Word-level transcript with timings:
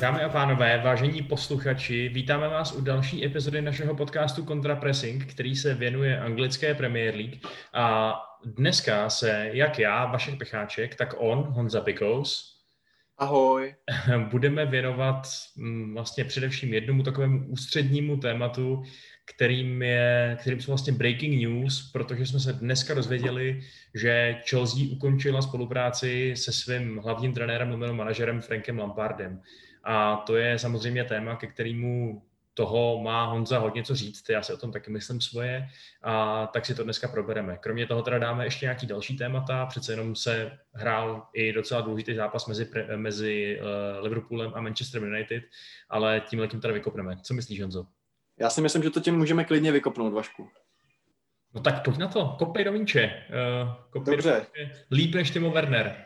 Dámy 0.00 0.22
a 0.22 0.28
pánové, 0.28 0.80
vážení 0.84 1.22
posluchači, 1.22 2.08
vítáme 2.08 2.48
vás 2.48 2.72
u 2.72 2.80
další 2.80 3.24
epizody 3.24 3.62
našeho 3.62 3.94
podcastu 3.94 4.44
Contrapressing, 4.44 5.26
který 5.26 5.56
se 5.56 5.74
věnuje 5.74 6.20
anglické 6.20 6.74
Premier 6.74 7.14
League. 7.14 7.38
A 7.72 8.14
dneska 8.44 9.10
se 9.10 9.50
jak 9.52 9.78
já, 9.78 10.06
Vašek 10.06 10.38
Pecháček, 10.38 10.94
tak 10.94 11.14
on, 11.18 11.38
Honza 11.38 11.80
Pikous, 11.80 12.58
Ahoj. 13.18 13.74
Budeme 14.30 14.66
věnovat 14.66 15.22
mm, 15.56 15.94
vlastně 15.94 16.24
především 16.24 16.74
jednomu 16.74 17.02
takovému 17.02 17.46
ústřednímu 17.48 18.16
tématu, 18.16 18.82
kterým, 19.24 19.82
je, 19.82 20.36
kterým 20.40 20.60
jsou 20.60 20.70
vlastně 20.70 20.92
breaking 20.92 21.42
news, 21.42 21.90
protože 21.92 22.26
jsme 22.26 22.40
se 22.40 22.52
dneska 22.52 22.94
dozvěděli, 22.94 23.60
že 23.94 24.36
Chelsea 24.50 24.82
ukončila 24.92 25.42
spolupráci 25.42 26.34
se 26.36 26.52
svým 26.52 26.98
hlavním 26.98 27.32
trenérem, 27.32 27.80
nebo 27.80 27.94
manažerem 27.94 28.40
Frankem 28.40 28.78
Lampardem. 28.78 29.42
A 29.90 30.16
to 30.16 30.36
je 30.36 30.58
samozřejmě 30.58 31.04
téma, 31.04 31.36
ke 31.36 31.46
kterému 31.46 32.22
toho 32.54 33.00
má 33.02 33.24
Honza 33.24 33.58
hodně 33.58 33.82
co 33.82 33.94
říct, 33.94 34.28
já 34.28 34.42
si 34.42 34.52
o 34.52 34.56
tom 34.56 34.72
taky 34.72 34.90
myslím 34.90 35.20
svoje, 35.20 35.68
a 36.02 36.46
tak 36.46 36.66
si 36.66 36.74
to 36.74 36.84
dneska 36.84 37.08
probereme. 37.08 37.56
Kromě 37.56 37.86
toho 37.86 38.02
teda 38.02 38.18
dáme 38.18 38.46
ještě 38.46 38.66
nějaký 38.66 38.86
další 38.86 39.16
témata, 39.16 39.66
přece 39.66 39.92
jenom 39.92 40.16
se 40.16 40.58
hrál 40.72 41.26
i 41.32 41.52
docela 41.52 41.80
důležitý 41.80 42.14
zápas 42.14 42.46
mezi, 42.46 42.70
mezi 42.96 43.60
uh, 43.60 44.04
Liverpoolem 44.04 44.52
a 44.54 44.60
Manchester 44.60 45.02
United, 45.02 45.44
ale 45.88 46.20
tím 46.20 46.40
letím 46.40 46.60
teda 46.60 46.74
vykopneme. 46.74 47.16
Co 47.22 47.34
myslíš, 47.34 47.60
Honzo? 47.60 47.86
Já 48.40 48.50
si 48.50 48.60
myslím, 48.60 48.82
že 48.82 48.90
to 48.90 49.00
tím 49.00 49.18
můžeme 49.18 49.44
klidně 49.44 49.72
vykopnout, 49.72 50.12
Vašku. 50.12 50.48
No 51.54 51.60
tak 51.60 51.84
pojď 51.84 51.98
na 51.98 52.08
to, 52.08 52.36
kopej 52.38 52.64
do 52.64 52.72
Vinče. 52.72 53.26
Uh, 53.28 53.74
kopej 53.90 54.16
Dobře. 54.16 54.30
Do 54.30 54.62
vinče. 54.62 54.84
Líp 54.90 55.14
než 55.14 55.30
Timo 55.30 55.50
Werner. 55.50 56.04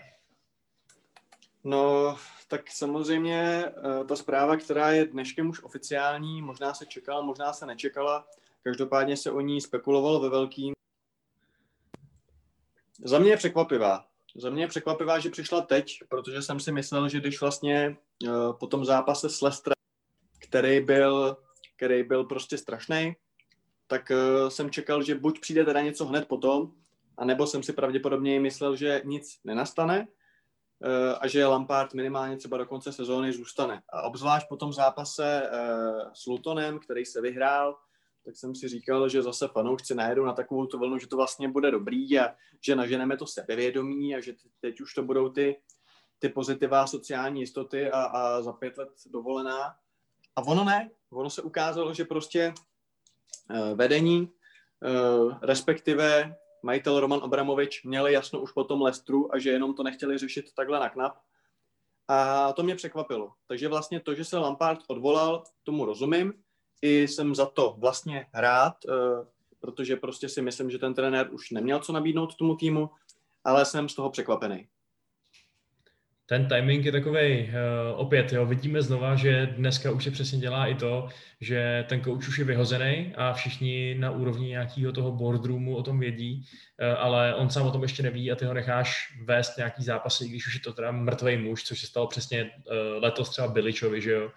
No, 1.64 2.16
tak 2.52 2.70
samozřejmě 2.70 3.64
eh, 3.66 4.04
ta 4.04 4.16
zpráva, 4.16 4.56
která 4.56 4.90
je 4.90 5.06
dneškem 5.06 5.48
už 5.48 5.62
oficiální, 5.62 6.42
možná 6.42 6.74
se 6.74 6.86
čekala, 6.86 7.22
možná 7.22 7.52
se 7.52 7.66
nečekala, 7.66 8.26
každopádně 8.62 9.16
se 9.16 9.30
o 9.30 9.40
ní 9.40 9.60
spekulovalo 9.60 10.20
ve 10.20 10.28
velkým. 10.28 10.74
Za 13.04 13.18
mě 13.18 13.30
je 13.30 13.36
překvapivá. 13.36 14.04
Za 14.36 14.50
mě 14.50 14.62
je 14.62 14.68
překvapivá, 14.68 15.18
že 15.18 15.30
přišla 15.30 15.60
teď, 15.60 15.98
protože 16.08 16.42
jsem 16.42 16.60
si 16.60 16.72
myslel, 16.72 17.08
že 17.08 17.20
když 17.20 17.40
vlastně 17.40 17.96
eh, 18.26 18.28
po 18.60 18.66
tom 18.66 18.84
zápase 18.84 19.28
s 19.28 19.40
Lestrem, 19.40 19.74
který 20.38 20.80
byl, 20.80 21.36
který 21.76 22.02
byl 22.02 22.24
prostě 22.24 22.58
strašný, 22.58 23.16
tak 23.86 24.10
eh, 24.10 24.50
jsem 24.50 24.70
čekal, 24.70 25.02
že 25.02 25.14
buď 25.14 25.40
přijde 25.40 25.64
teda 25.64 25.80
něco 25.80 26.06
hned 26.06 26.28
potom, 26.28 26.72
anebo 27.16 27.46
jsem 27.46 27.62
si 27.62 27.72
pravděpodobně 27.72 28.40
myslel, 28.40 28.76
že 28.76 29.02
nic 29.04 29.40
nenastane, 29.44 30.08
a 31.20 31.26
že 31.26 31.46
Lampard 31.46 31.94
minimálně 31.94 32.36
třeba 32.36 32.56
do 32.56 32.66
konce 32.66 32.92
sezóny 32.92 33.32
zůstane. 33.32 33.82
A 33.88 34.02
obzvlášť 34.02 34.48
po 34.48 34.56
tom 34.56 34.72
zápase 34.72 35.42
eh, 35.52 36.10
s 36.12 36.26
Lutonem, 36.26 36.78
který 36.78 37.04
se 37.04 37.20
vyhrál, 37.20 37.76
tak 38.24 38.36
jsem 38.36 38.54
si 38.54 38.68
říkal, 38.68 39.08
že 39.08 39.22
zase 39.22 39.48
fanoušci 39.48 39.94
najedou 39.94 40.24
na 40.24 40.32
takovou 40.32 40.66
tu 40.66 40.78
vlnu, 40.78 40.98
že 40.98 41.06
to 41.06 41.16
vlastně 41.16 41.48
bude 41.48 41.70
dobrý 41.70 42.18
a 42.18 42.34
že 42.60 42.76
naženeme 42.76 43.16
to 43.16 43.26
sebevědomí 43.26 44.14
a 44.14 44.20
že 44.20 44.34
teď 44.60 44.80
už 44.80 44.94
to 44.94 45.02
budou 45.02 45.28
ty, 45.28 45.56
ty 46.18 46.28
pozitiva 46.28 46.86
sociální 46.86 47.40
jistoty 47.40 47.90
a, 47.90 48.02
a 48.02 48.42
za 48.42 48.52
pět 48.52 48.78
let 48.78 48.88
dovolená. 49.06 49.74
A 50.36 50.42
ono 50.42 50.64
ne, 50.64 50.90
ono 51.10 51.30
se 51.30 51.42
ukázalo, 51.42 51.94
že 51.94 52.04
prostě 52.04 52.54
uh, 53.50 53.78
vedení, 53.78 54.28
respektive 55.42 56.36
majitel 56.62 57.00
Roman 57.00 57.20
Abramovič 57.22 57.84
měli 57.84 58.12
jasno 58.12 58.40
už 58.40 58.52
po 58.52 58.64
tom 58.64 58.82
Lestru 58.82 59.34
a 59.34 59.38
že 59.38 59.50
jenom 59.50 59.74
to 59.74 59.82
nechtěli 59.82 60.18
řešit 60.18 60.54
takhle 60.54 60.80
na 60.80 60.88
knap. 60.88 61.16
A 62.08 62.52
to 62.52 62.62
mě 62.62 62.74
překvapilo. 62.74 63.32
Takže 63.46 63.68
vlastně 63.68 64.00
to, 64.00 64.14
že 64.14 64.24
se 64.24 64.38
Lampard 64.38 64.80
odvolal, 64.86 65.44
tomu 65.62 65.84
rozumím. 65.84 66.34
I 66.82 67.08
jsem 67.08 67.34
za 67.34 67.46
to 67.46 67.76
vlastně 67.78 68.26
rád, 68.34 68.74
eh, 68.88 69.26
protože 69.60 69.96
prostě 69.96 70.28
si 70.28 70.42
myslím, 70.42 70.70
že 70.70 70.78
ten 70.78 70.94
trenér 70.94 71.28
už 71.32 71.50
neměl 71.50 71.78
co 71.78 71.92
nabídnout 71.92 72.36
tomu 72.36 72.56
týmu, 72.56 72.90
ale 73.44 73.64
jsem 73.64 73.88
z 73.88 73.94
toho 73.94 74.10
překvapený 74.10 74.68
ten 76.32 76.48
timing 76.48 76.84
je 76.84 76.92
takový 76.92 77.42
uh, 77.42 77.48
opět, 77.94 78.32
jo, 78.32 78.46
vidíme 78.46 78.82
znova, 78.82 79.14
že 79.14 79.46
dneska 79.46 79.90
už 79.90 80.04
se 80.04 80.10
přesně 80.10 80.38
dělá 80.38 80.66
i 80.66 80.74
to, 80.74 81.08
že 81.40 81.84
ten 81.88 82.00
coach 82.04 82.28
už 82.28 82.38
je 82.38 82.44
vyhozený 82.44 83.12
a 83.16 83.32
všichni 83.32 83.96
na 83.98 84.10
úrovni 84.10 84.48
nějakého 84.48 84.92
toho 84.92 85.12
boardroomu 85.12 85.76
o 85.76 85.82
tom 85.82 85.98
vědí, 85.98 86.40
uh, 86.40 87.00
ale 87.00 87.34
on 87.34 87.50
sám 87.50 87.66
o 87.66 87.70
tom 87.70 87.82
ještě 87.82 88.02
neví 88.02 88.32
a 88.32 88.36
ty 88.36 88.44
ho 88.44 88.54
necháš 88.54 89.18
vést 89.24 89.56
nějaký 89.56 89.84
zápasy, 89.84 90.28
když 90.28 90.46
už 90.46 90.54
je 90.54 90.60
to 90.60 90.72
teda 90.72 90.92
mrtvý 90.92 91.36
muž, 91.36 91.64
což 91.64 91.80
se 91.80 91.86
stalo 91.86 92.06
přesně 92.06 92.44
uh, 92.44 93.02
letos 93.02 93.30
třeba 93.30 93.48
Biličovi, 93.48 94.00
že 94.00 94.10
jo. 94.10 94.30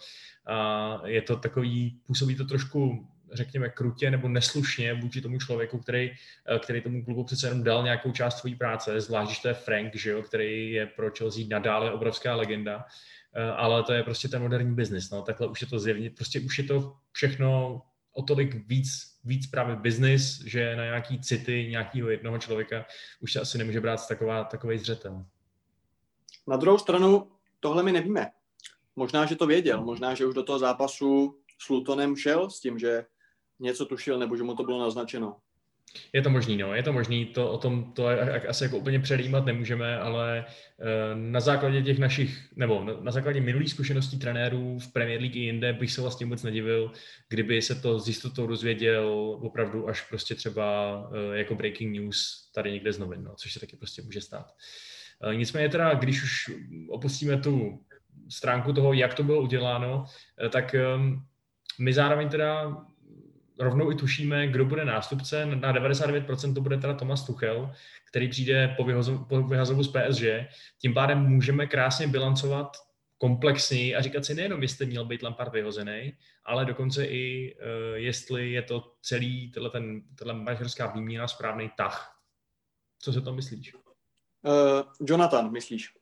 A 0.48 1.02
je 1.06 1.22
to 1.22 1.36
takový, 1.36 2.00
působí 2.08 2.36
to 2.36 2.46
trošku 2.46 3.08
řekněme, 3.34 3.70
krutě 3.70 4.12
nebo 4.12 4.28
neslušně 4.28 4.94
vůči 4.94 5.22
tomu 5.22 5.40
člověku, 5.40 5.78
který, 5.80 6.12
eh, 6.56 6.60
který 6.60 6.82
tomu 6.82 7.06
klubu 7.06 7.24
přece 7.24 7.48
jenom 7.48 7.64
dal 7.64 7.84
nějakou 7.84 8.12
část 8.12 8.38
své 8.38 8.56
práce, 8.56 9.02
zvlášť, 9.02 9.28
když 9.28 9.40
to 9.40 9.48
je 9.48 9.54
Frank, 9.54 9.96
že 9.96 10.12
jo, 10.12 10.24
který 10.24 10.72
je 10.72 10.86
pro 10.86 11.12
Chelsea 11.18 11.44
nadále 11.50 11.92
obrovská 11.92 12.36
legenda, 12.36 12.86
eh, 13.34 13.42
ale 13.42 13.84
to 13.84 13.94
je 13.94 14.04
prostě 14.04 14.28
ten 14.28 14.42
moderní 14.42 14.76
biznis, 14.76 15.10
no, 15.10 15.22
takhle 15.22 15.48
už 15.48 15.62
je 15.62 15.68
to 15.68 15.80
zjevně, 15.80 16.10
prostě 16.10 16.40
už 16.40 16.58
je 16.58 16.64
to 16.64 16.96
všechno 17.12 17.82
o 18.14 18.22
tolik 18.22 18.68
víc, 18.68 18.88
víc 19.24 19.48
právě 19.48 19.76
biznis, 19.76 20.44
že 20.46 20.76
na 20.76 20.84
nějaký 20.84 21.20
city 21.20 21.68
nějakého 21.70 22.10
jednoho 22.10 22.38
člověka 22.38 22.86
už 23.20 23.34
se 23.34 23.40
asi 23.40 23.58
nemůže 23.58 23.82
brát 23.82 24.08
taková, 24.08 24.44
takový 24.44 24.78
zřetel. 24.78 25.26
Na 26.48 26.58
druhou 26.58 26.78
stranu, 26.78 27.32
tohle 27.60 27.84
my 27.84 27.92
nevíme. 27.92 28.32
Možná, 28.96 29.26
že 29.26 29.36
to 29.36 29.48
věděl, 29.48 29.84
možná, 29.84 30.16
že 30.16 30.26
už 30.26 30.36
do 30.36 30.44
toho 30.44 30.60
zápasu 30.60 31.40
s 31.60 31.70
Lutonem 31.70 32.16
šel 32.16 32.50
s 32.50 32.60
tím, 32.60 32.80
že 32.80 33.06
něco 33.60 33.86
tušil, 33.86 34.20
nebo 34.20 34.38
že 34.38 34.44
mu 34.44 34.56
to 34.56 34.64
bylo 34.64 34.80
naznačeno. 34.80 35.36
Je 36.14 36.22
to 36.22 36.30
možný, 36.30 36.58
no, 36.58 36.76
je 36.76 36.84
to 36.84 36.94
možný, 36.94 37.26
to 37.26 37.52
o 37.52 37.58
tom 37.58 37.92
to 37.94 38.08
asi 38.48 38.64
jako 38.64 38.78
úplně 38.78 39.00
předjímat 39.00 39.46
nemůžeme, 39.46 40.00
ale 40.00 40.46
eh, 40.46 40.86
na 41.16 41.40
základě 41.40 41.82
těch 41.82 42.00
našich, 42.00 42.50
nebo 42.56 42.84
na 43.02 43.12
základě 43.12 43.42
minulých 43.42 43.70
zkušeností 43.70 44.20
trenérů 44.20 44.80
v 44.80 44.94
Premier 44.94 45.22
League 45.22 45.36
i 45.36 45.40
jinde 45.40 45.74
bych 45.74 45.92
se 45.92 46.02
vlastně 46.02 46.26
vůbec 46.26 46.44
nedivil, 46.44 46.92
kdyby 47.30 47.62
se 47.62 47.76
to 47.76 48.00
s 48.00 48.08
jistotou 48.08 48.48
dozvěděl 48.48 49.38
opravdu 49.42 49.90
až 49.90 50.02
prostě 50.10 50.36
třeba 50.36 50.96
eh, 51.14 51.38
jako 51.38 51.56
breaking 51.56 52.00
news 52.00 52.50
tady 52.56 52.72
někde 52.72 52.94
z 52.94 53.00
novin, 53.00 53.24
no, 53.24 53.36
což 53.36 53.54
se 53.54 53.60
taky 53.60 53.78
prostě 53.78 54.02
může 54.02 54.22
stát. 54.22 54.52
Eh, 55.24 55.36
nicméně 55.36 55.70
teda, 55.70 55.94
když 55.94 56.24
už 56.24 56.52
opustíme 56.90 57.38
tu 57.38 57.80
stránku 58.30 58.74
toho, 58.74 58.94
jak 58.94 59.14
to 59.14 59.24
bylo 59.24 59.42
uděláno, 59.42 60.06
tak 60.50 60.76
my 61.80 61.94
zároveň 61.94 62.30
teda 62.30 62.78
rovnou 63.60 63.92
i 63.92 63.96
tušíme, 63.96 64.48
kdo 64.48 64.66
bude 64.66 64.86
nástupce. 64.86 65.46
Na 65.46 65.74
99% 65.74 66.54
to 66.54 66.62
bude 66.62 66.78
teda 66.78 66.94
Thomas 66.94 67.26
Tuchel, 67.26 67.72
který 68.10 68.30
přijde 68.30 68.74
po, 68.78 68.84
vyhozu, 68.84 69.26
po 69.30 69.44
vyhazovu 69.44 69.84
z 69.84 69.88
PSG. 69.88 70.24
Tím 70.82 70.94
pádem 70.94 71.20
můžeme 71.20 71.68
krásně 71.68 72.08
bilancovat 72.08 72.78
komplexněji 73.18 73.96
a 73.96 74.02
říkat 74.02 74.26
si 74.26 74.36
nejenom, 74.36 74.62
jestli 74.62 74.86
měl 74.86 75.06
být 75.06 75.24
Lampard 75.24 75.54
vyhozený, 75.54 76.14
ale 76.46 76.66
dokonce 76.66 77.06
i 77.06 77.56
uh, 77.56 77.96
jestli 77.96 78.52
je 78.52 78.62
to 78.62 78.94
celý, 79.02 79.52
tenhle, 79.52 79.70
ten, 79.70 80.02
výměna 80.96 81.28
správný 81.28 81.72
tah. 81.78 82.20
Co 83.00 83.14
se 83.14 83.22
to 83.22 83.34
myslíš? 83.34 83.74
Uh, 83.74 83.82
Jonathan, 85.02 85.52
myslíš? 85.52 85.94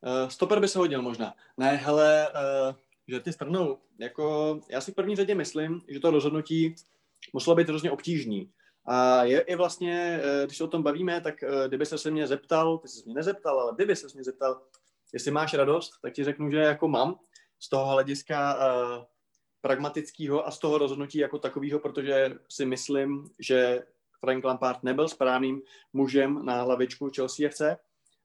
Uh, 0.00 0.28
stoper 0.28 0.60
by 0.60 0.68
se 0.68 0.78
hodil 0.78 1.02
možná. 1.02 1.34
Ne, 1.56 1.76
hele, 1.76 2.28
uh, 2.28 2.74
že 3.10 3.20
ty 3.20 3.32
stranou, 3.32 3.78
jako 3.98 4.60
já 4.68 4.80
si 4.80 4.92
v 4.92 4.94
první 4.94 5.16
řadě 5.16 5.34
myslím, 5.34 5.80
že 5.88 6.00
to 6.00 6.10
rozhodnutí 6.10 6.74
muselo 7.32 7.56
být 7.56 7.68
hrozně 7.68 7.90
obtížný. 7.90 8.50
A 8.84 9.24
je 9.24 9.40
i 9.40 9.54
vlastně, 9.54 10.20
eh, 10.22 10.46
když 10.46 10.56
se 10.56 10.64
o 10.64 10.68
tom 10.68 10.82
bavíme, 10.82 11.20
tak 11.20 11.42
eh, 11.42 11.68
kdyby 11.68 11.86
se 11.86 12.10
mě 12.10 12.26
zeptal, 12.26 12.78
ty 12.78 12.88
jsi 12.88 13.02
mě 13.06 13.14
nezeptal, 13.14 13.60
ale 13.60 13.72
kdyby 13.74 13.96
se 13.96 14.06
mě 14.14 14.24
zeptal, 14.24 14.62
jestli 15.12 15.30
máš 15.30 15.54
radost, 15.54 15.90
tak 16.02 16.12
ti 16.12 16.24
řeknu, 16.24 16.50
že 16.50 16.58
jako 16.58 16.88
mám 16.88 17.18
z 17.58 17.68
toho 17.68 17.92
hlediska 17.92 18.56
uh, 18.56 19.04
pragmatického 19.60 20.46
a 20.46 20.50
z 20.50 20.58
toho 20.58 20.78
rozhodnutí 20.78 21.18
jako 21.18 21.38
takového, 21.38 21.78
protože 21.78 22.38
si 22.48 22.66
myslím, 22.66 23.30
že 23.38 23.82
Frank 24.20 24.44
Lampard 24.44 24.82
nebyl 24.82 25.08
správným 25.08 25.62
mužem 25.92 26.44
na 26.44 26.62
hlavičku 26.62 27.10
Chelsea 27.16 27.50
FC, 27.50 27.62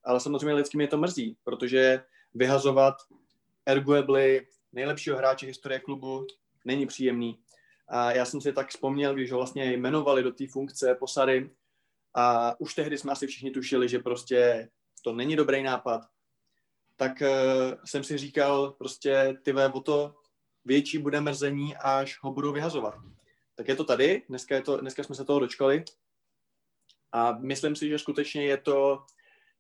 ale 0.03 0.19
samozřejmě 0.19 0.53
lidsky 0.53 0.77
mě 0.77 0.87
to 0.87 0.97
mrzí, 0.97 1.37
protože 1.43 2.03
vyhazovat 2.33 2.95
arguably 3.65 4.47
nejlepšího 4.75 5.17
hráče 5.17 5.45
historie 5.45 5.79
klubu, 5.79 6.27
není 6.65 6.85
příjemný. 6.85 7.39
A 7.87 8.11
já 8.11 8.25
jsem 8.25 8.41
si 8.41 8.53
tak 8.53 8.69
vzpomněl, 8.69 9.13
když 9.13 9.31
ho 9.31 9.37
vlastně 9.37 9.73
jmenovali 9.73 10.23
do 10.23 10.31
té 10.31 10.47
funkce 10.47 10.95
posady 10.95 11.49
a 12.13 12.55
už 12.59 12.73
tehdy 12.73 12.97
jsme 12.97 13.11
asi 13.11 13.27
všichni 13.27 13.51
tušili, 13.51 13.89
že 13.89 13.99
prostě 13.99 14.69
to 15.01 15.13
není 15.13 15.35
dobrý 15.35 15.63
nápad, 15.63 16.01
tak 16.95 17.21
uh, 17.21 17.27
jsem 17.85 18.03
si 18.03 18.17
říkal 18.17 18.71
prostě 18.71 19.37
ty 19.43 19.53
o 19.53 19.81
to 19.81 20.15
větší 20.65 20.97
bude 20.97 21.21
mrzení, 21.21 21.75
až 21.75 22.19
ho 22.21 22.33
budou 22.33 22.53
vyhazovat. 22.53 22.95
Tak 23.55 23.67
je 23.67 23.75
to 23.75 23.83
tady, 23.83 24.23
dneska, 24.29 24.55
je 24.55 24.61
to, 24.61 24.77
dneska 24.77 25.03
jsme 25.03 25.15
se 25.15 25.25
toho 25.25 25.39
dočkali 25.39 25.83
a 27.11 27.31
myslím 27.31 27.75
si, 27.75 27.89
že 27.89 27.99
skutečně 27.99 28.45
je 28.45 28.57
to, 28.57 29.05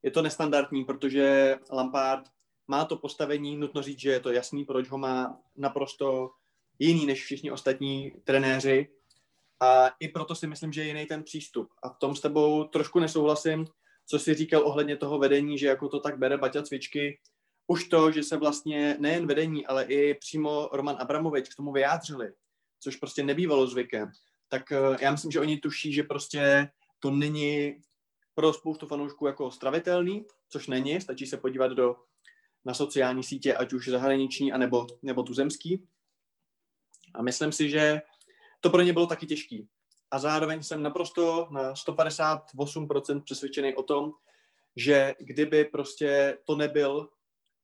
je 0.03 0.11
to 0.11 0.21
nestandardní, 0.21 0.85
protože 0.85 1.55
Lampard 1.71 2.34
má 2.67 2.85
to 2.85 2.97
postavení, 2.97 3.57
nutno 3.57 3.81
říct, 3.81 3.99
že 3.99 4.11
je 4.11 4.19
to 4.19 4.31
jasný, 4.31 4.65
proč 4.65 4.89
ho 4.89 4.97
má 4.97 5.39
naprosto 5.55 6.31
jiný 6.79 7.05
než 7.05 7.23
všichni 7.23 7.51
ostatní 7.51 8.11
trenéři 8.23 8.87
a 9.59 9.87
i 9.99 10.07
proto 10.07 10.35
si 10.35 10.47
myslím, 10.47 10.73
že 10.73 10.81
je 10.81 10.87
jiný 10.87 11.05
ten 11.05 11.23
přístup. 11.23 11.69
A 11.83 11.89
v 11.89 11.97
tom 11.97 12.15
s 12.15 12.21
tebou 12.21 12.63
trošku 12.63 12.99
nesouhlasím, 12.99 13.65
co 14.05 14.19
jsi 14.19 14.33
říkal 14.33 14.67
ohledně 14.67 14.97
toho 14.97 15.19
vedení, 15.19 15.57
že 15.57 15.67
jako 15.67 15.89
to 15.89 15.99
tak 15.99 16.17
bere 16.17 16.37
Baťa 16.37 16.61
cvičky. 16.61 17.19
Už 17.67 17.87
to, 17.87 18.11
že 18.11 18.23
se 18.23 18.37
vlastně 18.37 18.97
nejen 18.99 19.27
vedení, 19.27 19.67
ale 19.67 19.83
i 19.83 20.13
přímo 20.13 20.69
Roman 20.73 20.97
Abramovič 20.99 21.49
k 21.49 21.55
tomu 21.55 21.71
vyjádřili, 21.71 22.33
což 22.79 22.95
prostě 22.95 23.23
nebývalo 23.23 23.67
zvykem, 23.67 24.11
tak 24.47 24.71
eh, 24.71 24.77
já 25.01 25.11
myslím, 25.11 25.31
že 25.31 25.39
oni 25.39 25.57
tuší, 25.57 25.93
že 25.93 26.03
prostě 26.03 26.69
to 26.99 27.11
není 27.11 27.75
pro 28.33 28.53
spoustu 28.53 28.87
fanoušků 28.87 29.27
jako 29.27 29.51
stravitelný, 29.51 30.25
což 30.49 30.67
není, 30.67 31.01
stačí 31.01 31.25
se 31.25 31.37
podívat 31.37 31.67
do, 31.67 31.95
na 32.65 32.73
sociální 32.73 33.23
sítě, 33.23 33.55
ať 33.55 33.73
už 33.73 33.87
zahraniční, 33.87 34.51
anebo, 34.51 34.87
nebo 35.01 35.23
tuzemský. 35.23 35.87
A 37.13 37.21
myslím 37.21 37.51
si, 37.51 37.69
že 37.69 38.01
to 38.59 38.69
pro 38.69 38.81
ně 38.81 38.93
bylo 38.93 39.07
taky 39.07 39.25
těžký. 39.25 39.67
A 40.11 40.19
zároveň 40.19 40.63
jsem 40.63 40.83
naprosto 40.83 41.47
na 41.51 41.73
158% 41.73 43.23
přesvědčený 43.23 43.75
o 43.75 43.83
tom, 43.83 44.11
že 44.75 45.15
kdyby 45.19 45.65
prostě 45.65 46.37
to 46.43 46.55
nebyl 46.55 47.09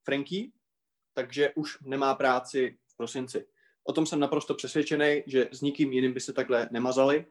Franky, 0.04 0.52
takže 1.14 1.52
už 1.56 1.78
nemá 1.82 2.16
práci 2.16 2.78
v 2.88 2.98
prosinci. 2.98 3.48
O 3.84 3.94
tom 3.94 4.06
jsem 4.06 4.20
naprosto 4.20 4.54
přesvědčený, 4.54 5.24
že 5.28 5.50
s 5.52 5.62
nikým 5.62 5.92
jiným 5.94 6.14
by 6.14 6.20
se 6.20 6.34
takhle 6.34 6.70
nemazali. 6.72 7.26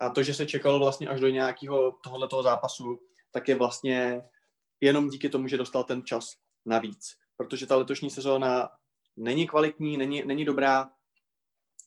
A 0.00 0.10
to, 0.10 0.22
že 0.22 0.34
se 0.34 0.46
čekalo 0.46 0.78
vlastně 0.78 1.08
až 1.08 1.20
do 1.20 1.28
nějakého 1.28 1.92
tohoto 1.92 2.42
zápasu, 2.42 3.00
tak 3.30 3.48
je 3.48 3.54
vlastně 3.54 4.22
jenom 4.80 5.08
díky 5.08 5.28
tomu, 5.28 5.48
že 5.48 5.56
dostal 5.56 5.84
ten 5.84 6.02
čas 6.04 6.36
navíc. 6.66 7.16
Protože 7.36 7.66
ta 7.66 7.76
letošní 7.76 8.10
sezóna 8.10 8.68
není 9.16 9.46
kvalitní, 9.46 9.96
není, 9.96 10.24
není 10.24 10.44
dobrá, 10.44 10.90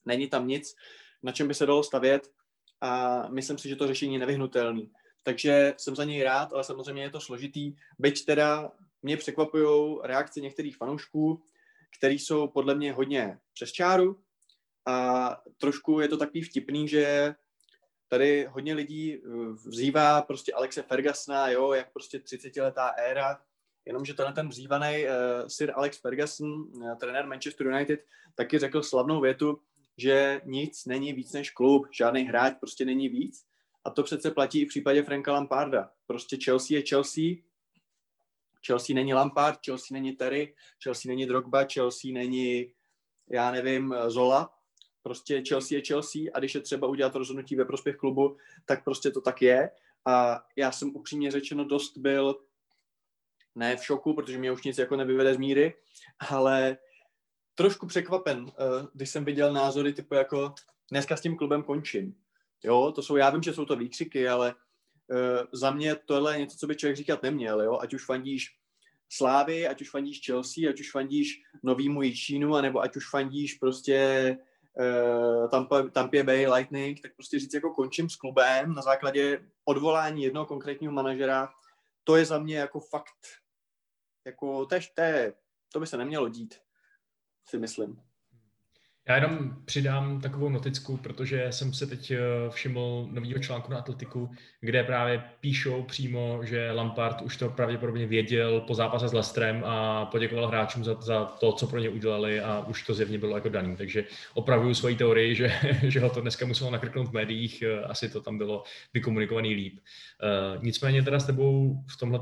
není 0.05 0.27
tam 0.29 0.47
nic, 0.47 0.75
na 1.23 1.31
čem 1.31 1.47
by 1.47 1.53
se 1.53 1.65
dalo 1.65 1.83
stavět 1.83 2.31
a 2.81 3.23
myslím 3.29 3.57
si, 3.57 3.69
že 3.69 3.75
to 3.75 3.87
řešení 3.87 4.13
je 4.13 4.19
nevyhnutelné. 4.19 4.81
Takže 5.23 5.73
jsem 5.77 5.95
za 5.95 6.03
něj 6.03 6.23
rád, 6.23 6.53
ale 6.53 6.63
samozřejmě 6.63 7.03
je 7.03 7.09
to 7.09 7.21
složitý. 7.21 7.75
Byť 7.99 8.25
teda 8.25 8.71
mě 9.01 9.17
překvapují 9.17 9.97
reakce 10.03 10.41
některých 10.41 10.77
fanoušků, 10.77 11.43
který 11.97 12.19
jsou 12.19 12.47
podle 12.47 12.75
mě 12.75 12.93
hodně 12.93 13.39
přes 13.53 13.71
čáru 13.71 14.23
a 14.85 15.29
trošku 15.57 15.99
je 15.99 16.07
to 16.07 16.17
takový 16.17 16.41
vtipný, 16.41 16.87
že 16.87 17.35
tady 18.07 18.45
hodně 18.49 18.73
lidí 18.73 19.21
vzývá 19.65 20.21
prostě 20.21 20.53
Alexe 20.53 20.81
Fergusona, 20.81 21.49
jo, 21.49 21.73
jak 21.73 21.93
prostě 21.93 22.17
30-letá 22.17 22.93
éra, 22.97 23.41
jenomže 23.85 24.13
tenhle 24.13 24.33
ten 24.33 24.49
vzývaný 24.49 25.03
uh, 25.03 25.47
Sir 25.47 25.71
Alex 25.75 26.01
Ferguson, 26.01 26.51
uh, 26.51 26.95
trenér 26.99 27.27
Manchester 27.27 27.67
United, 27.67 27.99
taky 28.35 28.59
řekl 28.59 28.83
slavnou 28.83 29.21
větu, 29.21 29.59
že 29.97 30.41
nic 30.45 30.85
není 30.85 31.13
víc 31.13 31.33
než 31.33 31.49
klub, 31.49 31.87
žádný 31.91 32.23
hráč 32.23 32.53
prostě 32.59 32.85
není 32.85 33.09
víc. 33.09 33.45
A 33.85 33.89
to 33.89 34.03
přece 34.03 34.31
platí 34.31 34.61
i 34.61 34.65
v 34.65 34.67
případě 34.67 35.03
Franka 35.03 35.33
Lamparda. 35.33 35.91
Prostě 36.07 36.37
Chelsea 36.45 36.77
je 36.77 36.83
Chelsea, 36.89 37.23
Chelsea 38.67 38.93
není 38.93 39.13
Lampard, 39.13 39.59
Chelsea 39.65 39.87
není 39.91 40.15
Terry, 40.15 40.55
Chelsea 40.83 41.09
není 41.09 41.25
Drogba, 41.25 41.65
Chelsea 41.73 42.11
není, 42.13 42.71
já 43.29 43.51
nevím, 43.51 43.95
Zola. 44.07 44.53
Prostě 45.03 45.43
Chelsea 45.47 45.77
je 45.77 45.83
Chelsea 45.87 46.21
a 46.33 46.39
když 46.39 46.55
je 46.55 46.61
třeba 46.61 46.87
udělat 46.87 47.15
rozhodnutí 47.15 47.55
ve 47.55 47.65
prospěch 47.65 47.95
klubu, 47.95 48.37
tak 48.65 48.83
prostě 48.83 49.11
to 49.11 49.21
tak 49.21 49.41
je. 49.41 49.71
A 50.05 50.43
já 50.55 50.71
jsem 50.71 50.95
upřímně 50.95 51.31
řečeno 51.31 51.65
dost 51.65 51.97
byl 51.97 52.35
ne 53.55 53.77
v 53.77 53.85
šoku, 53.85 54.13
protože 54.13 54.37
mě 54.37 54.51
už 54.51 54.63
nic 54.63 54.77
jako 54.77 54.95
nevyvede 54.95 55.33
z 55.33 55.37
míry, 55.37 55.73
ale 56.29 56.77
trošku 57.55 57.87
překvapen, 57.87 58.43
uh, 58.43 58.51
když 58.93 59.09
jsem 59.09 59.25
viděl 59.25 59.53
názory 59.53 59.93
typu 59.93 60.15
jako 60.15 60.53
dneska 60.91 61.17
s 61.17 61.21
tím 61.21 61.37
klubem 61.37 61.63
končím. 61.63 62.15
Jo, 62.63 62.91
to 62.95 63.01
jsou, 63.01 63.15
já 63.15 63.29
vím, 63.29 63.43
že 63.43 63.53
jsou 63.53 63.65
to 63.65 63.75
výkřiky, 63.75 64.27
ale 64.27 64.55
uh, 64.55 65.17
za 65.51 65.71
mě 65.71 65.95
tohle 65.95 66.35
je 66.35 66.39
něco, 66.39 66.57
co 66.57 66.67
by 66.67 66.75
člověk 66.75 66.97
říkat 66.97 67.23
neměl, 67.23 67.61
jo, 67.61 67.79
ať 67.81 67.93
už 67.93 68.05
fandíš 68.05 68.55
Slávy, 69.11 69.67
ať 69.67 69.81
už 69.81 69.89
fandíš 69.89 70.21
Chelsea, 70.25 70.69
ať 70.69 70.79
už 70.79 70.91
fandíš 70.91 71.41
novýmu 71.63 72.01
Jičínu, 72.01 72.55
anebo 72.55 72.81
ať 72.81 72.95
už 72.95 73.09
fandíš 73.09 73.53
prostě 73.53 74.37
uh, 74.79 75.49
Tampa, 75.49 75.89
Tampa 75.89 76.23
Bay 76.23 76.47
Lightning, 76.47 77.01
tak 77.01 77.15
prostě 77.15 77.39
říct 77.39 77.53
jako 77.53 77.73
končím 77.73 78.09
s 78.09 78.15
klubem 78.15 78.73
na 78.73 78.81
základě 78.81 79.45
odvolání 79.65 80.23
jednoho 80.23 80.45
konkrétního 80.45 80.93
manažera, 80.93 81.49
to 82.03 82.15
je 82.15 82.25
za 82.25 82.39
mě 82.39 82.57
jako 82.57 82.79
fakt, 82.79 83.27
jako 84.25 84.65
je, 84.65 84.89
to, 84.95 85.01
je, 85.01 85.33
to 85.73 85.79
by 85.79 85.87
se 85.87 85.97
nemělo 85.97 86.29
dít 86.29 86.55
si 87.45 87.57
myslím. 87.57 88.08
Já 89.09 89.15
jenom 89.15 89.55
přidám 89.65 90.21
takovou 90.21 90.49
noticku, 90.49 90.97
protože 90.97 91.47
jsem 91.49 91.73
se 91.73 91.87
teď 91.87 92.11
eh, 92.11 92.17
všiml 92.49 93.07
novýho 93.11 93.39
článku 93.39 93.71
na 93.71 93.77
Atletiku, 93.77 94.31
kde 94.61 94.83
právě 94.83 95.23
píšou 95.39 95.83
přímo, 95.83 96.39
že 96.43 96.71
Lampard 96.71 97.21
už 97.21 97.37
to 97.37 97.49
pravděpodobně 97.49 98.07
věděl 98.07 98.61
po 98.61 98.75
zápase 98.75 99.07
s 99.07 99.13
Lestrem 99.13 99.63
a 99.65 100.05
poděkoval 100.05 100.47
hráčům 100.47 100.83
za, 100.83 100.93
za 101.01 101.25
to, 101.25 101.51
co 101.51 101.67
pro 101.67 101.79
ně 101.79 101.89
udělali 101.89 102.41
a 102.41 102.65
už 102.67 102.85
to 102.85 102.93
zjevně 102.93 103.17
bylo 103.17 103.35
jako 103.35 103.49
daný. 103.49 103.75
Takže 103.75 104.03
opravuju 104.33 104.73
svoji 104.73 104.95
teorii, 104.95 105.35
že, 105.35 105.51
že 105.83 105.99
ho 105.99 106.09
to 106.09 106.21
dneska 106.21 106.45
muselo 106.45 106.71
nakrknout 106.71 107.07
v 107.07 107.13
médiích, 107.13 107.61
eh, 107.61 107.83
asi 107.83 108.09
to 108.09 108.21
tam 108.21 108.37
bylo 108.37 108.63
vykomunikovaný 108.93 109.55
líp. 109.55 109.79
Uh, 110.23 110.63
nicméně 110.63 111.03
teda 111.03 111.19
s 111.19 111.25
tebou 111.25 111.83
v 111.87 111.97
tomhle 111.97 112.19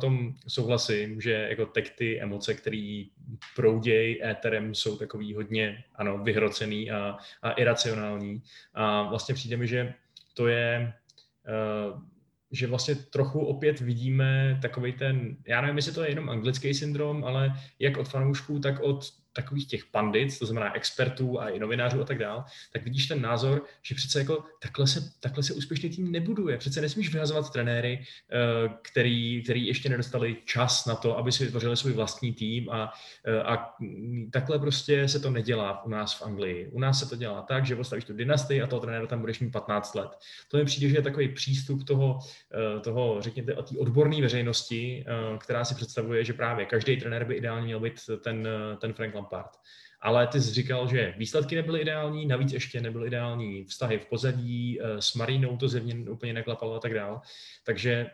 souhlasím, 0.47 1.21
že 1.21 1.31
jako 1.49 1.65
tak 1.65 1.89
ty 1.89 2.21
emoce, 2.21 2.53
které 2.53 3.03
prouděj 3.55 4.21
éterem, 4.23 4.75
jsou 4.75 4.97
takový 4.97 5.33
hodně, 5.33 5.83
ano, 5.95 6.17
vyhrocený 6.17 6.76
zmatený 6.85 6.91
a, 6.91 7.17
a 7.41 7.51
iracionální. 7.51 8.41
A 8.73 9.03
vlastně 9.03 9.35
přijde 9.35 9.57
mi, 9.57 9.67
že 9.67 9.93
to 10.33 10.47
je, 10.47 10.93
uh, 11.93 12.01
že 12.51 12.67
vlastně 12.67 12.95
trochu 12.95 13.39
opět 13.39 13.79
vidíme 13.79 14.59
takový 14.61 14.93
ten, 14.93 15.37
já 15.47 15.61
nevím, 15.61 15.75
jestli 15.77 15.93
to 15.93 16.03
je 16.03 16.09
jenom 16.09 16.29
anglický 16.29 16.73
syndrom, 16.73 17.23
ale 17.23 17.53
jak 17.79 17.97
od 17.97 18.07
fanoušků, 18.07 18.59
tak 18.59 18.79
od 18.79 19.05
takových 19.37 19.67
těch 19.67 19.85
pandit, 19.85 20.39
to 20.39 20.45
znamená 20.45 20.75
expertů 20.75 21.41
a 21.41 21.49
i 21.49 21.59
novinářů 21.59 22.01
a 22.01 22.05
tak 22.05 22.17
dál, 22.17 22.45
tak 22.73 22.83
vidíš 22.83 23.07
ten 23.07 23.21
názor, 23.21 23.63
že 23.81 23.95
přece 23.95 24.19
jako 24.19 24.43
takhle 24.61 24.87
se, 24.87 25.11
takhle 25.19 25.43
se 25.43 25.53
úspěšný 25.53 25.89
tým 25.89 26.11
nebuduje. 26.11 26.57
Přece 26.57 26.81
nesmíš 26.81 27.13
vyhazovat 27.13 27.53
trenéry, 27.53 27.99
eh, 28.01 28.69
který, 28.81 29.43
který 29.43 29.67
ještě 29.67 29.89
nedostali 29.89 30.37
čas 30.45 30.85
na 30.85 30.95
to, 30.95 31.17
aby 31.17 31.31
si 31.31 31.45
vytvořili 31.45 31.77
svůj 31.77 31.93
vlastní 31.93 32.33
tým 32.33 32.69
a, 32.69 32.93
eh, 33.25 33.43
a 33.43 33.73
takhle 34.31 34.59
prostě 34.59 35.07
se 35.07 35.19
to 35.19 35.31
nedělá 35.31 35.85
u 35.85 35.89
nás 35.89 36.19
v 36.19 36.21
Anglii. 36.21 36.67
U 36.71 36.79
nás 36.79 36.99
se 36.99 37.09
to 37.09 37.15
dělá 37.15 37.41
tak, 37.41 37.65
že 37.65 37.75
postavíš 37.75 38.05
tu 38.05 38.13
dynastii 38.13 38.61
a 38.61 38.67
toho 38.67 38.79
trenéra 38.79 39.07
tam 39.07 39.19
budeš 39.19 39.39
mít 39.39 39.51
15 39.51 39.95
let. 39.95 40.09
To 40.47 40.57
mi 40.57 40.65
přijde, 40.65 40.89
že 40.89 40.95
je 40.95 41.01
takový 41.01 41.27
přístup 41.29 41.83
toho, 41.83 42.19
eh, 42.19 42.79
toho 42.79 43.21
řekněte, 43.21 43.53
odborné 43.77 44.21
veřejnosti, 44.21 45.05
která 45.39 45.65
si 45.65 45.75
představuje, 45.75 46.25
že 46.25 46.33
právě 46.33 46.65
každý 46.65 46.97
trenér 46.97 47.25
by 47.25 47.35
ideálně 47.35 47.65
měl 47.65 47.79
být 47.79 47.93
ten, 48.23 48.47
ten 48.81 48.93
Frank 48.93 49.15
Lampard 49.15 49.26
Lampard. 49.27 49.51
Ale 50.01 50.27
ty 50.27 50.41
jsi 50.41 50.53
říkal, 50.53 50.87
že 50.87 51.13
výsledky 51.17 51.55
nebyly 51.55 51.81
ideální, 51.81 52.25
navíc 52.25 52.53
ještě 52.53 52.81
nebyly 52.81 53.07
ideální 53.07 53.63
vztahy 53.63 53.99
v 53.99 54.05
pozadí, 54.05 54.79
eh, 54.81 55.01
s 55.01 55.13
Marinou 55.13 55.57
to 55.57 55.67
zevně 55.67 56.09
úplně 56.09 56.33
neklapalo 56.33 56.75
a 56.75 56.79
tak 56.79 56.93
dále. 56.93 57.19
Takže 57.63 58.11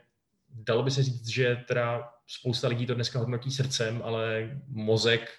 dalo 0.50 0.84
by 0.84 0.92
se 0.92 1.04
říct, 1.04 1.28
že 1.28 1.64
teda 1.68 2.14
spousta 2.28 2.68
lidí 2.68 2.86
to 2.86 2.96
dneska 2.96 3.20
hodnotí 3.20 3.52
srdcem, 3.52 4.02
ale 4.04 4.52
mozek, 4.68 5.32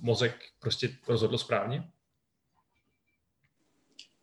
mozek 0.00 0.34
prostě 0.60 0.88
rozhodl 1.08 1.38
správně? 1.38 1.84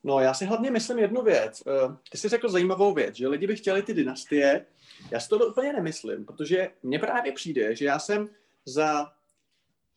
No, 0.03 0.19
já 0.19 0.33
si 0.33 0.45
hlavně 0.45 0.71
myslím 0.71 0.99
jednu 0.99 1.21
věc. 1.21 1.63
Eh, 1.67 1.95
ty 2.09 2.17
jsi 2.17 2.29
řekl 2.29 2.49
zajímavou 2.49 2.93
věc, 2.93 3.15
že 3.15 3.27
lidi 3.27 3.47
by 3.47 3.55
chtěli 3.55 3.81
ty 3.83 3.93
dynastie. 3.93 4.65
Já 5.11 5.19
si 5.19 5.29
to 5.29 5.47
úplně 5.47 5.73
nemyslím, 5.73 6.25
protože 6.25 6.71
mně 6.83 6.99
právě 6.99 7.31
přijde, 7.31 7.75
že 7.75 7.85
já 7.85 7.99
jsem 7.99 8.29
za 8.65 9.11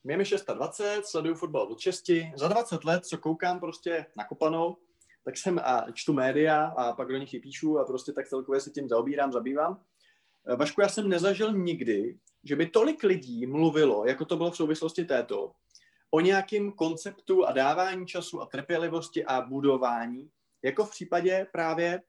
mě 0.06 0.16
mi 0.16 0.25
620, 0.25 1.02
sleduju 1.04 1.34
fotbal 1.34 1.62
od 1.62 1.80
6, 1.80 2.10
za 2.36 2.48
20 2.48 2.84
let, 2.84 3.06
co 3.06 3.18
koukám 3.18 3.60
prostě 3.60 4.06
na 4.16 4.25
kopanou, 4.25 4.76
tak 5.25 5.36
jsem 5.36 5.60
a 5.64 5.86
čtu 5.92 6.12
média 6.12 6.64
a 6.66 6.92
pak 6.92 7.08
do 7.08 7.16
nich 7.16 7.34
i 7.34 7.40
píšu 7.40 7.78
a 7.78 7.84
prostě 7.84 8.12
tak 8.12 8.28
celkově 8.28 8.60
se 8.60 8.70
tím 8.70 8.88
zaobírám, 8.88 9.32
zabývám. 9.32 9.82
Eh, 10.48 10.56
Vašku, 10.56 10.80
já 10.80 10.88
jsem 10.88 11.08
nezažil 11.08 11.52
nikdy, 11.52 12.18
že 12.44 12.56
by 12.56 12.66
tolik 12.66 13.02
lidí 13.02 13.46
mluvilo, 13.46 14.06
jako 14.06 14.25
to 14.25 14.36
bylo 14.36 14.50
v 14.50 14.56
souvislosti 14.56 15.04
této, 15.04 15.52
o 16.10 16.20
nějakém 16.20 16.72
konceptu 16.72 17.46
a 17.46 17.52
dávání 17.52 18.06
času 18.06 18.42
a 18.42 18.46
trpělivosti 18.46 19.25
a 19.25 19.40
budování 19.40 20.30
jako 20.62 20.84
v 20.84 20.90
případě 20.90 21.46
právě, 21.52 22.02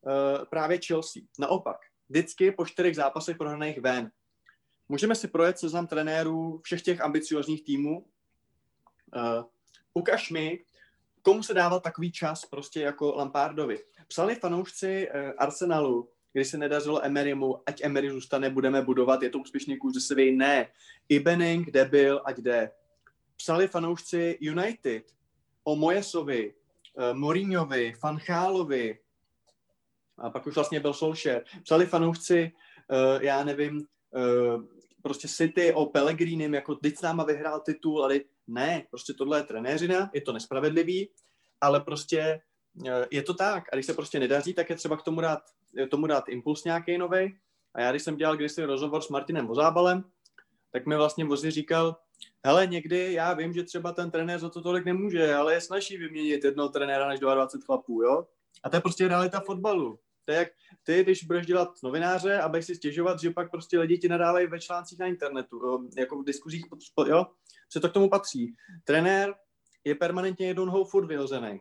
uh, 0.00 0.44
právě 0.44 0.78
Chelsea. 0.86 1.22
Naopak, 1.38 1.76
vždycky 2.08 2.52
po 2.52 2.66
čtyřech 2.66 2.96
zápasech 2.96 3.36
prohraných 3.36 3.80
ven. 3.80 4.10
Můžeme 4.88 5.14
si 5.14 5.28
projet 5.28 5.58
seznam 5.58 5.86
trenérů 5.86 6.60
všech 6.64 6.82
těch 6.82 7.00
ambiciozních 7.00 7.64
týmů. 7.64 8.06
Uh, 9.16 9.44
ukaž 9.94 10.30
mi, 10.30 10.64
komu 11.22 11.42
se 11.42 11.54
dával 11.54 11.80
takový 11.80 12.12
čas 12.12 12.44
prostě 12.44 12.80
jako 12.80 13.14
Lampardovi. 13.14 13.78
Psali 14.08 14.34
fanoušci 14.34 15.08
uh, 15.08 15.30
Arsenalu, 15.38 16.08
když 16.32 16.48
se 16.48 16.58
nedařilo 16.58 17.04
Emerymu, 17.04 17.62
ať 17.66 17.80
Emery 17.84 18.10
zůstane, 18.10 18.50
budeme 18.50 18.82
budovat, 18.82 19.22
je 19.22 19.30
to 19.30 19.38
úspěšný 19.38 19.76
kurz 19.78 19.94
ze 19.94 20.00
Sevilla, 20.00 20.36
ne. 20.36 20.68
Ibening, 21.08 21.70
debil, 21.70 22.22
ať 22.24 22.38
jde. 22.38 22.70
Psali 23.36 23.68
fanoušci 23.68 24.38
United 24.40 25.04
o 25.64 25.76
Mojesovi, 25.76 26.54
uh, 26.94 27.18
Mourinhovi, 27.18 27.92
Fanchálovi, 27.92 28.98
a 30.18 30.30
pak 30.30 30.46
už 30.46 30.54
vlastně 30.54 30.80
byl 30.80 30.92
Solskjaer. 30.92 31.44
Psali 31.62 31.86
fanoušci, 31.86 32.52
uh, 32.90 33.22
já 33.22 33.44
nevím, 33.44 33.86
prostě 35.04 35.28
City 35.28 35.72
o 35.72 35.86
Pellegrinim, 35.86 36.54
jako 36.54 36.74
teď 36.74 36.96
s 36.96 37.02
náma 37.02 37.24
vyhrál 37.24 37.60
titul, 37.60 38.04
ale 38.04 38.20
ne, 38.46 38.86
prostě 38.90 39.12
tohle 39.14 39.38
je 39.38 39.42
trenéřina, 39.42 40.10
je 40.14 40.20
to 40.20 40.32
nespravedlivý, 40.32 41.08
ale 41.60 41.80
prostě 41.80 42.40
je 43.10 43.22
to 43.22 43.34
tak. 43.34 43.64
A 43.72 43.76
když 43.76 43.86
se 43.86 43.94
prostě 43.94 44.20
nedaří, 44.20 44.54
tak 44.54 44.70
je 44.70 44.76
třeba 44.76 44.96
k 44.96 45.02
tomu 45.02 45.20
dát, 45.20 45.42
tomu 45.90 46.06
dát 46.06 46.28
impuls 46.28 46.64
nějaký 46.64 46.98
nový. 46.98 47.36
A 47.74 47.80
já, 47.80 47.90
když 47.90 48.02
jsem 48.02 48.16
dělal 48.16 48.36
kdysi 48.36 48.64
rozhovor 48.64 49.02
s 49.02 49.08
Martinem 49.08 49.46
Vozábalem, 49.46 50.04
tak 50.70 50.86
mi 50.86 50.96
vlastně 50.96 51.24
Vozi 51.24 51.50
říkal, 51.50 51.96
hele, 52.44 52.66
někdy 52.66 53.12
já 53.12 53.34
vím, 53.34 53.52
že 53.52 53.62
třeba 53.62 53.92
ten 53.92 54.10
trenér 54.10 54.38
za 54.38 54.48
to 54.48 54.62
tolik 54.62 54.84
nemůže, 54.84 55.34
ale 55.34 55.54
je 55.54 55.60
snaží 55.60 55.96
vyměnit 55.96 56.44
jednoho 56.44 56.68
trenéra 56.68 57.08
než 57.08 57.20
22 57.20 57.66
chlapů, 57.66 58.02
jo? 58.02 58.26
A 58.62 58.70
to 58.70 58.76
je 58.76 58.80
prostě 58.80 59.08
realita 59.08 59.40
fotbalu. 59.40 59.98
To 60.24 60.32
je 60.32 60.38
jak 60.38 60.48
ty, 60.82 61.02
když 61.02 61.24
budeš 61.24 61.46
dělat 61.46 61.68
novináře 61.82 62.40
a 62.40 62.48
budeš 62.48 62.66
si 62.66 62.74
stěžovat, 62.74 63.20
že 63.20 63.30
pak 63.30 63.50
prostě 63.50 63.78
lidi 63.78 63.98
ti 63.98 64.08
nadávají 64.08 64.46
ve 64.46 64.60
článcích 64.60 64.98
na 64.98 65.06
internetu, 65.06 65.88
jako 65.96 66.18
v 66.18 66.24
diskuzích, 66.24 66.64
jo? 67.06 67.26
Co 67.68 67.80
to 67.80 67.88
k 67.88 67.92
tomu 67.92 68.10
patří. 68.10 68.54
Trenér 68.84 69.34
je 69.84 69.94
permanentně 69.94 70.46
jednou 70.46 70.84
furt 70.84 71.06
vyhozený. 71.06 71.60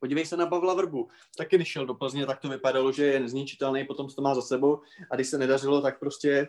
Podívej 0.00 0.26
se 0.26 0.36
na 0.36 0.46
Pavla 0.46 0.74
Vrbu. 0.74 1.08
Taky 1.36 1.56
když 1.56 1.68
šel 1.68 1.86
do 1.86 1.94
Plzně, 1.94 2.26
tak 2.26 2.40
to 2.40 2.48
vypadalo, 2.48 2.92
že 2.92 3.04
je 3.04 3.20
nezničitelný, 3.20 3.84
potom 3.84 4.08
to 4.08 4.22
má 4.22 4.34
za 4.34 4.42
sebou 4.42 4.80
a 5.10 5.14
když 5.14 5.28
se 5.28 5.38
nedařilo, 5.38 5.82
tak 5.82 5.98
prostě 5.98 6.48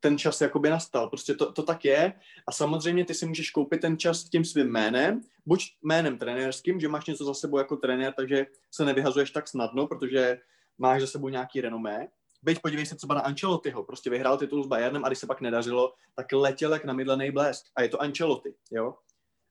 ten 0.00 0.18
čas 0.18 0.40
jakoby 0.40 0.70
nastal. 0.70 1.08
Prostě 1.08 1.34
to, 1.34 1.52
to 1.52 1.62
tak 1.62 1.84
je 1.84 2.12
a 2.46 2.52
samozřejmě 2.52 3.04
ty 3.04 3.14
si 3.14 3.26
můžeš 3.26 3.50
koupit 3.50 3.80
ten 3.80 3.98
čas 3.98 4.24
tím 4.24 4.44
svým 4.44 4.66
jménem, 4.66 5.20
buď 5.46 5.64
jménem 5.82 6.18
trenérským, 6.18 6.80
že 6.80 6.88
máš 6.88 7.06
něco 7.06 7.24
za 7.24 7.34
sebou 7.34 7.58
jako 7.58 7.76
trenér, 7.76 8.12
takže 8.12 8.46
se 8.70 8.84
nevyhazuješ 8.84 9.30
tak 9.30 9.48
snadno, 9.48 9.86
protože 9.86 10.38
máš 10.78 11.00
za 11.00 11.06
sebou 11.06 11.28
nějaký 11.28 11.60
renomé. 11.60 12.08
Byť 12.42 12.60
podívej 12.60 12.86
se 12.86 12.96
třeba 12.96 13.14
na 13.14 13.20
Ancelottiho, 13.20 13.84
prostě 13.84 14.10
vyhrál 14.10 14.38
titul 14.38 14.64
s 14.64 14.66
Bayernem 14.66 15.04
a 15.04 15.08
když 15.08 15.18
se 15.18 15.26
pak 15.26 15.40
nedařilo, 15.40 15.94
tak 16.14 16.32
letěl 16.32 16.72
jak 16.72 16.84
namydlený 16.84 17.30
blesk. 17.30 17.66
A 17.76 17.82
je 17.82 17.88
to 17.88 18.02
Ancelotti, 18.02 18.54
jo? 18.70 18.94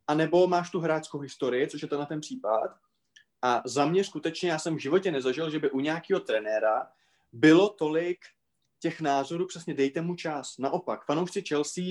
A 0.08 0.14
nebo 0.14 0.48
máš 0.48 0.70
tu 0.70 0.80
hráčskou 0.80 1.20
historii, 1.20 1.68
což 1.68 1.82
je 1.82 1.88
to 1.88 1.98
na 1.98 2.06
ten 2.06 2.22
případ, 2.22 2.72
a 3.42 3.62
za 3.66 3.86
mě 3.86 4.04
skutečně, 4.04 4.50
já 4.50 4.60
jsem 4.60 4.76
v 4.76 4.80
životě 4.80 5.12
nezažil, 5.12 5.50
že 5.50 5.60
by 5.60 5.72
u 5.72 5.80
nějakého 5.80 6.20
trenéra 6.20 6.88
bylo 7.34 7.70
tolik 7.70 8.20
těch 8.80 9.02
názorů, 9.02 9.48
přesně 9.48 9.74
dejte 9.74 10.02
mu 10.02 10.16
čas. 10.16 10.58
Naopak, 10.58 11.06
fanoušci 11.06 11.42
Chelsea 11.42 11.84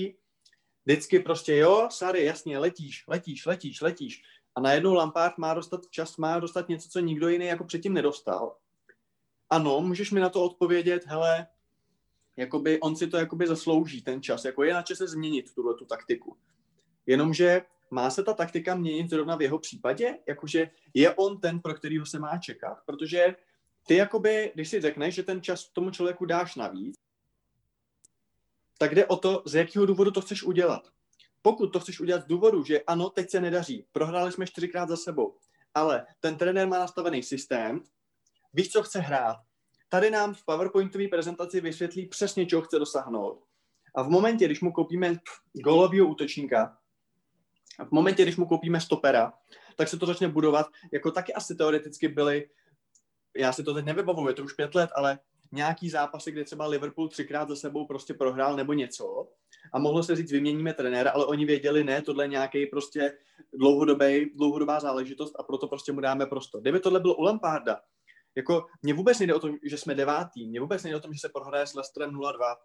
vždycky 0.85 1.19
prostě, 1.19 1.55
jo, 1.55 1.87
Sary, 1.91 2.25
jasně, 2.25 2.57
letíš, 2.57 3.03
letíš, 3.07 3.45
letíš, 3.45 3.81
letíš. 3.81 4.21
A 4.55 4.61
najednou 4.61 4.93
Lampard 4.93 5.37
má 5.37 5.53
dostat 5.53 5.81
čas, 5.89 6.17
má 6.17 6.39
dostat 6.39 6.69
něco, 6.69 6.89
co 6.89 6.99
nikdo 6.99 7.29
jiný 7.29 7.45
jako 7.45 7.63
předtím 7.63 7.93
nedostal. 7.93 8.57
Ano, 9.49 9.81
můžeš 9.81 10.11
mi 10.11 10.19
na 10.19 10.29
to 10.29 10.43
odpovědět, 10.43 11.05
hele, 11.05 11.47
jakoby 12.37 12.79
on 12.79 12.95
si 12.95 13.07
to 13.07 13.17
jakoby 13.17 13.47
zaslouží, 13.47 14.01
ten 14.01 14.21
čas, 14.21 14.45
jako 14.45 14.63
je 14.63 14.73
na 14.73 14.81
čase 14.81 15.07
změnit 15.07 15.55
tuhle 15.55 15.73
tu 15.75 15.85
taktiku. 15.85 16.37
Jenomže 17.05 17.61
má 17.91 18.09
se 18.09 18.23
ta 18.23 18.33
taktika 18.33 18.75
měnit 18.75 19.09
zrovna 19.09 19.35
v 19.35 19.41
jeho 19.41 19.59
případě? 19.59 20.17
Jakože 20.27 20.69
je 20.93 21.13
on 21.13 21.39
ten, 21.39 21.59
pro 21.59 21.73
kterýho 21.73 22.05
se 22.05 22.19
má 22.19 22.37
čekat? 22.37 22.77
Protože 22.85 23.35
ty 23.89 23.95
jakoby, 23.95 24.51
když 24.53 24.69
si 24.69 24.81
řekneš, 24.81 25.15
že 25.15 25.23
ten 25.23 25.41
čas 25.41 25.69
tomu 25.69 25.91
člověku 25.91 26.25
dáš 26.25 26.55
navíc, 26.55 26.95
tak 28.77 28.95
jde 28.95 29.05
o 29.05 29.17
to, 29.17 29.43
z 29.45 29.55
jakého 29.55 29.85
důvodu 29.85 30.11
to 30.11 30.21
chceš 30.21 30.43
udělat. 30.43 30.87
Pokud 31.41 31.67
to 31.67 31.79
chceš 31.79 31.99
udělat 31.99 32.21
z 32.21 32.27
důvodu, 32.27 32.63
že 32.63 32.81
ano, 32.81 33.09
teď 33.09 33.29
se 33.29 33.41
nedaří, 33.41 33.85
prohráli 33.91 34.31
jsme 34.31 34.47
čtyřikrát 34.47 34.89
za 34.89 34.97
sebou, 34.97 35.37
ale 35.73 36.05
ten 36.19 36.37
trenér 36.37 36.67
má 36.67 36.79
nastavený 36.79 37.23
systém, 37.23 37.83
víš, 38.53 38.71
co 38.71 38.83
chce 38.83 38.99
hrát. 38.99 39.37
Tady 39.89 40.11
nám 40.11 40.33
v 40.33 40.45
PowerPointové 40.45 41.07
prezentaci 41.07 41.61
vysvětlí 41.61 42.05
přesně, 42.05 42.45
čeho 42.45 42.61
chce 42.61 42.79
dosáhnout. 42.79 43.43
A 43.95 44.01
v 44.01 44.09
momentě, 44.09 44.45
když 44.45 44.61
mu 44.61 44.71
koupíme 44.71 45.15
golového 45.63 46.07
útočníka, 46.07 46.77
v 47.87 47.91
momentě, 47.91 48.23
když 48.23 48.37
mu 48.37 48.45
koupíme 48.45 48.81
stopera, 48.81 49.33
tak 49.75 49.87
se 49.87 49.97
to 49.97 50.05
začne 50.05 50.27
budovat, 50.27 50.67
jako 50.91 51.11
taky 51.11 51.33
asi 51.33 51.55
teoreticky 51.55 52.07
byly, 52.07 52.49
já 53.39 53.53
si 53.53 53.63
to 53.63 53.73
teď 53.73 53.85
nevybavuju, 53.85 54.27
je 54.27 54.33
to 54.33 54.43
už 54.43 54.53
pět 54.53 54.75
let, 54.75 54.89
ale 54.95 55.19
nějaký 55.51 55.89
zápasy, 55.89 56.31
kde 56.31 56.43
třeba 56.43 56.67
Liverpool 56.67 57.09
třikrát 57.09 57.49
za 57.49 57.55
sebou 57.55 57.85
prostě 57.85 58.13
prohrál 58.13 58.55
nebo 58.55 58.73
něco 58.73 59.27
a 59.73 59.79
mohlo 59.79 60.03
se 60.03 60.15
říct, 60.15 60.31
vyměníme 60.31 60.73
trenéra, 60.73 61.11
ale 61.11 61.25
oni 61.25 61.45
věděli, 61.45 61.83
ne, 61.83 62.01
tohle 62.01 62.23
je 62.23 62.27
nějaký 62.27 62.65
prostě 62.65 63.17
dlouhodobý, 63.53 64.29
dlouhodobá 64.35 64.79
záležitost 64.79 65.35
a 65.39 65.43
proto 65.43 65.67
prostě 65.67 65.91
mu 65.91 66.01
dáme 66.01 66.25
prostor. 66.25 66.61
Kdyby 66.61 66.79
tohle 66.79 66.99
bylo 66.99 67.15
u 67.15 67.23
Lamparda, 67.23 67.81
jako 68.35 68.65
mně 68.81 68.93
vůbec 68.93 69.19
nejde 69.19 69.33
o 69.35 69.39
tom, 69.39 69.57
že 69.63 69.77
jsme 69.77 69.95
devátý, 69.95 70.47
mně 70.49 70.59
vůbec 70.59 70.83
nejde 70.83 70.97
o 70.97 70.99
tom, 70.99 71.13
že 71.13 71.19
se 71.19 71.29
prohraje 71.29 71.67
s 71.67 71.73
Leicesterem 71.73 72.11
0-2, 72.11 72.55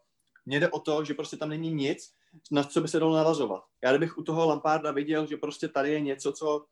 mně 0.46 0.60
jde 0.60 0.68
o 0.68 0.78
to, 0.78 1.04
že 1.04 1.14
prostě 1.14 1.36
tam 1.36 1.48
není 1.48 1.72
nic, 1.72 2.12
na 2.50 2.64
co 2.64 2.80
by 2.80 2.88
se 2.88 3.00
dalo 3.00 3.16
navazovat. 3.16 3.62
Já 3.84 3.98
bych 3.98 4.18
u 4.18 4.22
toho 4.22 4.46
Lamparda 4.46 4.92
viděl, 4.92 5.26
že 5.26 5.36
prostě 5.36 5.68
tady 5.68 5.92
je 5.92 6.00
něco, 6.00 6.32
co 6.32 6.64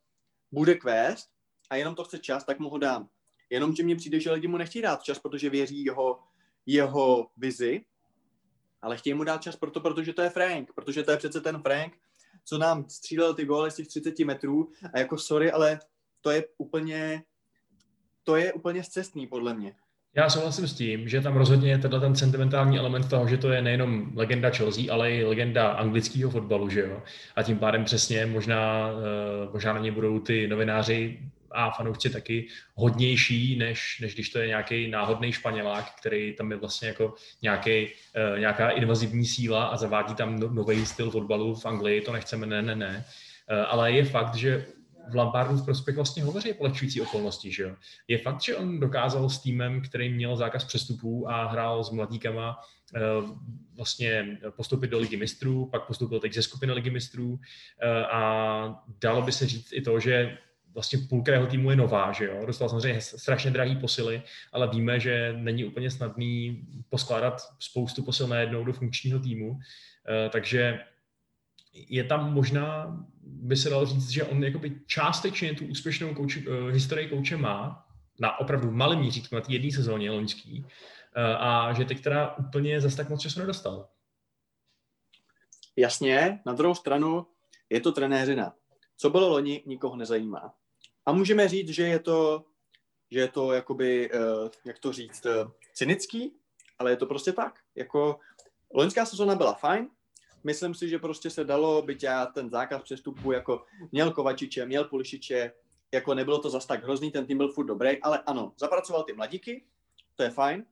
bude 0.52 0.75
kvést 0.75 1.28
a 1.71 1.76
jenom 1.76 1.94
to 1.94 2.04
chce 2.04 2.18
čas, 2.18 2.44
tak 2.44 2.59
mu 2.59 2.68
ho 2.68 2.78
dám. 2.78 3.09
Jenom 3.52 3.75
že 3.75 3.82
mně 3.82 3.97
přijde, 3.97 4.21
že 4.21 4.32
lidi 4.32 4.49
mu 4.49 4.56
nechtějí 4.56 4.82
dát 4.82 5.02
čas, 5.02 5.18
protože 5.18 5.50
věří 5.50 5.85
jeho, 5.85 6.18
jeho 6.66 7.28
vizi, 7.37 7.85
ale 8.82 8.97
chtějí 8.97 9.14
mu 9.14 9.25
dát 9.25 9.42
čas 9.42 9.56
proto, 9.56 9.80
protože 9.80 10.12
to 10.12 10.23
je 10.23 10.30
Frank, 10.30 10.73
protože 10.75 11.02
to 11.02 11.11
je 11.11 11.16
přece 11.16 11.40
ten 11.40 11.62
Frank, 11.62 11.92
co 12.44 12.59
nám 12.59 12.88
střílel 12.88 13.35
ty 13.35 13.44
góly 13.44 13.71
z 13.71 13.75
těch 13.75 13.88
30 13.88 14.18
metrů 14.18 14.68
a 14.94 14.99
jako 14.99 15.18
sorry, 15.18 15.52
ale 15.52 15.80
to 16.21 16.30
je 16.30 16.44
úplně 16.59 17.23
to 18.25 18.37
je 18.37 18.52
úplně 18.52 18.85
zcestný 18.85 19.26
podle 19.26 19.54
mě. 19.54 19.75
Já 20.14 20.30
souhlasím 20.30 20.68
s 20.68 20.75
tím, 20.75 21.09
že 21.09 21.21
tam 21.21 21.37
rozhodně 21.37 21.71
je 21.71 21.78
teda 21.78 22.00
ten 22.00 22.16
sentimentální 22.16 22.78
element 22.78 23.11
toho, 23.11 23.28
že 23.28 23.37
to 23.37 23.50
je 23.50 23.62
nejenom 23.62 24.12
legenda 24.16 24.50
Chelsea, 24.50 24.92
ale 24.92 25.12
i 25.12 25.25
legenda 25.25 25.68
anglického 25.68 26.30
fotbalu, 26.30 26.68
že 26.68 26.80
jo. 26.80 27.02
A 27.37 27.42
tím 27.42 27.59
pádem 27.59 27.85
přesně 27.85 28.26
možná, 28.26 28.88
eh, 28.88 29.49
možná 29.52 29.73
na 29.73 29.80
ně 29.80 29.92
budou 29.92 30.18
ty 30.18 30.49
novináři 30.49 31.18
a 31.54 31.71
fanoušci 31.71 32.11
taky 32.11 32.49
hodnější, 32.75 33.56
než, 33.56 33.99
než 34.00 34.14
když 34.14 34.30
to 34.30 34.38
je 34.38 34.47
nějaký 34.47 34.90
náhodný 34.90 35.32
španělák, 35.32 35.94
který 36.00 36.35
tam 36.37 36.50
je 36.50 36.56
vlastně 36.56 36.88
jako 36.88 37.14
nějaký, 37.42 37.87
uh, 37.87 38.38
nějaká 38.38 38.71
invazivní 38.71 39.26
síla 39.26 39.64
a 39.64 39.76
zavádí 39.76 40.14
tam 40.14 40.38
no, 40.38 40.49
nový 40.49 40.87
styl 40.87 41.11
fotbalu 41.11 41.54
v 41.54 41.66
Anglii, 41.66 42.00
to 42.00 42.12
nechceme, 42.12 42.47
ne, 42.47 42.62
ne, 42.62 42.76
ne. 42.76 43.04
Uh, 43.50 43.66
ale 43.68 43.92
je 43.92 44.04
fakt, 44.04 44.35
že 44.35 44.66
v 45.09 45.14
Lampardův 45.14 45.64
prospěch 45.64 45.97
vlastně 45.97 46.25
hovoří 46.25 46.52
polehčující 46.52 47.00
okolnosti. 47.00 47.52
Že 47.52 47.62
jo? 47.62 47.76
Je 48.09 48.18
fakt, 48.18 48.42
že 48.42 48.56
on 48.56 48.80
dokázal 48.80 49.28
s 49.28 49.38
týmem, 49.38 49.80
který 49.80 50.09
měl 50.09 50.37
zákaz 50.37 50.64
přestupů 50.64 51.30
a 51.30 51.44
hrál 51.44 51.85
s 51.85 51.90
mladíkama, 51.90 52.59
eh, 52.94 53.00
vlastně 53.75 54.38
postoupit 54.56 54.90
do 54.90 54.99
ligy 54.99 55.16
mistrů, 55.16 55.66
pak 55.66 55.87
postoupil 55.87 56.21
teď 56.21 56.35
ze 56.35 56.42
skupiny 56.42 56.73
ligy 56.73 56.90
mistrů 56.90 57.40
eh, 57.82 58.06
a 58.06 58.85
dalo 59.00 59.23
by 59.23 59.32
se 59.32 59.47
říct 59.47 59.73
i 59.73 59.82
to, 59.82 60.00
že 60.00 60.38
vlastně 60.75 60.99
půlka 61.09 61.33
jeho 61.33 61.47
týmu 61.47 61.71
je 61.71 61.76
nová, 61.76 62.12
že 62.12 62.25
jo? 62.25 62.47
Dostal 62.47 62.69
samozřejmě 62.69 63.00
strašně 63.00 63.50
drahý 63.50 63.76
posily, 63.76 64.23
ale 64.52 64.69
víme, 64.69 65.00
že 65.00 65.35
není 65.37 65.64
úplně 65.64 65.91
snadný 65.91 66.67
poskládat 66.88 67.41
spoustu 67.59 68.02
posil 68.02 68.26
najednou 68.26 68.64
do 68.64 68.73
funkčního 68.73 69.19
týmu, 69.19 69.59
eh, 70.09 70.29
takže 70.29 70.81
je 71.73 72.05
tam 72.05 72.35
možná, 72.35 72.97
by 73.23 73.57
se 73.57 73.71
dalo 73.71 73.87
říct, 73.87 74.09
že 74.09 74.25
on 74.25 74.45
jakoby 74.45 74.81
částečně 74.87 75.55
tu 75.55 75.67
úspěšnou 75.67 76.14
kouč, 76.14 76.37
uh, 76.37 76.69
historii 76.69 77.09
kouče 77.09 77.37
má, 77.37 77.87
na 78.21 78.38
opravdu 78.41 78.71
malém 78.71 78.99
měřítku, 78.99 79.35
na 79.35 79.41
té 79.41 79.52
jedné 79.52 79.71
sezóně 79.71 80.11
loňský, 80.11 80.61
uh, 80.61 80.67
a 81.23 81.73
že 81.73 81.85
teď 81.85 82.00
teda 82.00 82.37
úplně 82.37 82.81
zase 82.81 82.97
tak 82.97 83.09
moc 83.09 83.21
času 83.21 83.41
nedostal. 83.41 83.88
Jasně, 85.76 86.41
na 86.47 86.52
druhou 86.52 86.75
stranu 86.75 87.26
je 87.71 87.81
to 87.81 87.93
trenéřina. 87.93 88.55
Co 88.97 89.11
bylo 89.11 89.29
loni, 89.29 89.62
nikoho 89.67 89.97
nezajímá. 89.97 90.55
A 91.06 91.12
můžeme 91.12 91.49
říct, 91.49 91.68
že 91.68 91.82
je 91.82 91.99
to, 91.99 92.44
že 93.11 93.21
je 93.21 93.28
to 93.28 93.52
jakoby, 93.52 94.11
uh, 94.11 94.49
jak 94.64 94.78
to 94.78 94.92
říct, 94.92 95.26
uh, 95.26 95.50
cynický, 95.75 96.32
ale 96.78 96.90
je 96.90 96.97
to 96.97 97.06
prostě 97.06 97.32
tak. 97.32 97.59
Jako 97.75 98.18
loňská 98.75 99.06
sezóna 99.06 99.35
byla 99.35 99.54
fajn, 99.54 99.88
myslím 100.44 100.75
si, 100.75 100.88
že 100.88 100.99
prostě 100.99 101.30
se 101.30 101.44
dalo, 101.44 101.82
byť 101.82 102.02
já 102.02 102.26
ten 102.26 102.50
zákaz 102.50 102.82
přestupu 102.82 103.32
jako 103.32 103.64
měl 103.92 104.11
Kovačiče, 104.11 104.66
měl 104.66 104.85
Pulišiče, 104.85 105.52
jako 105.92 106.14
nebylo 106.14 106.38
to 106.38 106.50
zas 106.50 106.66
tak 106.66 106.85
hrozný, 106.85 107.11
ten 107.11 107.26
tým 107.26 107.38
byl 107.38 107.49
furt 107.49 107.66
dobrý, 107.66 108.02
ale 108.02 108.23
ano, 108.26 108.52
zapracoval 108.56 109.02
ty 109.02 109.12
mladíky, 109.12 109.64
to 110.16 110.23
je 110.23 110.30
fajn, 110.30 110.64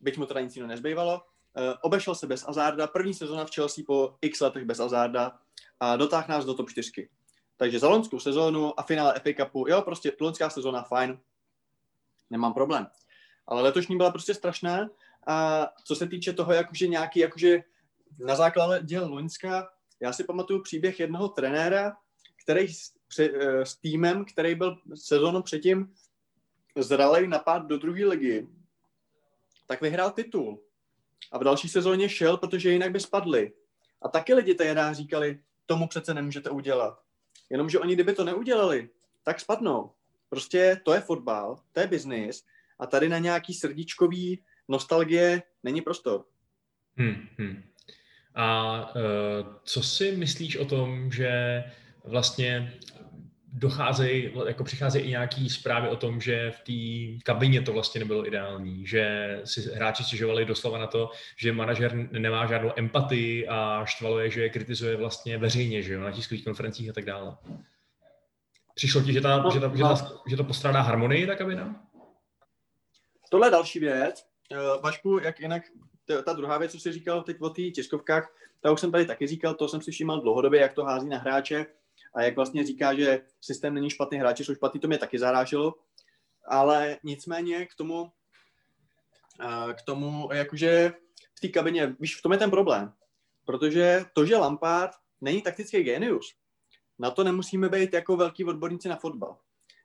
byť 0.00 0.18
mu 0.18 0.26
teda 0.26 0.40
nic 0.40 0.56
jiného 0.56 0.68
nezbývalo. 0.68 1.14
Uh, 1.14 1.74
obešel 1.82 2.14
se 2.14 2.26
bez 2.26 2.48
Azarda, 2.48 2.86
první 2.86 3.14
sezona 3.14 3.44
v 3.44 3.50
Chelsea 3.54 3.84
po 3.86 4.14
x 4.20 4.40
letech 4.40 4.64
bez 4.64 4.80
Azarda 4.80 5.38
a 5.80 5.96
dotáhl 5.96 6.26
nás 6.28 6.44
do 6.44 6.54
top 6.54 6.70
4. 6.70 7.08
Takže 7.62 7.78
za 7.78 7.88
loňskou 7.88 8.20
sezónu 8.20 8.80
a 8.80 8.82
finále 8.82 9.20
FA 9.20 9.44
Cupu, 9.44 9.68
jo, 9.68 9.82
prostě 9.82 10.12
loňská 10.20 10.50
sezóna, 10.50 10.82
fajn, 10.82 11.18
nemám 12.30 12.54
problém. 12.54 12.86
Ale 13.46 13.62
letošní 13.62 13.96
byla 13.96 14.10
prostě 14.10 14.34
strašná 14.34 14.90
a 15.26 15.66
co 15.84 15.96
se 15.96 16.06
týče 16.06 16.32
toho, 16.32 16.52
jakože 16.52 16.88
nějaký, 16.88 17.20
jakože 17.20 17.62
na 18.18 18.36
základě 18.36 19.00
Loňska, 19.00 19.68
já 20.00 20.12
si 20.12 20.24
pamatuju 20.24 20.62
příběh 20.62 21.00
jednoho 21.00 21.28
trenéra, 21.28 21.96
který 22.44 22.68
s, 22.68 22.92
eh, 23.18 23.66
s 23.66 23.76
týmem, 23.76 24.24
který 24.24 24.54
byl 24.54 24.78
sezónu 24.94 25.42
předtím 25.42 25.94
zralej 26.76 27.28
napad 27.28 27.66
do 27.66 27.78
druhé 27.78 28.04
ligy, 28.04 28.48
tak 29.66 29.80
vyhrál 29.80 30.10
titul. 30.10 30.62
A 31.32 31.38
v 31.38 31.44
další 31.44 31.68
sezóně 31.68 32.08
šel, 32.08 32.36
protože 32.36 32.70
jinak 32.70 32.92
by 32.92 33.00
spadli. 33.00 33.52
A 34.02 34.08
taky 34.08 34.34
lidi 34.34 34.54
tehdy 34.54 34.80
říkali, 34.92 35.40
tomu 35.66 35.88
přece 35.88 36.14
nemůžete 36.14 36.50
udělat. 36.50 37.02
Jenomže 37.50 37.78
oni, 37.78 37.94
kdyby 37.94 38.14
to 38.14 38.24
neudělali, 38.24 38.88
tak 39.22 39.40
spadnou. 39.40 39.90
Prostě 40.28 40.80
to 40.84 40.94
je 40.94 41.00
fotbal, 41.00 41.58
to 41.72 41.80
je 41.80 41.86
biznis 41.86 42.44
a 42.78 42.86
tady 42.86 43.08
na 43.08 43.18
nějaký 43.18 43.54
srdíčkový 43.54 44.42
nostalgie 44.68 45.42
není 45.62 45.80
prostor. 45.80 46.24
Hmm, 46.96 47.28
hmm. 47.38 47.62
A 48.34 48.78
uh, 48.80 49.02
co 49.64 49.82
si 49.82 50.16
myslíš 50.16 50.56
o 50.56 50.64
tom, 50.64 51.12
že 51.12 51.64
vlastně 52.04 52.72
docházejí, 53.52 54.32
jako 54.46 54.64
přicházejí 54.64 55.04
i 55.04 55.10
nějaký 55.10 55.50
zprávy 55.50 55.88
o 55.88 55.96
tom, 55.96 56.20
že 56.20 56.50
v 56.50 56.60
té 56.60 57.22
kabině 57.24 57.62
to 57.62 57.72
vlastně 57.72 57.98
nebylo 57.98 58.26
ideální, 58.26 58.86
že 58.86 59.40
si 59.44 59.74
hráči 59.74 60.04
stěžovali 60.04 60.44
doslova 60.44 60.78
na 60.78 60.86
to, 60.86 61.10
že 61.36 61.52
manažer 61.52 62.08
nemá 62.10 62.46
žádnou 62.46 62.72
empatii 62.76 63.48
a 63.48 63.84
štvalo 63.84 64.18
je, 64.18 64.30
že 64.30 64.42
je 64.42 64.50
kritizuje 64.50 64.96
vlastně 64.96 65.38
veřejně, 65.38 65.82
že 65.82 65.92
jo, 65.92 66.00
na 66.00 66.12
tiskových 66.12 66.44
konferencích 66.44 66.90
a 66.90 66.92
tak 66.92 67.04
dále. 67.04 67.36
Přišlo 68.74 69.02
ti, 69.02 69.12
že, 69.12 69.20
ta, 69.20 69.42
no, 69.42 69.50
že, 69.50 69.60
ta, 69.60 69.72
že, 69.76 69.82
ta, 69.82 69.88
no. 69.88 70.22
že 70.28 70.36
to 70.36 70.44
postrádá 70.44 70.80
harmonii, 70.80 71.26
ta 71.26 71.34
kabina? 71.34 71.86
Tohle 73.30 73.46
je 73.46 73.50
další 73.50 73.78
věc. 73.78 74.26
Uh, 74.52 74.82
Vašku, 74.82 75.18
jak 75.18 75.40
jinak 75.40 75.62
ta 76.24 76.32
druhá 76.32 76.58
věc, 76.58 76.72
co 76.72 76.80
jsi 76.80 76.92
říkal 76.92 77.22
teď 77.22 77.40
o 77.40 77.50
té 77.50 77.62
tiskovkách, 77.62 78.34
ta 78.60 78.72
už 78.72 78.80
jsem 78.80 78.92
tady 78.92 79.06
taky 79.06 79.26
říkal, 79.26 79.54
to 79.54 79.68
jsem 79.68 79.80
si 79.80 79.90
všímal 79.90 80.20
dlouhodobě, 80.20 80.60
jak 80.60 80.72
to 80.72 80.84
hází 80.84 81.08
na 81.08 81.18
hráče 81.18 81.66
a 82.14 82.22
jak 82.22 82.36
vlastně 82.36 82.66
říká, 82.66 82.94
že 82.94 83.20
systém 83.40 83.74
není 83.74 83.90
špatný, 83.90 84.18
hráči 84.18 84.44
jsou 84.44 84.54
špatný, 84.54 84.80
to 84.80 84.88
mě 84.88 84.98
taky 84.98 85.18
zaráželo. 85.18 85.74
Ale 86.44 86.98
nicméně 87.04 87.66
k 87.66 87.74
tomu, 87.74 88.12
k 89.74 89.82
tomu, 89.82 90.28
jakože 90.32 90.92
v 91.38 91.40
té 91.40 91.48
kabině, 91.48 91.96
víš, 92.00 92.16
v 92.16 92.22
tom 92.22 92.32
je 92.32 92.38
ten 92.38 92.50
problém. 92.50 92.92
Protože 93.44 94.04
to, 94.12 94.26
že 94.26 94.36
Lampard 94.36 94.92
není 95.20 95.42
taktický 95.42 95.82
genius, 95.82 96.34
na 96.98 97.10
to 97.10 97.24
nemusíme 97.24 97.68
být 97.68 97.92
jako 97.92 98.16
velký 98.16 98.44
odborníci 98.44 98.88
na 98.88 98.96
fotbal. 98.96 99.38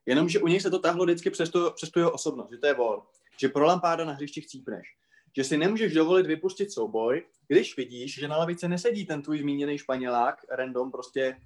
Jenomže 0.05 0.39
u 0.39 0.47
něj 0.47 0.61
se 0.61 0.69
to 0.69 0.79
tahlo 0.79 1.05
vždycky 1.05 1.29
přes, 1.29 1.49
to, 1.49 1.71
přes 1.71 1.89
tu 1.89 1.99
jeho 1.99 2.11
osobnost, 2.11 2.51
že 2.51 2.57
to 2.57 2.67
je 2.67 2.73
vol. 2.73 3.03
Že 3.39 3.49
pro 3.49 3.65
Lampáda 3.65 4.05
na 4.05 4.13
hřišti 4.13 4.41
chcípneš 4.41 4.97
že 5.37 5.43
si 5.43 5.57
nemůžeš 5.57 5.93
dovolit 5.93 6.25
vypustit 6.25 6.71
souboj, 6.71 7.25
když 7.47 7.77
vidíš, 7.77 8.19
že 8.19 8.27
na 8.27 8.37
lavice 8.37 8.67
nesedí 8.67 9.05
ten 9.05 9.21
tvůj 9.21 9.39
zmíněný 9.39 9.77
Španělák, 9.77 10.35
random 10.49 10.91
prostě 10.91 11.37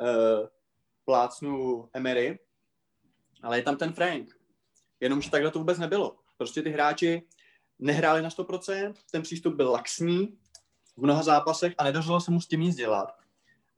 uh, 0.00 0.48
plácnu 1.04 1.88
Emery, 1.92 2.38
ale 3.42 3.58
je 3.58 3.62
tam 3.62 3.76
ten 3.76 3.92
Frank. 3.92 4.36
Jenomže 5.00 5.30
takhle 5.30 5.50
to 5.50 5.58
vůbec 5.58 5.78
nebylo. 5.78 6.16
Prostě 6.36 6.62
ty 6.62 6.70
hráči 6.70 7.22
nehráli 7.78 8.22
na 8.22 8.28
100%, 8.28 8.94
ten 9.10 9.22
přístup 9.22 9.54
byl 9.54 9.70
laxní 9.70 10.38
v 10.96 11.02
mnoha 11.02 11.22
zápasech 11.22 11.74
a 11.78 11.84
nedařilo 11.84 12.20
se 12.20 12.30
mu 12.30 12.40
s 12.40 12.48
tím 12.48 12.60
nic 12.60 12.76
dělat. 12.76 13.16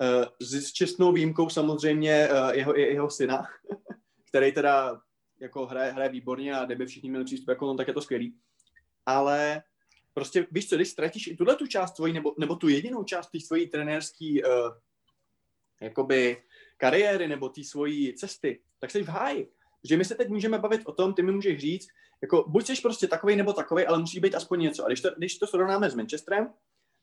Uh, 0.00 0.24
s 0.40 0.72
čestnou 0.72 1.12
výjimkou 1.12 1.48
samozřejmě 1.48 2.28
uh, 2.28 2.50
jeho, 2.50 2.76
jeho 2.76 3.10
syna, 3.10 3.46
který 4.28 4.52
teda 4.52 5.00
jako 5.40 5.66
hraje, 5.66 5.92
hraje 5.92 6.08
výborně 6.08 6.54
a 6.54 6.64
kdyby 6.64 6.86
všichni 6.86 7.10
měli 7.10 7.24
přístup 7.24 7.48
jako 7.48 7.70
on, 7.70 7.76
tak 7.76 7.88
je 7.88 7.94
to 7.94 8.02
skvělý 8.02 8.34
ale 9.06 9.62
prostě 10.14 10.46
víš 10.50 10.68
co, 10.68 10.76
když 10.76 10.88
ztratíš 10.88 11.26
i 11.26 11.36
tuhle 11.36 11.56
tu 11.56 11.66
část 11.66 11.92
tvojí, 11.92 12.12
nebo, 12.12 12.34
nebo 12.38 12.56
tu 12.56 12.68
jedinou 12.68 13.04
část 13.04 13.30
té 13.30 13.40
svojí 13.40 13.66
trenérský 13.68 14.44
uh, 14.44 14.50
jakoby 15.80 16.42
kariéry 16.76 17.28
nebo 17.28 17.48
té 17.48 17.64
svojí 17.64 18.14
cesty, 18.14 18.60
tak 18.78 18.90
jsi 18.90 19.02
v 19.02 19.08
háji. 19.08 19.48
Že 19.84 19.96
my 19.96 20.04
se 20.04 20.14
teď 20.14 20.28
můžeme 20.28 20.58
bavit 20.58 20.80
o 20.84 20.92
tom, 20.92 21.14
ty 21.14 21.22
mi 21.22 21.32
můžeš 21.32 21.60
říct, 21.60 21.88
jako 22.22 22.44
buď 22.48 22.66
jsi 22.66 22.82
prostě 22.82 23.08
takový 23.08 23.36
nebo 23.36 23.52
takový, 23.52 23.86
ale 23.86 23.98
musí 23.98 24.20
být 24.20 24.34
aspoň 24.34 24.60
něco. 24.60 24.84
A 24.84 24.88
když 24.88 25.00
to, 25.00 25.10
když 25.16 25.38
to 25.38 25.46
srovnáme 25.46 25.90
s 25.90 25.94
Manchesterem, 25.94 26.52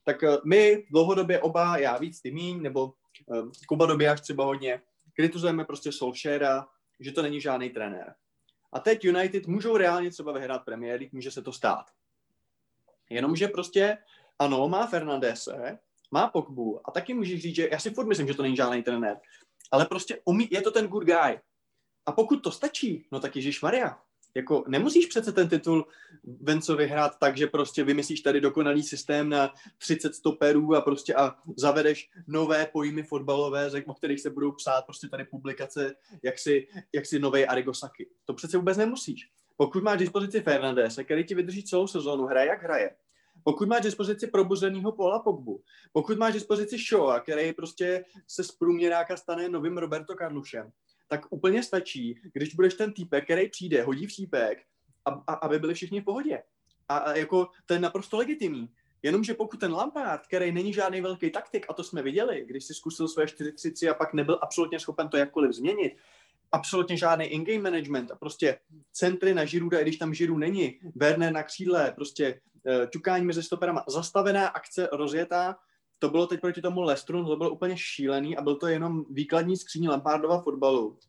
tak 0.03 0.23
uh, 0.23 0.35
my 0.45 0.85
dlouhodobě 0.91 1.41
oba, 1.41 1.77
já 1.77 1.97
víc, 1.97 2.21
ty 2.21 2.31
míň, 2.31 2.61
nebo 2.61 2.93
uh, 3.25 3.51
Kuba 3.67 3.85
Dobijáš 3.85 4.21
třeba 4.21 4.45
hodně, 4.45 4.81
kritizujeme 5.15 5.65
prostě 5.65 5.91
Solskjaera, 5.91 6.67
že 6.99 7.11
to 7.11 7.21
není 7.21 7.41
žádný 7.41 7.69
trenér. 7.69 8.15
A 8.73 8.79
teď 8.79 9.05
United 9.05 9.47
můžou 9.47 9.77
reálně 9.77 10.11
třeba 10.11 10.31
vyhrát 10.31 10.65
Premier 10.65 10.99
League, 10.99 11.13
může 11.13 11.31
se 11.31 11.41
to 11.41 11.53
stát. 11.53 11.85
Jenomže 13.09 13.47
prostě, 13.47 13.97
ano, 14.39 14.69
má 14.69 14.87
Fernandese, 14.87 15.79
má 16.13 16.27
Pogbu 16.27 16.81
a 16.85 16.91
taky 16.91 17.13
můžeš 17.13 17.41
říct, 17.41 17.55
že 17.55 17.69
já 17.71 17.79
si 17.79 17.89
furt 17.89 18.07
myslím, 18.07 18.27
že 18.27 18.33
to 18.33 18.43
není 18.43 18.55
žádný 18.55 18.83
trenér, 18.83 19.17
ale 19.71 19.85
prostě 19.85 20.21
umí, 20.25 20.47
je 20.51 20.61
to 20.61 20.71
ten 20.71 20.87
good 20.87 21.03
guy. 21.03 21.39
A 22.05 22.11
pokud 22.11 22.43
to 22.43 22.51
stačí, 22.51 23.05
no 23.11 23.19
tak 23.19 23.35
Ježíš 23.35 23.61
Maria, 23.61 23.99
jako 24.35 24.63
nemusíš 24.67 25.05
přece 25.05 25.31
ten 25.31 25.49
titul 25.49 25.87
Venco 26.23 26.75
vyhrát 26.75 27.19
tak, 27.19 27.37
že 27.37 27.47
prostě 27.47 27.83
vymyslíš 27.83 28.21
tady 28.21 28.41
dokonalý 28.41 28.83
systém 28.83 29.29
na 29.29 29.53
30 29.77 30.15
stoperů 30.15 30.75
a 30.75 30.81
prostě 30.81 31.15
a 31.15 31.35
zavedeš 31.57 32.09
nové 32.27 32.65
pojmy 32.65 33.03
fotbalové, 33.03 33.71
o 33.85 33.93
kterých 33.93 34.21
se 34.21 34.29
budou 34.29 34.51
psát 34.51 34.85
prostě 34.85 35.07
tady 35.07 35.25
publikace, 35.25 35.95
jak 36.23 36.39
si, 36.39 36.67
jak 36.93 37.05
si 37.05 37.19
nový 37.19 37.45
Arigosaki. 37.45 38.07
To 38.25 38.33
přece 38.33 38.57
vůbec 38.57 38.77
nemusíš. 38.77 39.29
Pokud 39.57 39.83
máš 39.83 39.99
dispozici 39.99 40.41
Fernandez, 40.41 40.99
který 41.03 41.23
ti 41.23 41.35
vydrží 41.35 41.63
celou 41.63 41.87
sezónu, 41.87 42.25
hraje 42.25 42.47
jak 42.47 42.63
hraje, 42.63 42.95
pokud 43.43 43.67
máš 43.67 43.81
dispozici 43.81 44.27
probuzeného 44.27 44.91
Paula 44.91 45.19
Pogbu, 45.19 45.61
pokud 45.91 46.17
máš 46.17 46.33
dispozici 46.33 46.77
Shoa, 46.77 47.19
který 47.19 47.53
prostě 47.53 48.05
se 48.27 48.43
z 48.43 48.51
průměráka 48.51 49.17
stane 49.17 49.49
novým 49.49 49.77
Roberto 49.77 50.15
Carlušem, 50.15 50.71
tak 51.07 51.25
úplně 51.29 51.63
stačí, 51.63 52.19
když 52.33 52.55
budeš 52.55 52.73
ten 52.73 52.93
týpek, 52.93 53.23
který 53.23 53.49
přijde, 53.49 53.83
hodí 53.83 54.07
všípek, 54.07 54.63
a, 55.05 55.09
a, 55.27 55.33
aby 55.33 55.59
byli 55.59 55.73
všichni 55.73 56.01
v 56.01 56.03
pohodě. 56.03 56.43
A, 56.89 56.97
a 56.97 57.13
jako 57.13 57.47
to 57.65 57.73
je 57.73 57.79
naprosto 57.79 58.17
legitimní. 58.17 58.69
Jenomže 59.03 59.33
pokud 59.33 59.59
ten 59.59 59.73
Lampard, 59.73 60.27
který 60.27 60.51
není 60.51 60.73
žádný 60.73 61.01
velký 61.01 61.29
taktik, 61.29 61.65
a 61.69 61.73
to 61.73 61.83
jsme 61.83 62.01
viděli, 62.01 62.45
když 62.45 62.65
si 62.65 62.73
zkusil 62.73 63.07
své 63.07 63.27
4 63.27 63.89
a 63.89 63.93
pak 63.93 64.13
nebyl 64.13 64.39
absolutně 64.41 64.79
schopen 64.79 65.09
to 65.09 65.17
jakkoliv 65.17 65.51
změnit, 65.51 65.97
absolutně 66.53 66.97
žádný 66.97 67.25
in-game 67.25 67.59
management 67.59 68.11
a 68.11 68.15
prostě 68.15 68.59
centry 68.91 69.33
na 69.33 69.45
Žiruda, 69.45 69.79
i 69.79 69.81
když 69.81 69.97
tam 69.97 70.13
Žiru 70.13 70.37
není, 70.37 70.79
Werner 70.95 71.33
na 71.33 71.43
křídle, 71.43 71.91
prostě 71.95 72.41
uh, 72.63 72.85
ťukání 72.89 73.25
mezi 73.25 73.43
stoperama, 73.43 73.83
zastavená 73.87 74.47
akce 74.47 74.89
rozjetá, 74.91 75.55
to 75.99 76.09
bylo 76.09 76.27
teď 76.27 76.41
proti 76.41 76.61
tomu 76.61 76.81
Lestru, 76.81 77.25
to 77.25 77.35
bylo 77.35 77.49
úplně 77.49 77.77
šílený 77.77 78.37
a 78.37 78.41
byl 78.41 78.55
to 78.55 78.67
jenom 78.67 79.05
výkladní 79.09 79.57
skříň 79.57 79.87
Lampardova 79.87 80.41
fotbalu, 80.41 80.99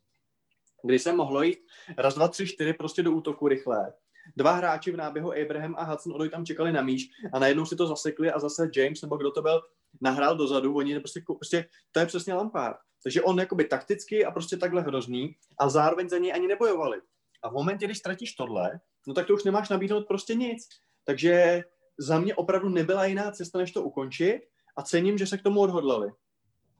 kdy 0.83 0.99
se 0.99 1.13
mohlo 1.13 1.43
jít 1.43 1.59
raz, 1.97 2.15
dva, 2.15 2.27
tři, 2.27 2.47
čtyři 2.47 2.73
prostě 2.73 3.03
do 3.03 3.11
útoku 3.11 3.47
rychle. 3.47 3.93
Dva 4.35 4.51
hráči 4.51 4.91
v 4.91 4.97
náběhu 4.97 5.33
Abraham 5.33 5.75
a 5.77 5.83
Hudson 5.83 6.13
Odoj 6.13 6.29
tam 6.29 6.45
čekali 6.45 6.71
na 6.71 6.81
míč 6.81 7.09
a 7.33 7.39
najednou 7.39 7.65
si 7.65 7.75
to 7.75 7.87
zasekli 7.87 8.31
a 8.31 8.39
zase 8.39 8.69
James, 8.75 9.01
nebo 9.01 9.17
kdo 9.17 9.31
to 9.31 9.41
byl, 9.41 9.61
nahrál 10.01 10.35
dozadu, 10.35 10.75
oni 10.75 10.99
prostě, 10.99 11.21
prostě 11.27 11.65
to 11.91 11.99
je 11.99 12.05
přesně 12.05 12.33
Lampard. 12.33 12.77
Takže 13.03 13.21
on 13.21 13.39
jakoby 13.39 13.65
takticky 13.65 14.25
a 14.25 14.31
prostě 14.31 14.57
takhle 14.57 14.81
hrozný 14.81 15.35
a 15.59 15.69
zároveň 15.69 16.09
za 16.09 16.17
něj 16.17 16.33
ani 16.33 16.47
nebojovali. 16.47 17.01
A 17.43 17.49
v 17.49 17.53
momentě, 17.53 17.85
když 17.85 17.97
ztratíš 17.97 18.33
tohle, 18.33 18.79
no 19.07 19.13
tak 19.13 19.27
to 19.27 19.33
už 19.33 19.43
nemáš 19.43 19.69
nabídnout 19.69 20.07
prostě 20.07 20.35
nic. 20.35 20.69
Takže 21.03 21.63
za 21.97 22.19
mě 22.19 22.35
opravdu 22.35 22.69
nebyla 22.69 23.05
jiná 23.05 23.31
cesta, 23.31 23.59
než 23.59 23.71
to 23.71 23.83
ukončit 23.83 24.41
a 24.77 24.83
cením, 24.83 25.17
že 25.17 25.27
se 25.27 25.37
k 25.37 25.41
tomu 25.41 25.59
odhodlali. 25.59 26.11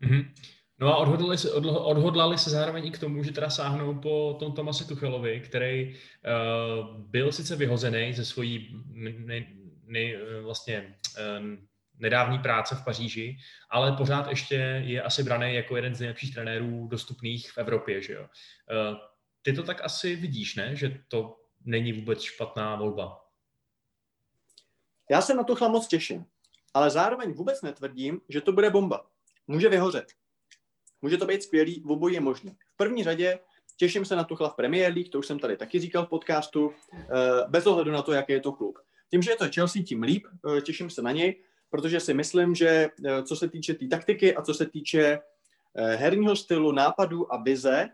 Mm-hmm. 0.02 0.34
No 0.80 0.94
a 0.94 0.98
odhodlali 0.98 1.38
se, 1.38 1.52
odhodlali 1.52 2.38
se 2.38 2.50
zároveň 2.50 2.88
i 2.88 2.92
k 2.92 3.00
tomu, 3.00 3.24
že 3.24 3.32
teda 3.32 3.50
sáhnou 3.50 4.00
po 4.00 4.36
tom 4.40 4.54
Tomasi 4.54 4.88
Tuchelovi, 4.88 5.42
který 5.42 5.96
uh, 5.96 7.00
byl 7.00 7.32
sice 7.32 7.56
vyhozený 7.56 8.14
ze 8.14 8.26
svojí 8.26 8.84
ne, 8.94 9.46
ne, 9.86 10.14
vlastně 10.42 10.98
uh, 11.18 11.46
nedávní 12.00 12.40
práce 12.40 12.76
v 12.76 12.86
Paříži, 12.86 13.38
ale 13.70 13.92
pořád 13.92 14.28
ještě 14.28 14.56
je 14.86 15.02
asi 15.02 15.24
braný 15.24 15.56
jako 15.56 15.76
jeden 15.76 15.96
z 15.96 16.00
nejlepších 16.00 16.34
trenérů 16.34 16.88
dostupných 16.88 17.52
v 17.52 17.58
Evropě. 17.58 18.02
Že 18.02 18.14
jo? 18.14 18.22
Uh, 18.22 18.98
ty 19.42 19.54
to 19.54 19.64
tak 19.64 19.84
asi 19.84 20.16
vidíš, 20.16 20.56
ne? 20.56 20.76
Že 20.76 21.00
to 21.08 21.36
není 21.66 21.94
vůbec 21.94 22.22
špatná 22.22 22.76
volba. 22.76 23.22
Já 25.12 25.22
se 25.22 25.34
na 25.34 25.44
to 25.44 25.70
moc 25.70 25.88
těším 25.88 26.26
ale 26.76 26.90
zároveň 26.90 27.34
vůbec 27.34 27.62
netvrdím, 27.62 28.22
že 28.30 28.42
to 28.42 28.52
bude 28.52 28.70
bomba. 28.70 29.08
Může 29.48 29.70
vyhořet. 29.70 30.06
Může 31.06 31.18
to 31.18 31.26
být 31.26 31.44
skvělý, 31.44 31.82
v 31.86 31.92
obojí 31.92 32.14
je 32.14 32.22
možné. 32.22 32.52
V 32.74 32.78
první 32.78 33.04
řadě 33.04 33.40
Těším 33.78 34.06
se 34.06 34.16
na 34.16 34.24
Tuchla 34.24 34.50
v 34.50 34.56
Premier 34.56 34.94
League, 34.94 35.10
to 35.10 35.20
už 35.20 35.28
jsem 35.28 35.40
tady 35.40 35.58
taky 35.58 35.80
říkal 35.80 36.06
v 36.06 36.10
podcastu, 36.10 36.72
eh, 36.94 37.08
bez 37.48 37.68
ohledu 37.68 37.92
na 37.92 38.02
to, 38.02 38.14
jaký 38.14 38.34
je 38.34 38.40
to 38.40 38.52
klub. 38.52 38.80
Tím, 39.12 39.22
že 39.22 39.32
je 39.32 39.36
to 39.36 39.46
Chelsea, 39.56 39.84
tím 39.84 40.04
líp, 40.04 40.26
eh, 40.58 40.62
těším 40.62 40.90
se 40.90 41.02
na 41.02 41.12
něj, 41.12 41.44
protože 41.70 42.00
si 42.00 42.14
myslím, 42.14 42.56
že 42.56 42.90
co 43.24 43.36
se 43.36 43.50
týče 43.50 43.74
té 43.74 43.80
tý 43.80 43.90
taktiky 43.90 44.36
a 44.36 44.42
co 44.42 44.54
se 44.54 44.66
týče 44.66 45.20
herního 45.76 46.36
stylu, 46.36 46.72
nápadů 46.72 47.34
a 47.34 47.44
vize, 47.44 47.90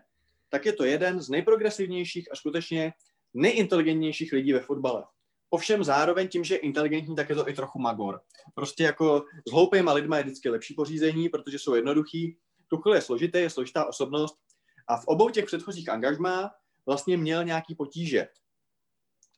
tak 0.48 0.66
je 0.66 0.72
to 0.72 0.84
jeden 0.84 1.20
z 1.20 1.28
nejprogresivnějších 1.28 2.32
a 2.32 2.36
skutečně 2.36 2.92
nejinteligentnějších 3.34 4.32
lidí 4.32 4.52
ve 4.52 4.60
fotbale. 4.60 5.04
Ovšem 5.50 5.84
zároveň 5.84 6.28
tím, 6.28 6.44
že 6.44 6.54
je 6.54 6.58
inteligentní, 6.58 7.16
tak 7.16 7.28
je 7.28 7.34
to 7.34 7.48
i 7.48 7.52
trochu 7.52 7.78
magor. 7.78 8.20
Prostě 8.54 8.84
jako 8.84 9.24
s 9.48 9.52
hloupýma 9.52 9.92
lidma 9.92 10.16
je 10.16 10.24
vždycky 10.24 10.48
lepší 10.48 10.74
pořízení, 10.74 11.28
protože 11.28 11.58
jsou 11.58 11.74
jednoduchý. 11.74 12.36
Tuchel 12.72 12.94
je 12.94 13.02
složitý, 13.02 13.38
je 13.38 13.50
složitá 13.50 13.84
osobnost 13.84 14.38
a 14.88 14.96
v 14.96 15.04
obou 15.06 15.30
těch 15.30 15.44
předchozích 15.44 15.88
angažmá 15.88 16.50
vlastně 16.86 17.16
měl 17.16 17.44
nějaký 17.44 17.74
potíže. 17.74 18.28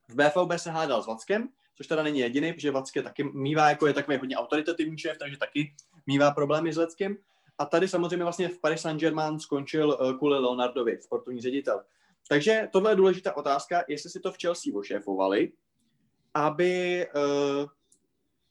V 0.08 0.14
BVB 0.14 0.52
se 0.56 0.70
hádal 0.70 1.02
s 1.02 1.06
Vackem, 1.06 1.48
což 1.76 1.86
teda 1.86 2.02
není 2.02 2.18
jediný, 2.18 2.52
protože 2.52 2.70
Vacké 2.70 3.02
taky 3.02 3.24
mývá, 3.24 3.68
jako 3.68 3.86
je 3.86 3.92
takový 3.92 4.16
hodně 4.16 4.36
autoritativní 4.36 4.98
šéf, 4.98 5.18
takže 5.18 5.36
taky 5.36 5.74
mývá 6.06 6.30
problémy 6.30 6.72
s 6.72 6.76
Leckem. 6.76 7.16
A 7.58 7.64
tady 7.66 7.88
samozřejmě 7.88 8.24
vlastně 8.24 8.48
v 8.48 8.58
Paris 8.58 8.80
Saint-Germain 8.80 9.38
skončil 9.38 9.98
eh, 10.00 10.18
kvůli 10.18 10.38
Leonardovi, 10.38 10.98
sportovní 11.02 11.40
ředitel. 11.40 11.84
Takže 12.28 12.68
tohle 12.72 12.92
je 12.92 12.96
důležitá 12.96 13.36
otázka, 13.36 13.84
jestli 13.88 14.10
si 14.10 14.20
to 14.20 14.32
v 14.32 14.36
Chelsea 14.42 14.72
ošéfovali, 14.74 15.52
aby, 16.34 17.06
uh, 17.14 17.68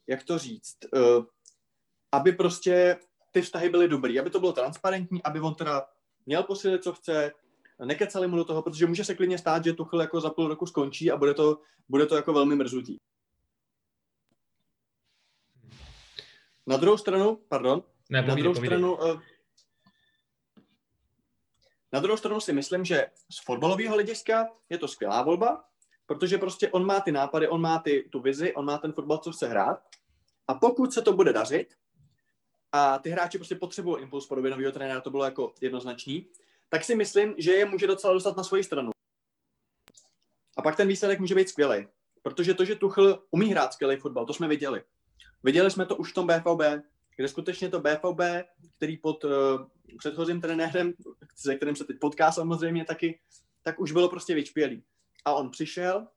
jak 0.08 0.24
to 0.24 0.38
říct, 0.38 0.78
uh, 0.94 1.26
aby 2.12 2.32
prostě 2.32 2.98
ty 3.34 3.42
vztahy 3.42 3.70
byly 3.70 3.88
dobrý, 3.88 4.20
aby 4.20 4.30
to 4.30 4.40
bylo 4.40 4.54
transparentní, 4.54 5.24
aby 5.24 5.40
on 5.40 5.56
teda 5.56 5.88
měl 6.26 6.44
posílit, 6.44 6.84
co 6.84 6.94
chce, 6.94 7.32
nekecali 7.86 8.28
mu 8.28 8.36
do 8.36 8.46
toho, 8.46 8.62
protože 8.62 8.88
může 8.88 9.06
se 9.06 9.16
klidně 9.16 9.38
stát, 9.38 9.64
že 9.64 9.74
Tuchel 9.74 10.02
jako 10.02 10.22
za 10.22 10.30
půl 10.30 10.48
roku 10.48 10.66
skončí 10.66 11.12
a 11.12 11.18
bude 11.18 11.34
to, 11.34 11.60
bude 11.90 12.06
to 12.06 12.16
jako 12.16 12.34
velmi 12.34 12.56
mrzutý. 12.56 12.98
Na 16.68 16.78
druhou 16.78 16.98
stranu, 16.98 17.40
pardon, 17.48 17.84
ne, 18.10 18.22
povídej, 18.22 18.28
na 18.30 18.36
druhou 18.36 18.54
povídej. 18.54 18.80
stranu, 18.80 18.96
uh, 18.96 19.22
na 21.94 22.00
druhou 22.00 22.18
stranu 22.18 22.40
si 22.40 22.54
myslím, 22.54 22.86
že 22.86 23.08
z 23.32 23.44
fotbalového 23.46 23.94
hlediska 23.94 24.48
je 24.70 24.78
to 24.78 24.88
skvělá 24.88 25.24
volba, 25.24 25.64
protože 26.06 26.38
prostě 26.38 26.70
on 26.70 26.86
má 26.86 27.00
ty 27.00 27.12
nápady, 27.12 27.48
on 27.48 27.62
má 27.62 27.80
ty, 27.80 28.10
tu 28.12 28.22
vizi, 28.22 28.54
on 28.54 28.66
má 28.66 28.78
ten 28.78 28.94
fotbal, 28.94 29.18
co 29.18 29.32
chce 29.32 29.48
hrát. 29.48 29.84
A 30.48 30.54
pokud 30.54 30.94
se 30.94 31.02
to 31.02 31.14
bude 31.14 31.34
dařit, 31.34 31.76
a 32.74 33.00
ty 33.00 33.10
hráči 33.10 33.38
prostě 33.38 33.56
potřebují 33.56 34.02
impuls 34.02 34.28
podobě 34.28 34.52
nového 34.52 34.72
trenéra, 34.72 35.02
to 35.02 35.10
bylo 35.10 35.24
jako 35.24 35.54
jednoznačný, 35.62 36.28
tak 36.70 36.84
si 36.84 36.96
myslím, 36.96 37.36
že 37.38 37.52
je 37.52 37.66
může 37.66 37.88
docela 37.88 38.14
dostat 38.14 38.38
na 38.38 38.44
svoji 38.44 38.64
stranu. 38.64 38.92
A 40.58 40.62
pak 40.62 40.76
ten 40.76 40.88
výsledek 40.88 41.20
může 41.20 41.36
být 41.36 41.50
skvělý. 41.50 41.88
Protože 42.22 42.54
to, 42.54 42.66
že 42.66 42.76
Tuchl 42.76 43.24
umí 43.32 43.52
hrát 43.52 43.74
skvělý 43.74 43.98
fotbal, 43.98 44.26
to 44.26 44.34
jsme 44.34 44.48
viděli. 44.48 44.84
Viděli 45.44 45.72
jsme 45.72 45.86
to 45.86 45.96
už 45.96 46.12
v 46.12 46.14
tom 46.14 46.28
BVB, 46.28 46.84
kde 47.16 47.28
skutečně 47.28 47.70
to 47.70 47.80
BVB, 47.80 48.22
který 48.78 48.98
pod 48.98 49.24
uh, 49.24 49.32
předchozím 49.98 50.42
trenérem, 50.42 50.94
se 51.36 51.56
kterým 51.56 51.76
se 51.76 51.84
teď 51.84 52.00
potká 52.00 52.32
samozřejmě 52.32 52.86
taky, 52.86 53.20
tak 53.62 53.80
už 53.80 53.92
bylo 53.92 54.10
prostě 54.10 54.36
vyčpělý. 54.36 54.84
A 55.26 55.34
on 55.34 55.50
přišel, 55.50 56.08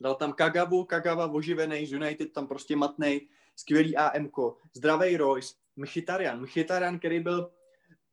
dal 0.00 0.14
tam 0.14 0.32
Kagavu, 0.32 0.84
Kagava 0.84 1.32
oživený 1.32 1.86
z 1.86 1.92
United, 1.92 2.32
tam 2.32 2.46
prostě 2.46 2.76
matnej, 2.76 3.28
skvělý 3.56 3.96
AMK, 3.96 4.36
zdravý 4.74 5.16
Royce, 5.16 5.54
Mchitarian, 5.76 6.42
Mchitarian, 6.42 6.98
který 6.98 7.20
byl 7.20 7.50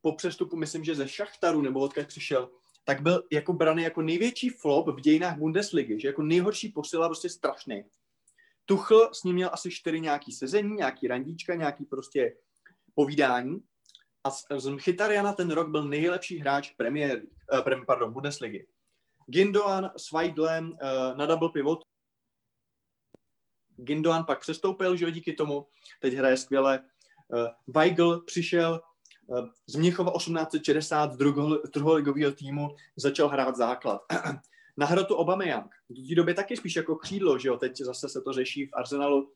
po 0.01 0.15
přestupu, 0.15 0.55
myslím, 0.55 0.83
že 0.83 0.95
ze 0.95 1.07
Šachtaru, 1.07 1.61
nebo 1.61 1.79
odkud 1.79 2.07
přišel, 2.07 2.49
tak 2.83 3.01
byl 3.01 3.23
jako 3.31 3.53
braný 3.53 3.83
jako 3.83 4.01
největší 4.01 4.49
flop 4.49 4.87
v 4.87 5.01
dějinách 5.01 5.37
Bundesligy, 5.37 5.99
že 5.99 6.07
jako 6.07 6.21
nejhorší 6.21 6.69
posila, 6.69 7.07
prostě 7.07 7.29
strašný. 7.29 7.83
Tuchl 8.65 9.09
s 9.13 9.23
ním 9.23 9.35
měl 9.35 9.49
asi 9.53 9.71
čtyři 9.71 10.01
nějaký 10.01 10.31
sezení, 10.31 10.75
nějaký 10.75 11.07
randíčka, 11.07 11.55
nějaký 11.55 11.85
prostě 11.85 12.35
povídání. 12.95 13.59
A 14.23 14.29
z 14.59 14.67
Mchitariana 14.67 15.33
ten 15.33 15.51
rok 15.51 15.69
byl 15.69 15.83
nejlepší 15.83 16.39
hráč 16.39 16.71
Premier, 16.71 17.21
uh, 17.53 17.85
pardon, 17.85 18.13
Bundesligy. 18.13 18.67
Gindoan 19.27 19.91
s 19.97 20.11
Weiglem 20.11 20.69
uh, 20.69 21.17
na 21.17 21.25
double 21.25 21.49
pivot. 21.49 21.88
Gindoan 23.83 24.25
pak 24.25 24.39
přestoupil, 24.39 24.95
že 24.95 25.05
jo, 25.05 25.11
díky 25.11 25.33
tomu. 25.33 25.67
Teď 25.99 26.13
hraje 26.13 26.37
skvěle. 26.37 26.79
Uh, 27.27 27.47
Weigl 27.67 28.21
přišel 28.21 28.81
uh, 29.27 29.47
z 29.67 29.75
Mnichova 29.75 30.11
1860 30.17 31.13
z 31.13 31.17
druholigového 31.73 32.31
týmu, 32.31 32.75
začal 32.95 33.27
hrát 33.27 33.55
základ. 33.55 34.01
na 34.79 34.85
hrotu 34.85 35.15
Obameyang. 35.15 35.71
Do 35.89 36.07
té 36.09 36.15
doby 36.15 36.33
taky 36.33 36.57
spíš 36.57 36.75
jako 36.75 36.95
křídlo, 36.95 37.39
že 37.39 37.47
jo, 37.47 37.57
teď 37.57 37.77
zase 37.77 38.09
se 38.09 38.21
to 38.21 38.33
řeší 38.33 38.65
v 38.65 38.73
Arsenalu, 38.73 39.31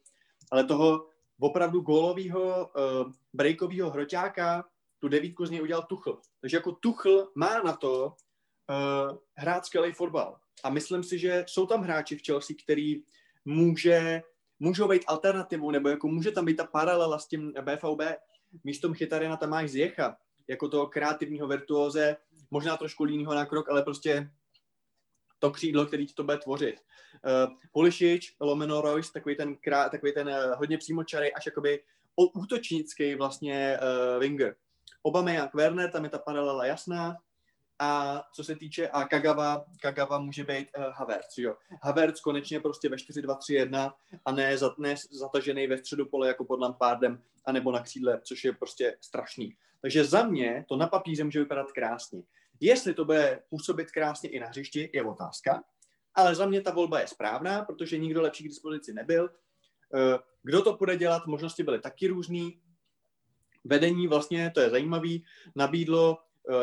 ale 0.51 0.63
toho 0.63 1.08
opravdu 1.39 1.82
gólového 1.82 2.69
uh, 2.75 3.12
breakového 3.34 3.89
hroťáka, 3.89 4.65
tu 4.99 5.08
devítku 5.08 5.45
z 5.45 5.49
něj 5.49 5.62
udělal 5.62 5.84
Tuchl. 5.84 6.19
Takže 6.41 6.58
jako 6.58 6.71
Tuchl 6.71 7.32
má 7.36 7.62
na 7.62 7.73
to 7.73 8.06
uh, 8.06 9.17
hrát 9.36 9.65
skvělý 9.65 9.91
fotbal. 9.91 10.38
A 10.63 10.69
myslím 10.69 11.03
si, 11.03 11.19
že 11.19 11.45
jsou 11.47 11.65
tam 11.65 11.82
hráči 11.82 12.17
v 12.17 12.25
Chelsea, 12.25 12.56
který 12.63 13.03
může, 13.45 14.23
můžou 14.63 14.88
být 14.88 15.04
alternativou, 15.08 15.71
nebo 15.71 15.89
jako 15.89 16.08
může 16.08 16.32
tam 16.32 16.45
být 16.45 16.58
ta 16.58 16.63
paralela 16.63 17.19
s 17.19 17.28
tím 17.28 17.54
BVB. 17.62 18.02
Místo 18.63 18.89
Mchytarina 18.89 19.38
tam 19.38 19.49
máš 19.49 19.69
Zjecha, 19.69 20.17
jako 20.47 20.69
toho 20.69 20.88
kreativního 20.88 21.47
virtuóze, 21.47 22.15
možná 22.52 22.78
trošku 22.78 23.04
línýho 23.04 23.36
na 23.36 23.45
krok, 23.45 23.69
ale 23.69 23.84
prostě 23.84 24.30
to 25.39 25.52
křídlo, 25.52 25.86
který 25.86 26.06
ti 26.08 26.13
to 26.13 26.23
bude 26.23 26.38
tvořit. 26.38 26.76
Uh, 26.76 27.58
Pulišič, 27.71 28.36
Lomeno 28.39 28.82
Royce, 28.82 29.12
takový 29.13 29.36
ten, 29.36 29.56
krá, 29.56 29.89
takový 29.89 30.13
ten 30.13 30.28
uh, 30.28 30.36
hodně 30.58 30.78
přímočarý, 30.78 31.34
až 31.34 31.45
jakoby 31.45 31.84
útočnický 32.15 33.15
vlastně 33.15 33.78
uh, 34.15 34.19
winger. 34.19 34.56
jak 35.28 35.54
Werner, 35.54 35.91
tam 35.91 36.04
je 36.04 36.10
ta 36.10 36.17
paralela 36.17 36.65
jasná. 36.65 37.17
A 37.79 38.21
co 38.33 38.43
se 38.43 38.55
týče, 38.55 38.88
a 38.88 39.07
Kagawa, 39.07 39.65
Kagawa 39.81 40.19
může 40.19 40.43
být 40.43 40.67
uh, 40.77 40.83
Havertz, 40.83 41.38
jo. 41.38 41.55
Havertz 41.83 42.21
konečně 42.21 42.59
prostě 42.59 42.89
ve 42.89 42.95
4-2-3-1 42.95 43.93
a 44.25 44.31
ne, 44.31 44.57
za, 44.57 44.75
ne 44.77 44.95
zatažený 45.12 45.67
ve 45.67 45.77
středu 45.77 46.05
pole 46.05 46.27
jako 46.27 46.45
pod 46.45 46.59
Lampardem, 46.59 47.23
anebo 47.45 47.71
na 47.71 47.83
křídle, 47.83 48.21
což 48.23 48.43
je 48.43 48.53
prostě 48.53 48.97
strašný. 49.01 49.55
Takže 49.81 50.03
za 50.03 50.23
mě 50.23 50.65
to 50.69 50.75
na 50.75 50.88
papíře 50.88 51.23
může 51.23 51.39
vypadat 51.39 51.71
krásně. 51.71 52.23
Jestli 52.59 52.93
to 52.93 53.05
bude 53.05 53.43
působit 53.49 53.91
krásně 53.91 54.29
i 54.29 54.39
na 54.39 54.47
hřišti, 54.47 54.89
je 54.93 55.03
otázka, 55.03 55.63
ale 56.15 56.36
za 56.36 56.45
mě 56.45 56.62
ta 56.62 56.71
volba 56.71 56.99
je 56.99 57.07
správná, 57.07 57.65
protože 57.65 57.97
nikdo 57.97 58.21
lepší 58.21 58.43
k 58.43 58.47
dispozici 58.47 58.93
nebyl. 58.93 59.29
Eh, 59.95 60.19
kdo 60.43 60.62
to 60.62 60.77
bude 60.77 60.97
dělat, 60.97 61.27
možnosti 61.27 61.63
byly 61.63 61.79
taky 61.79 62.07
různý. 62.07 62.62
Vedení 63.63 64.07
vlastně, 64.07 64.51
to 64.51 64.59
je 64.59 64.69
zajímavý, 64.69 65.25
nabídlo 65.55 66.17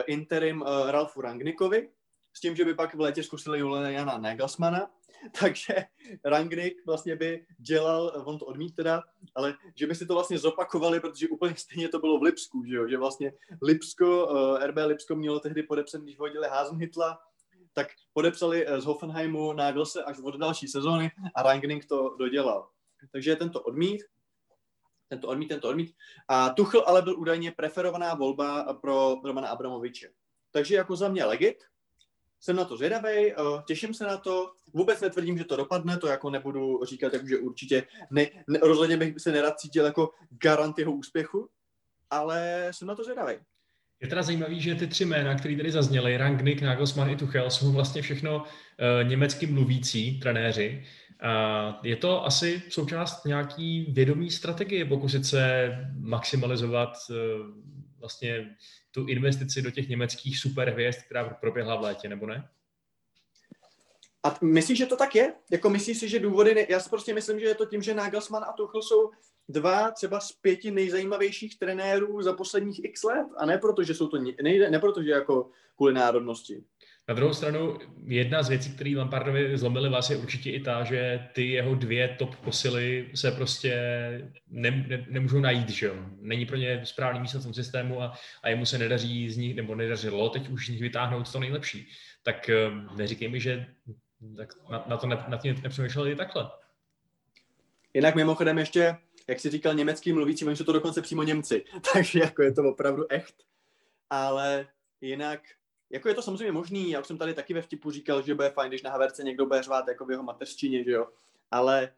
interim 0.07 0.65
eh, 0.67 0.93
Ralfu 0.93 1.21
Rangnikovi, 1.21 1.89
s 2.33 2.41
tím, 2.41 2.57
že 2.57 2.65
by 2.65 2.75
pak 2.75 2.95
v 2.95 3.01
létě 3.01 3.23
zkusili 3.23 3.59
Juliana 3.59 4.19
Nagelsmana, 4.19 4.91
takže 5.41 5.75
Rangnick 6.25 6.87
vlastně 6.87 7.17
by 7.17 7.47
dělal, 7.59 8.23
on 8.25 8.39
to 8.39 8.47
odmít 8.47 8.77
teda, 8.77 9.03
ale 9.35 9.55
že 9.75 9.87
by 9.87 9.95
si 9.95 10.07
to 10.07 10.15
vlastně 10.15 10.39
zopakovali, 10.39 11.01
protože 11.01 11.29
úplně 11.29 11.55
stejně 11.59 11.89
to 11.89 11.99
bylo 11.99 12.19
v 12.19 12.23
Lipsku, 12.23 12.65
že, 12.65 12.75
jo? 12.75 12.89
že 12.89 12.99
vlastně 12.99 13.33
Lipsko, 13.63 14.29
RB 14.67 14.77
Lipsko 14.87 15.17
mělo 15.17 15.41
tehdy 15.41 15.63
podepsat, 15.63 16.01
když 16.01 16.19
vodili 16.19 16.49
Hasenhitla, 16.49 17.19
tak 17.73 17.89
podepsali 18.13 18.67
z 18.79 18.85
Hoffenheimu 18.85 19.53
Nagelse 19.53 20.05
až 20.05 20.19
od 20.19 20.37
další 20.37 20.69
sezóny 20.69 21.11
a 21.35 21.43
Rangnick 21.43 21.89
to 21.89 22.17
dodělal. 22.19 22.69
Takže 23.13 23.37
tento 23.37 23.61
odmít, 23.61 24.03
tento 25.11 25.29
odmít, 25.29 25.49
tento 25.49 25.69
odmít. 25.69 25.95
A 26.29 26.51
Tuchl 26.51 26.85
ale 26.87 27.03
byl 27.03 27.19
údajně 27.19 27.53
preferovaná 27.53 28.15
volba 28.15 28.75
pro 28.75 29.17
Romana 29.25 29.49
Abramoviče. 29.49 30.09
Takže 30.51 30.75
jako 30.75 30.97
za 30.97 31.09
mě 31.09 31.25
legit, 31.25 31.57
jsem 32.41 32.57
na 32.57 32.65
to 32.65 32.77
zvědavý, 32.77 33.33
těším 33.67 33.95
se 33.95 34.05
na 34.05 34.17
to. 34.17 34.53
Vůbec 34.73 35.01
netvrdím, 35.01 35.39
že 35.39 35.45
to 35.45 35.57
dopadne, 35.57 35.99
to 35.99 36.07
jako 36.07 36.31
nebudu 36.31 36.85
říkat, 36.85 37.13
jako, 37.13 37.27
že 37.27 37.39
určitě 37.39 37.83
ne, 38.11 38.27
ne, 38.49 38.59
rozhodně 38.63 38.97
bych 38.97 39.15
se 39.19 39.33
nerad 39.33 39.61
cítil 39.61 39.85
jako 39.85 40.11
garant 40.31 40.79
jeho 40.79 40.93
úspěchu, 40.93 41.49
ale 42.11 42.69
jsem 42.71 42.89
na 42.89 42.95
to 42.95 43.05
zvědavý. 43.05 43.35
Je 44.01 44.09
teda 44.09 44.23
zajímavý, 44.23 44.61
že 44.61 44.75
ty 44.75 44.87
tři 44.87 45.05
jména, 45.05 45.35
které 45.35 45.57
tady 45.57 45.73
zazněly, 45.73 46.17
Rangnick, 46.17 46.63
Nagelsmann 46.63 47.11
i 47.11 47.17
Tuchel, 47.17 47.51
jsou 47.51 47.73
vlastně 47.73 48.03
všechno 48.03 48.37
uh, 48.39 49.09
německy 49.09 49.47
mluvící 49.47 50.21
trenéři. 50.21 50.85
Je 51.83 51.97
to 51.97 52.27
asi 52.27 52.63
součást 52.69 53.25
nějaký 53.25 53.93
vědomí 53.93 54.31
strategie, 54.31 54.85
pokusit 54.85 55.27
se 55.27 55.71
maximalizovat 55.99 56.97
uh, 57.11 57.17
vlastně 57.99 58.57
tu 58.91 59.07
investici 59.07 59.63
do 59.63 59.71
těch 59.71 59.89
německých 59.89 60.39
superhvězd, 60.39 60.99
která 61.03 61.29
proběhla 61.29 61.77
v 61.77 61.83
létě, 61.83 62.09
nebo 62.09 62.27
ne? 62.27 62.49
A 64.23 64.39
myslíš, 64.43 64.79
že 64.79 64.87
to 64.87 64.97
tak 64.97 65.15
je? 65.15 65.35
Jako 65.51 65.71
myslíš 65.71 65.99
si, 65.99 66.09
že 66.09 66.19
důvody, 66.19 66.67
já 66.71 66.81
si 66.81 66.91
prostě 66.91 67.15
myslím, 67.15 67.41
že 67.41 67.47
je 67.47 67.55
to 67.55 67.67
tím, 67.67 67.83
že 67.83 67.95
Nagelsmann 67.95 68.45
a 68.45 68.53
Tuchel 68.53 68.83
jsou 68.83 69.11
dva 69.49 69.91
třeba 69.91 70.21
z 70.21 70.33
pěti 70.33 70.71
nejzajímavějších 70.71 71.59
trenérů 71.59 72.23
za 72.23 72.33
posledních 72.33 72.85
x 72.85 73.03
let 73.03 73.27
a 73.37 73.47
ne 73.47 73.59
proto, 73.59 73.83
že 73.83 73.95
jsou 73.95 74.09
to, 74.09 74.19
ne, 74.19 74.71
ne 74.71 74.79
proto, 74.79 75.03
že 75.03 75.11
jako 75.11 75.51
kvůli 75.77 75.95
národnosti. 75.95 76.65
Na 77.11 77.15
druhou 77.15 77.35
stranu, 77.35 77.79
jedna 78.05 78.43
z 78.43 78.49
věcí, 78.49 78.73
které 78.75 78.95
Lampardovi 78.97 79.59
zlomily 79.59 79.89
vás, 79.89 80.11
je 80.11 80.17
určitě 80.17 80.51
i 80.51 80.61
ta, 80.61 80.85
že 80.85 81.29
ty 81.33 81.51
jeho 81.51 81.75
dvě 81.75 82.09
top 82.09 82.37
posily 82.37 83.11
se 83.15 83.31
prostě 83.31 83.73
ne, 84.49 84.71
ne, 84.71 85.07
nemůžou 85.09 85.41
najít, 85.41 85.69
že 85.69 85.87
jo. 85.87 85.95
Není 86.21 86.47
pro 86.47 86.57
ně 86.57 86.81
správný 86.85 87.21
místo 87.21 87.39
v 87.39 87.43
tom 87.43 87.55
systému 87.55 88.03
a, 88.03 88.13
a 88.43 88.49
jemu 88.49 88.67
se 88.67 88.79
nedaří 88.79 89.31
z 89.31 89.37
nich, 89.37 89.57
nebo 89.57 89.75
nedařilo 89.75 90.29
teď 90.29 90.49
už 90.49 90.67
z 90.67 90.69
nich 90.69 90.81
vytáhnout 90.81 91.33
to 91.33 91.41
nejlepší. 91.41 91.89
Tak 92.23 92.49
eh, 92.49 92.71
neříkej 92.97 93.29
mi, 93.29 93.41
že 93.41 93.67
tak 94.37 94.49
na, 94.71 94.85
na 94.87 94.97
to 94.97 95.07
ne, 95.07 95.25
na 95.29 95.37
tím 95.37 95.63
nepřemýšleli 95.63 96.17
takhle. 96.17 96.51
Jinak 97.95 98.15
mimochodem 98.15 98.59
ještě, 98.59 98.97
jak 99.29 99.41
jsi 99.41 99.51
říkal, 99.51 99.75
německý 99.75 100.13
mluvící, 100.13 100.45
oni 100.45 100.57
jsou 100.57 100.65
to 100.65 100.73
dokonce 100.73 101.03
přímo 101.03 101.23
Němci, 101.23 101.65
takže 101.93 102.21
jako 102.21 102.43
je 102.43 102.53
to 102.53 102.63
opravdu 102.63 103.13
echt. 103.13 103.35
Ale 104.11 104.67
jinak 105.01 105.41
jako 105.91 106.09
je 106.09 106.15
to 106.15 106.23
samozřejmě 106.23 106.53
možný, 106.53 106.91
já 106.91 107.01
už 107.01 107.07
jsem 107.07 107.19
tady 107.19 107.35
taky 107.35 107.55
ve 107.55 107.63
vtipu 107.63 107.91
říkal, 107.91 108.23
že 108.23 108.35
bude 108.35 108.51
fajn, 108.51 108.69
když 108.69 108.83
na 108.83 108.91
Haverce 108.91 109.23
někdo 109.23 109.47
bude 109.47 109.63
řvát 109.63 109.89
jako 109.89 110.05
v 110.05 110.11
jeho 110.11 110.23
mateřštině, 110.23 110.85
že 110.85 110.91
jo, 110.91 111.09
ale 111.51 111.93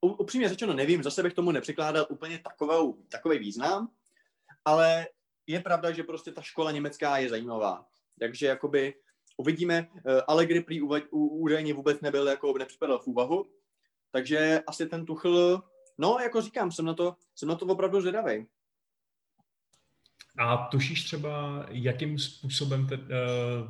upřímně 0.00 0.48
řečeno 0.48 0.74
nevím, 0.74 1.02
zase 1.02 1.22
bych 1.22 1.34
tomu 1.34 1.50
nepřikládal 1.50 2.06
úplně 2.10 2.38
takovou, 2.38 2.92
takový 3.08 3.38
význam, 3.38 3.88
ale 4.64 5.06
je 5.46 5.60
pravda, 5.60 5.90
že 5.92 6.02
prostě 6.02 6.32
ta 6.32 6.42
škola 6.42 6.72
německá 6.72 7.18
je 7.18 7.28
zajímavá. 7.28 7.86
Takže 8.18 8.46
jakoby 8.46 8.94
uvidíme, 9.36 9.88
eh, 10.06 10.22
Allegri 10.22 10.60
prý 10.60 10.80
údajně 11.10 11.74
vůbec 11.74 12.00
nebyl, 12.00 12.28
jako 12.28 12.58
nepřipadal 12.58 12.98
v 12.98 13.06
úvahu, 13.06 13.46
takže 14.10 14.62
asi 14.66 14.86
ten 14.86 15.06
Tuchl, 15.06 15.62
no 15.98 16.18
jako 16.22 16.40
říkám, 16.40 16.72
jsem 16.72 16.84
na 16.84 16.94
to, 16.94 17.16
jsem 17.34 17.48
na 17.48 17.54
to 17.54 17.66
opravdu 17.66 18.00
zvědavý. 18.00 18.46
A 20.38 20.56
tušíš 20.56 21.04
třeba, 21.04 21.66
jakým 21.70 22.18
způsobem 22.18 22.86
te, 22.86 22.96
uh, 22.96 23.02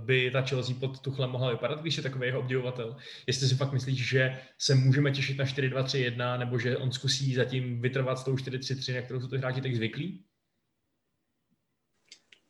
by 0.04 0.30
ta 0.30 0.42
Chelsea 0.42 0.76
pod 0.80 1.00
Tuchlem 1.00 1.30
mohla 1.30 1.50
vypadat, 1.50 1.80
když 1.80 1.96
je 1.96 2.02
takový 2.02 2.26
jeho 2.26 2.40
obdivovatel? 2.40 2.96
Jestli 3.26 3.48
si 3.48 3.56
fakt 3.56 3.72
myslíš, 3.72 4.08
že 4.08 4.40
se 4.58 4.74
můžeme 4.74 5.10
těšit 5.10 5.38
na 5.38 5.44
4-2-3-1, 5.44 6.38
nebo 6.38 6.58
že 6.58 6.76
on 6.76 6.92
zkusí 6.92 7.34
zatím 7.34 7.80
vytrvat 7.80 8.18
s 8.18 8.24
tou 8.24 8.34
4-3-3, 8.34 8.94
na 8.94 9.02
kterou 9.02 9.20
jsou 9.20 9.28
to 9.28 9.38
hráči 9.38 9.60
teď 9.60 9.74
zvyklí? 9.74 10.24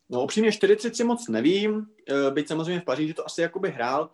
No 0.08 0.22
upřímně 0.22 0.50
4-3-3 0.50 1.04
moc 1.04 1.28
nevím, 1.28 1.86
eh, 2.08 2.30
byť 2.30 2.48
samozřejmě 2.48 2.80
v 2.80 2.84
Paříži 2.84 3.14
to 3.14 3.26
asi 3.26 3.40
jakoby 3.40 3.70
hrál. 3.70 4.10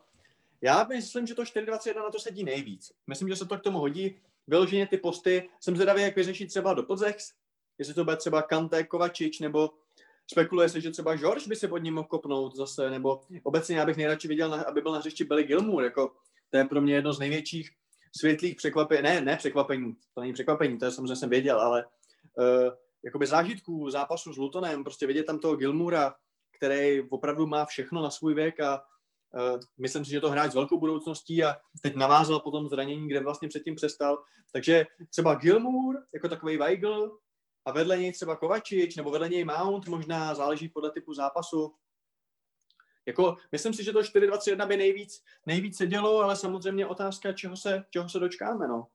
Já 0.61 0.85
myslím, 0.85 1.27
že 1.27 1.35
to 1.35 1.43
4-2-3-1 1.43 2.03
na 2.03 2.11
to 2.11 2.19
sedí 2.19 2.45
nejvíc. 2.45 2.93
Myslím, 3.07 3.29
že 3.29 3.37
se 3.37 3.47
to 3.47 3.59
k 3.59 3.62
tomu 3.62 3.79
hodí. 3.79 4.17
Vyloženě 4.47 4.87
ty 4.87 4.97
posty, 4.97 5.49
jsem 5.61 5.75
zvědavý, 5.75 6.03
jak 6.03 6.17
vyřešit 6.17 6.47
třeba 6.47 6.75
do 6.75 6.83
podzex, 6.83 7.33
jestli 7.79 7.95
to 7.95 8.05
bude 8.05 8.17
třeba 8.17 8.43
Kante, 8.43 8.85
Kovačič, 8.85 9.40
nebo 9.40 9.71
Spekuluje 10.33 10.69
se, 10.69 10.81
že 10.81 10.91
třeba 10.91 11.17
George 11.17 11.47
by 11.47 11.57
se 11.57 11.69
pod 11.69 11.79
ním 11.79 11.95
mohl 11.95 12.09
kopnout 12.09 12.57
zase, 12.57 12.91
nebo 12.91 13.21
obecně 13.43 13.77
já 13.77 13.87
bych 13.87 13.97
nejradši 13.97 14.29
viděl, 14.29 14.55
aby 14.55 14.81
byl 14.81 14.93
na 14.93 14.99
hřišti 14.99 15.25
Billy 15.25 15.45
Gilmour, 15.45 15.85
jako 15.85 16.13
to 16.51 16.59
je 16.59 16.65
pro 16.65 16.81
mě 16.81 16.95
jedno 16.95 17.13
z 17.13 17.19
největších 17.19 17.71
světlých 18.17 18.57
překvapení, 18.57 19.03
ne, 19.03 19.21
ne 19.21 19.37
překvapení, 19.37 19.95
to 20.15 20.21
není 20.21 20.33
překvapení, 20.33 20.79
to 20.79 20.85
je 20.85 20.91
samozřejmě 20.91 21.17
jsem 21.17 21.31
věděl, 21.31 21.61
ale 21.61 21.85
uh, 21.85 22.73
jakoby 23.05 23.27
zážitků 23.27 23.91
zápasu 23.91 24.33
s 24.33 24.37
Lutonem, 24.37 24.85
prostě 24.85 25.07
vidět 25.07 25.25
tam 25.25 25.39
toho 25.39 25.57
Gilmura, 25.57 26.15
který 26.57 27.03
opravdu 27.11 27.47
má 27.47 27.65
všechno 27.65 28.03
na 28.03 28.11
svůj 28.11 28.35
věk 28.35 28.61
a 28.61 28.83
uh, 29.35 29.61
myslím 29.79 30.05
si, 30.05 30.11
že 30.11 30.21
to 30.21 30.31
hráč 30.31 30.53
s 30.53 30.55
velkou 30.55 30.81
budoucností 30.81 31.45
a 31.45 31.57
teď 31.83 31.95
navázal 31.95 32.41
po 32.41 32.51
tom 32.51 32.69
zranění, 32.69 33.09
kde 33.09 33.21
vlastně 33.21 33.49
předtím 33.49 33.75
přestal. 33.75 34.23
Takže 34.53 34.87
třeba 35.11 35.35
Gilmour, 35.35 36.03
jako 36.15 36.29
takový 36.29 36.57
Weigl, 36.57 37.19
a 37.64 37.72
vedle 37.72 37.98
něj 37.98 38.12
třeba 38.12 38.37
Kovačič, 38.37 38.96
nebo 38.96 39.11
vedle 39.11 39.29
něj 39.29 39.44
Mount, 39.44 39.88
možná 39.88 40.35
záleží 40.35 40.68
podle 40.68 40.90
typu 40.90 41.14
zápasu. 41.14 41.74
Jako, 43.07 43.37
myslím 43.53 43.74
si, 43.74 43.85
že 43.85 43.92
to 43.92 44.00
4-2-3-1 44.00 44.68
by 44.68 44.77
nejvíc, 44.77 45.22
nejvíc 45.46 45.77
sedělo, 45.77 46.20
ale 46.20 46.37
samozřejmě 46.37 46.87
otázka, 46.87 47.33
čeho 47.33 47.57
se, 47.57 47.85
čeho 47.90 48.09
se 48.09 48.18
dočkáme, 48.18 48.68
no. 48.68 48.87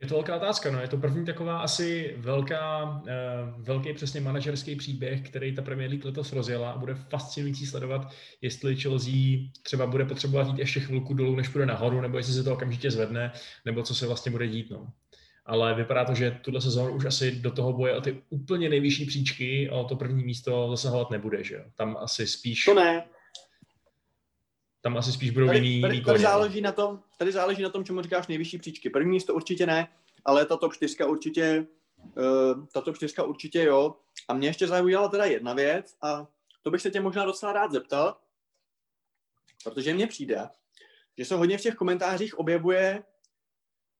Je 0.00 0.08
to 0.08 0.14
velká 0.14 0.36
otázka, 0.36 0.70
no. 0.70 0.80
Je 0.80 0.88
to 0.88 0.96
první 0.96 1.26
taková 1.26 1.60
asi 1.60 2.14
velká, 2.18 2.84
uh, 2.84 3.62
velký 3.62 3.92
přesně 3.92 4.20
manažerský 4.20 4.76
příběh, 4.76 5.28
který 5.28 5.54
ta 5.54 5.62
Premier 5.62 5.90
League 5.90 6.04
letos 6.04 6.32
rozjela 6.32 6.72
a 6.72 6.78
bude 6.78 6.94
fascinující 6.94 7.66
sledovat, 7.66 8.12
jestli 8.40 8.76
Chelsea 8.76 9.12
třeba 9.62 9.86
bude 9.86 10.04
potřebovat 10.04 10.46
jít 10.46 10.58
ještě 10.58 10.80
chvilku 10.80 11.14
dolů, 11.14 11.36
než 11.36 11.48
půjde 11.48 11.66
nahoru, 11.66 12.00
nebo 12.00 12.16
jestli 12.16 12.34
se 12.34 12.44
to 12.44 12.52
okamžitě 12.52 12.90
zvedne, 12.90 13.32
nebo 13.64 13.82
co 13.82 13.94
se 13.94 14.06
vlastně 14.06 14.32
bude 14.32 14.48
dít, 14.48 14.70
no 14.70 14.92
ale 15.46 15.74
vypadá 15.74 16.04
to, 16.04 16.14
že 16.14 16.40
tuhle 16.44 16.60
sezónu 16.60 16.94
už 16.94 17.04
asi 17.04 17.30
do 17.30 17.50
toho 17.50 17.72
boje 17.72 17.96
o 17.96 18.00
ty 18.00 18.22
úplně 18.30 18.68
nejvyšší 18.68 19.06
příčky 19.06 19.70
a 19.70 19.74
o 19.74 19.84
to 19.84 19.96
první 19.96 20.24
místo 20.24 20.70
zasahovat 20.70 21.10
nebude, 21.10 21.44
že 21.44 21.54
jo? 21.54 21.64
Tam 21.74 21.96
asi 21.96 22.26
spíš... 22.26 22.64
To 22.64 22.74
ne. 22.74 23.08
Tam 24.80 24.96
asi 24.96 25.12
spíš 25.12 25.30
budou 25.30 25.52
jiný, 25.52 25.80
tady, 25.80 25.94
tady, 25.94 26.04
tady, 26.04 26.18
záleží 26.18 26.60
na 26.60 26.72
tom, 26.72 27.00
tady 27.18 27.32
záleží 27.32 27.62
na 27.62 27.68
tom, 27.68 27.84
čemu 27.84 28.02
říkáš 28.02 28.26
nejvyšší 28.26 28.58
příčky. 28.58 28.90
První 28.90 29.10
místo 29.10 29.34
určitě 29.34 29.66
ne, 29.66 29.88
ale 30.24 30.46
ta 30.46 30.56
top 30.56 30.74
4 30.74 31.04
určitě, 31.04 31.66
uh, 31.98 32.66
ta 32.72 32.80
top 32.80 32.96
4 32.96 33.22
určitě 33.22 33.62
jo. 33.62 33.94
A 34.28 34.34
mě 34.34 34.48
ještě 34.48 34.66
zaujala 34.66 35.08
teda 35.08 35.24
jedna 35.24 35.54
věc 35.54 35.96
a 36.02 36.26
to 36.62 36.70
bych 36.70 36.82
se 36.82 36.90
tě 36.90 37.00
možná 37.00 37.24
docela 37.24 37.52
rád 37.52 37.72
zeptal, 37.72 38.16
protože 39.64 39.94
mně 39.94 40.06
přijde, 40.06 40.48
že 41.18 41.24
se 41.24 41.34
hodně 41.34 41.58
v 41.58 41.60
těch 41.60 41.74
komentářích 41.74 42.38
objevuje, 42.38 43.02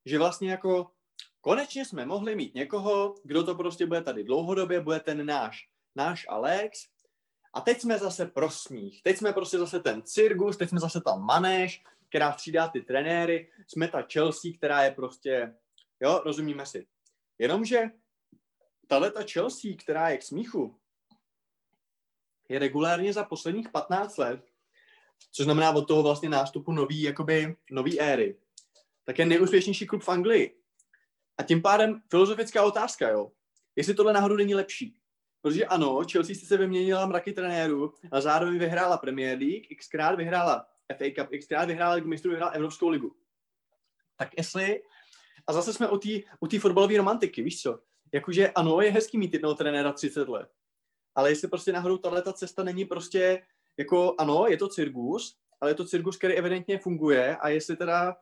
že 0.07 0.19
vlastně 0.19 0.51
jako 0.51 0.91
konečně 1.43 1.85
jsme 1.85 2.07
mohli 2.07 2.37
mít 2.37 2.55
někoho, 2.55 3.15
kdo 3.25 3.45
to 3.45 3.55
prostě 3.55 3.87
bude 3.87 4.03
tady 4.03 4.25
dlouhodobě, 4.25 4.81
bude 4.81 5.01
ten 5.01 5.27
náš, 5.27 5.69
náš 5.95 6.27
Alex. 6.29 6.89
A 7.55 7.61
teď 7.61 7.81
jsme 7.81 7.99
zase 7.99 8.27
pro 8.27 8.51
smích. 8.51 9.03
Teď 9.03 9.17
jsme 9.17 9.33
prostě 9.33 9.59
zase 9.59 9.81
ten 9.81 10.03
cirkus, 10.03 10.57
teď 10.57 10.69
jsme 10.69 10.81
zase 10.81 11.01
ta 11.01 11.17
manéž, 11.17 11.85
která 12.09 12.33
střídá 12.33 12.69
ty 12.69 12.81
trenéry. 12.81 13.51
Jsme 13.67 13.89
ta 13.89 14.03
Chelsea, 14.13 14.53
která 14.57 14.85
je 14.85 14.91
prostě, 14.91 15.55
jo, 16.01 16.21
rozumíme 16.25 16.67
si. 16.67 16.87
Jenomže 17.39 17.83
tahle 18.87 19.11
ta 19.11 19.21
Chelsea, 19.33 19.71
která 19.79 20.09
je 20.09 20.19
k 20.19 20.23
smíchu, 20.23 20.79
je 22.49 22.59
regulárně 22.59 23.13
za 23.13 23.25
posledních 23.25 23.69
15 23.69 24.17
let, 24.17 24.45
což 25.33 25.45
znamená 25.45 25.71
od 25.71 25.83
toho 25.83 26.03
vlastně 26.03 26.29
nástupu 26.29 26.73
nový, 26.73 27.03
jakoby, 27.03 27.57
nový 27.71 28.01
éry, 28.01 28.37
tak 29.05 29.19
je 29.19 29.27
nejúspěšnější 29.27 29.87
klub 29.87 30.03
v 30.03 30.09
Anglii. 30.09 30.62
A 31.39 31.43
tím 31.43 31.63
pádem 31.63 32.03
filozofická 32.11 32.63
otázka, 32.63 33.09
jo. 33.09 33.33
Jestli 33.77 33.95
tohle 33.95 34.13
náhodou 34.13 34.37
není 34.37 34.55
lepší. 34.55 34.97
Protože 35.43 35.67
ano, 35.67 36.01
Chelsea 36.13 36.37
se 36.37 36.57
vyměnila 36.57 37.07
mraky 37.07 37.33
trenérů 37.33 37.95
a 38.11 38.21
zároveň 38.21 38.59
vyhrála 38.59 38.97
Premier 38.97 39.39
League, 39.39 39.67
xkrát 39.79 40.17
vyhrála 40.17 40.67
FA 40.99 41.05
Cup, 41.17 41.39
xkrát 41.41 41.69
vyhrála 41.69 41.95
Ligu 41.95 42.09
mistrů, 42.09 42.31
vyhrála 42.31 42.53
Evropskou 42.53 42.89
ligu. 42.89 43.17
Tak 44.17 44.29
jestli, 44.37 44.83
a 45.47 45.53
zase 45.53 45.73
jsme 45.73 45.89
u 46.41 46.47
té 46.47 46.59
fotbalové 46.59 46.97
romantiky, 46.97 47.43
víš 47.43 47.63
co? 47.63 47.79
Jakože 48.13 48.51
ano, 48.51 48.81
je 48.81 48.91
hezký 48.91 49.19
mít 49.19 49.33
jednoho 49.33 49.55
trenéra 49.55 49.93
30 49.93 50.29
let, 50.29 50.49
ale 51.15 51.31
jestli 51.31 51.49
prostě 51.49 51.73
náhodou 51.73 51.97
tahle 51.97 52.23
ta 52.23 52.33
cesta 52.33 52.63
není 52.63 52.85
prostě, 52.85 53.43
jako 53.79 54.15
ano, 54.19 54.45
je 54.49 54.57
to 54.57 54.69
cirkus, 54.69 55.37
ale 55.61 55.71
je 55.71 55.75
to 55.75 55.85
cirkus, 55.85 56.17
který 56.17 56.35
evidentně 56.35 56.79
funguje 56.79 57.37
a 57.37 57.49
jestli 57.49 57.77
teda 57.77 58.17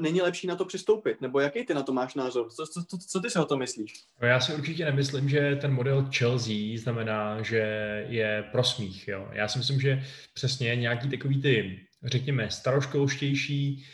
není 0.00 0.22
lepší 0.22 0.46
na 0.46 0.56
to 0.56 0.64
přistoupit? 0.64 1.20
Nebo 1.20 1.40
jaký 1.40 1.64
ty 1.64 1.74
na 1.74 1.82
to 1.82 1.92
máš 1.92 2.14
názor? 2.14 2.50
Co, 2.50 2.66
co, 2.66 2.84
co, 2.84 2.98
co 2.98 3.20
ty 3.20 3.30
si 3.30 3.38
o 3.38 3.44
to 3.44 3.56
myslíš? 3.56 3.94
No 4.22 4.28
já 4.28 4.40
si 4.40 4.54
určitě 4.54 4.84
nemyslím, 4.84 5.28
že 5.28 5.58
ten 5.60 5.72
model 5.72 6.08
Chelsea 6.16 6.54
znamená, 6.76 7.42
že 7.42 7.58
je 8.08 8.44
prosmích. 8.52 9.08
Jo? 9.08 9.28
Já 9.32 9.48
si 9.48 9.58
myslím, 9.58 9.80
že 9.80 10.04
přesně 10.34 10.76
nějaký 10.76 11.10
takový 11.10 11.42
ty, 11.42 11.80
řekněme, 12.04 12.50
staroškolštější 12.50 13.84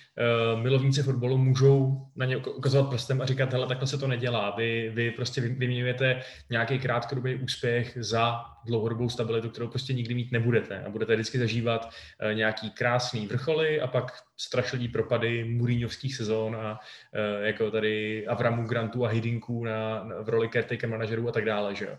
milovníci 0.63 1.03
fotbalu 1.03 1.39
můžou 1.39 2.07
na 2.17 2.27
ně 2.27 2.37
ukazovat 2.37 2.91
prstem 2.91 3.23
a 3.23 3.27
říkat, 3.27 3.53
hele, 3.53 3.67
takhle 3.67 3.87
se 3.87 3.99
to 3.99 4.07
nedělá. 4.07 4.55
Vy, 4.57 4.91
vy 4.95 5.11
prostě 5.11 5.41
vyměňujete 5.41 6.23
nějaký 6.51 6.79
krátkodobý 6.79 7.35
úspěch 7.35 7.99
za 8.01 8.45
dlouhodobou 8.67 9.09
stabilitu, 9.09 9.51
kterou 9.51 9.69
prostě 9.69 9.93
nikdy 9.93 10.15
mít 10.15 10.33
nebudete. 10.33 10.83
A 10.85 10.91
budete 10.91 11.15
vždycky 11.15 11.39
zažívat 11.39 11.85
uh, 11.85 12.35
nějaký 12.35 12.71
krásný 12.71 13.27
vrcholy 13.27 13.81
a 13.81 13.87
pak 13.87 14.13
strašlivý 14.37 14.89
propady 14.89 15.45
Mourinhovských 15.45 16.17
sezón 16.17 16.57
a 16.57 16.73
uh, 16.73 17.47
jako 17.47 17.71
tady 17.71 18.27
Avramu 18.27 18.67
Grantu 18.67 19.05
a 19.05 19.09
Hidinku 19.09 19.65
na, 19.65 20.05
na, 20.05 20.23
v 20.23 20.29
roli 20.29 20.49
caretaker 20.49 20.91
manažerů 20.91 21.29
a 21.29 21.33
tak 21.33 21.45
dále, 21.45 21.75
že 21.75 21.85
jo. 21.85 21.97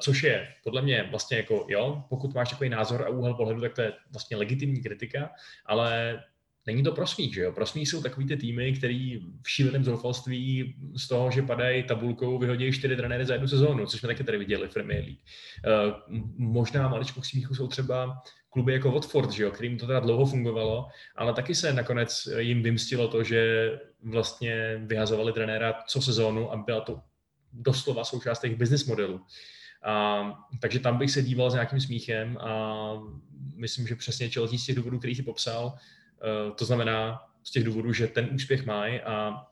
Což 0.00 0.22
je 0.22 0.48
podle 0.64 0.82
mě 0.82 1.08
vlastně 1.10 1.36
jako, 1.36 1.66
jo, 1.68 2.04
pokud 2.08 2.34
máš 2.34 2.50
takový 2.50 2.70
názor 2.70 3.02
a 3.02 3.08
úhel 3.08 3.34
pohledu, 3.34 3.60
tak 3.60 3.74
to 3.74 3.82
je 3.82 3.92
vlastně 4.12 4.36
legitimní 4.36 4.82
kritika, 4.82 5.30
ale 5.66 6.20
není 6.68 6.82
to 6.82 6.92
prosmích, 6.92 7.34
že 7.34 7.42
jo? 7.42 7.52
Prosmích 7.52 7.88
jsou 7.88 8.02
takový 8.02 8.26
ty 8.26 8.36
týmy, 8.36 8.72
který 8.72 9.20
v 9.42 9.50
šíleném 9.50 9.84
zoufalství 9.84 10.74
z 10.96 11.08
toho, 11.08 11.30
že 11.30 11.42
padají 11.42 11.82
tabulkou, 11.82 12.38
vyhodí 12.38 12.72
čtyři 12.72 12.96
trenéry 12.96 13.26
za 13.26 13.32
jednu 13.32 13.48
sezónu, 13.48 13.86
což 13.86 14.00
jsme 14.00 14.06
taky 14.06 14.24
tady 14.24 14.38
viděli 14.38 14.68
v 14.68 14.74
Premier 14.74 15.04
League. 15.04 15.18
Uh, 15.18 16.18
možná 16.36 16.88
maličko 16.88 17.22
smíchu 17.22 17.54
jsou 17.54 17.68
třeba 17.68 18.22
kluby 18.50 18.72
jako 18.72 18.90
Watford, 18.90 19.30
že 19.30 19.42
jo, 19.42 19.50
kterým 19.50 19.78
to 19.78 19.86
teda 19.86 20.00
dlouho 20.00 20.26
fungovalo, 20.26 20.88
ale 21.16 21.34
taky 21.34 21.54
se 21.54 21.72
nakonec 21.72 22.28
jim 22.38 22.62
vymstilo 22.62 23.08
to, 23.08 23.24
že 23.24 23.72
vlastně 24.02 24.82
vyhazovali 24.84 25.32
trenéra 25.32 25.74
co 25.86 26.02
sezónu 26.02 26.52
a 26.52 26.56
byla 26.56 26.80
to 26.80 27.00
doslova 27.52 28.04
součást 28.04 28.40
těch 28.40 28.56
business 28.56 28.86
modelů. 28.86 29.20
A, 29.84 30.22
takže 30.60 30.78
tam 30.78 30.98
bych 30.98 31.10
se 31.10 31.22
díval 31.22 31.50
s 31.50 31.54
nějakým 31.54 31.80
smíchem 31.80 32.38
a 32.38 32.92
myslím, 33.56 33.86
že 33.86 33.96
přesně 33.96 34.28
Chelsea 34.28 34.58
z 34.58 34.66
těch 34.66 34.76
důvodů, 34.76 34.98
který 34.98 35.14
si 35.14 35.22
popsal, 35.22 35.72
to 36.54 36.64
znamená 36.64 37.22
z 37.44 37.50
těch 37.50 37.64
důvodů, 37.64 37.92
že 37.92 38.06
ten 38.06 38.28
úspěch 38.34 38.66
mají 38.66 39.00
a 39.00 39.46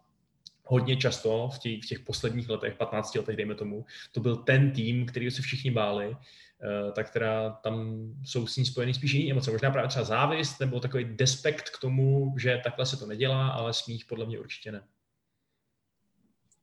hodně 0.65 0.97
často 0.97 1.51
v 1.55 1.59
těch, 1.59 1.83
v 1.83 1.87
těch 1.87 2.01
posledních 2.01 2.49
letech, 2.49 2.75
15 2.75 3.15
letech, 3.15 3.37
dejme 3.37 3.55
tomu, 3.55 3.85
to 4.13 4.21
byl 4.21 4.37
ten 4.37 4.71
tým, 4.71 5.07
který 5.07 5.31
se 5.31 5.43
všichni 5.43 5.71
báli, 5.71 6.17
Eh, 6.63 6.93
tak 6.93 7.11
teda 7.11 7.51
tam 7.51 8.07
jsou 8.25 8.47
s 8.47 8.57
ní 8.57 8.67
spojeny 8.67 8.95
spíš 8.95 9.13
jiné 9.13 9.31
emoce. 9.31 9.51
Možná 9.51 9.71
právě 9.71 9.89
třeba 9.89 10.05
závist 10.05 10.61
nebo 10.61 10.81
takový 10.81 11.05
despekt 11.05 11.71
k 11.71 11.79
tomu, 11.79 12.35
že 12.39 12.61
takhle 12.65 12.87
se 12.87 12.97
to 12.97 13.07
nedělá, 13.07 13.49
ale 13.49 13.73
smích 13.73 14.05
podle 14.05 14.27
mě 14.27 14.39
určitě 14.39 14.73
ne. 14.73 14.85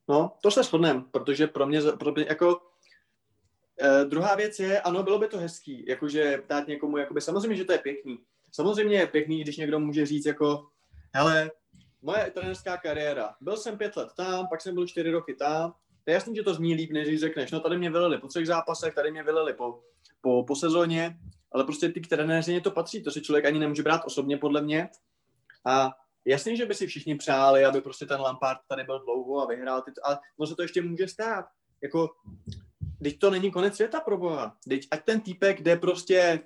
No, 0.08 0.38
to 0.42 0.52
se 0.52 0.63
shodneme, 0.63 1.04
protože 1.12 1.48
pro 1.48 1.66
mě, 1.66 1.82
pro 1.82 2.12
mě 2.12 2.26
jako 2.30 2.62
eh, 3.82 4.06
druhá 4.06 4.36
věc 4.36 4.60
je, 4.60 4.82
ano, 4.82 5.04
bylo 5.04 5.20
by 5.20 5.28
to 5.28 5.38
hezký, 5.38 5.86
jakože 5.88 6.44
dát 6.50 6.68
někomu, 6.68 6.98
jakoby, 6.98 7.22
samozřejmě, 7.22 7.56
že 7.56 7.66
to 7.66 7.72
je 7.72 7.78
pěkný. 7.78 8.20
Samozřejmě 8.56 8.96
je 8.96 9.08
pěkný, 9.08 9.42
když 9.42 9.58
někdo 9.58 9.80
může 9.80 10.06
říct 10.06 10.26
jako, 10.26 10.68
hele, 11.13 11.52
moje 12.02 12.32
trenerská 12.32 12.78
kariéra, 12.78 13.36
byl 13.42 13.58
jsem 13.58 13.78
pět 13.78 13.96
let 13.96 14.10
tam, 14.18 14.48
pak 14.48 14.62
jsem 14.62 14.76
byl 14.76 14.88
čtyři 14.88 15.12
roky 15.12 15.36
tam, 15.36 15.72
to 16.04 16.12
je 16.12 16.13
jasný, 16.13 16.36
že 16.36 16.44
to 16.44 16.54
zní 16.54 16.76
líp, 16.76 16.92
než 16.92 17.20
řekneš, 17.20 17.52
no 17.52 17.60
tady 17.60 17.78
mě 17.78 17.92
vylili 17.92 18.18
po 18.18 18.28
třech 18.28 18.48
zápasech, 18.48 18.94
tady 18.96 19.12
mě 19.12 19.24
vylili 19.24 19.54
po, 19.54 19.84
po, 20.22 20.44
po 20.44 20.56
sezóně, 20.56 21.18
ale 21.52 21.63
prostě 21.63 21.89
ty 21.89 22.02
trenéři 22.02 22.62
to 22.62 22.72
patří, 22.72 23.04
to 23.04 23.12
si 23.12 23.22
člověk 23.22 23.46
ani 23.46 23.60
nemůže 23.60 23.84
brát 23.84 24.02
osobně 24.06 24.38
podle 24.38 24.62
mě. 24.62 24.89
A 25.66 25.92
jasně, 26.26 26.56
že 26.56 26.66
by 26.66 26.74
si 26.76 26.88
všichni 26.88 27.16
přáli, 27.16 27.66
aby 27.66 27.82
prostě 27.82 28.06
ten 28.06 28.22
Lampard 28.22 28.60
tady 28.68 28.84
byl 28.84 29.00
dlouho 29.00 29.42
a 29.42 29.46
vyhrál 29.46 29.82
ty, 29.82 29.92
ale 30.04 30.20
no 30.39 30.48
se 30.48 30.56
to 30.56 30.62
ještě 30.62 30.82
může 30.82 31.08
stát. 31.08 31.46
Jako, 31.82 32.10
teď 33.04 33.20
to 33.20 33.30
není 33.30 33.52
konec 33.52 33.76
světa 33.76 34.00
pro 34.00 34.18
boha. 34.18 34.58
Teď, 34.70 34.88
ať 34.92 35.04
ten 35.06 35.22
týpek 35.22 35.62
jde 35.62 35.76
prostě, 35.76 36.39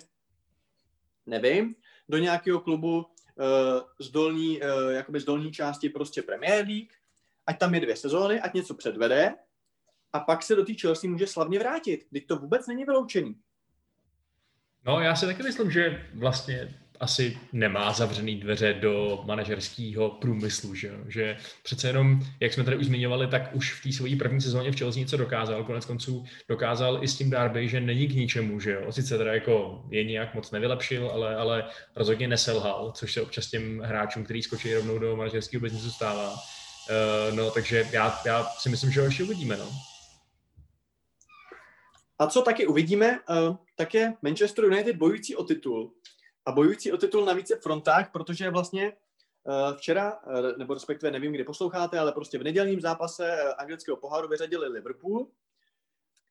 nevím, 1.26 1.74
do 2.08 2.18
nějakého 2.18 2.60
klubu 2.60 2.96
uh, 2.98 3.04
z 4.00 4.10
dolní, 4.10 4.60
uh, 4.60 4.90
jakoby 4.90 5.20
z 5.20 5.24
dolní 5.24 5.52
části 5.52 5.88
prostě 5.88 6.22
Premier 6.22 6.66
League, 6.66 6.92
ať 7.46 7.58
tam 7.58 7.74
je 7.74 7.80
dvě 7.80 7.96
sezóny, 7.96 8.40
ať 8.40 8.54
něco 8.54 8.74
předvede 8.74 9.34
a 10.12 10.20
pak 10.20 10.42
se 10.42 10.54
do 10.54 10.64
té 10.64 10.74
Chelsea 10.74 11.10
může 11.10 11.26
slavně 11.26 11.58
vrátit. 11.58 12.06
Teď 12.12 12.26
to 12.26 12.36
vůbec 12.36 12.66
není 12.66 12.84
vyloučený. 12.84 13.36
No, 14.84 15.00
já 15.00 15.16
si 15.16 15.26
taky 15.26 15.42
myslím, 15.42 15.70
že 15.70 16.10
vlastně 16.14 16.80
asi 17.00 17.38
nemá 17.52 17.92
zavřený 17.92 18.36
dveře 18.36 18.74
do 18.74 19.22
manažerského 19.24 20.10
průmyslu, 20.10 20.74
že, 20.74 20.92
že 21.08 21.36
přece 21.62 21.88
jenom, 21.88 22.20
jak 22.40 22.52
jsme 22.52 22.64
tady 22.64 22.76
už 22.76 22.86
zmiňovali, 22.86 23.26
tak 23.26 23.50
už 23.54 23.72
v 23.72 23.82
té 23.82 23.92
své 23.92 24.16
první 24.16 24.40
sezóně 24.40 24.72
v 24.72 24.78
Chelsea 24.78 25.00
něco 25.00 25.16
dokázal, 25.16 25.64
konec 25.64 25.84
konců 25.84 26.24
dokázal 26.48 27.04
i 27.04 27.08
s 27.08 27.16
tím 27.16 27.30
Derby, 27.30 27.68
že 27.68 27.80
není 27.80 28.08
k 28.08 28.14
ničemu, 28.14 28.60
že 28.60 28.72
jo, 28.72 28.92
sice 28.92 29.18
teda 29.18 29.34
jako 29.34 29.84
je 29.90 30.04
nějak 30.04 30.34
moc 30.34 30.50
nevylepšil, 30.50 31.10
ale, 31.10 31.36
ale 31.36 31.64
rozhodně 31.96 32.28
neselhal, 32.28 32.92
což 32.94 33.12
se 33.12 33.22
občas 33.22 33.46
těm 33.46 33.80
hráčům, 33.80 34.24
který 34.24 34.42
skočí 34.42 34.74
rovnou 34.74 34.98
do 34.98 35.16
manažerského 35.16 35.60
biznesu 35.60 35.90
stává. 35.90 36.32
Uh, 36.32 37.36
no, 37.36 37.50
takže 37.50 37.86
já, 37.92 38.20
já 38.26 38.44
si 38.44 38.68
myslím, 38.68 38.90
že 38.90 39.00
ho 39.00 39.06
ještě 39.06 39.22
uvidíme, 39.22 39.56
no. 39.56 39.70
A 42.18 42.26
co 42.26 42.42
taky 42.42 42.66
uvidíme, 42.66 43.20
uh, 43.48 43.56
tak 43.76 43.94
je 43.94 44.14
Manchester 44.22 44.64
United 44.64 44.96
bojující 44.96 45.36
o 45.36 45.44
titul. 45.44 45.92
A 46.48 46.52
bojující 46.52 46.92
o 46.92 46.96
titul 46.96 47.24
na 47.24 47.32
více 47.32 47.56
frontách, 47.56 48.12
protože 48.12 48.50
vlastně 48.50 48.92
uh, 48.92 49.76
včera, 49.76 50.20
uh, 50.26 50.58
nebo 50.58 50.74
respektive 50.74 51.12
nevím, 51.12 51.32
kdy 51.32 51.44
posloucháte, 51.44 51.98
ale 51.98 52.12
prostě 52.12 52.38
v 52.38 52.42
nedělním 52.42 52.80
zápase 52.80 53.42
uh, 53.42 53.52
anglického 53.58 53.96
poháru 53.96 54.28
vyřadili 54.28 54.68
Liverpool. 54.68 55.26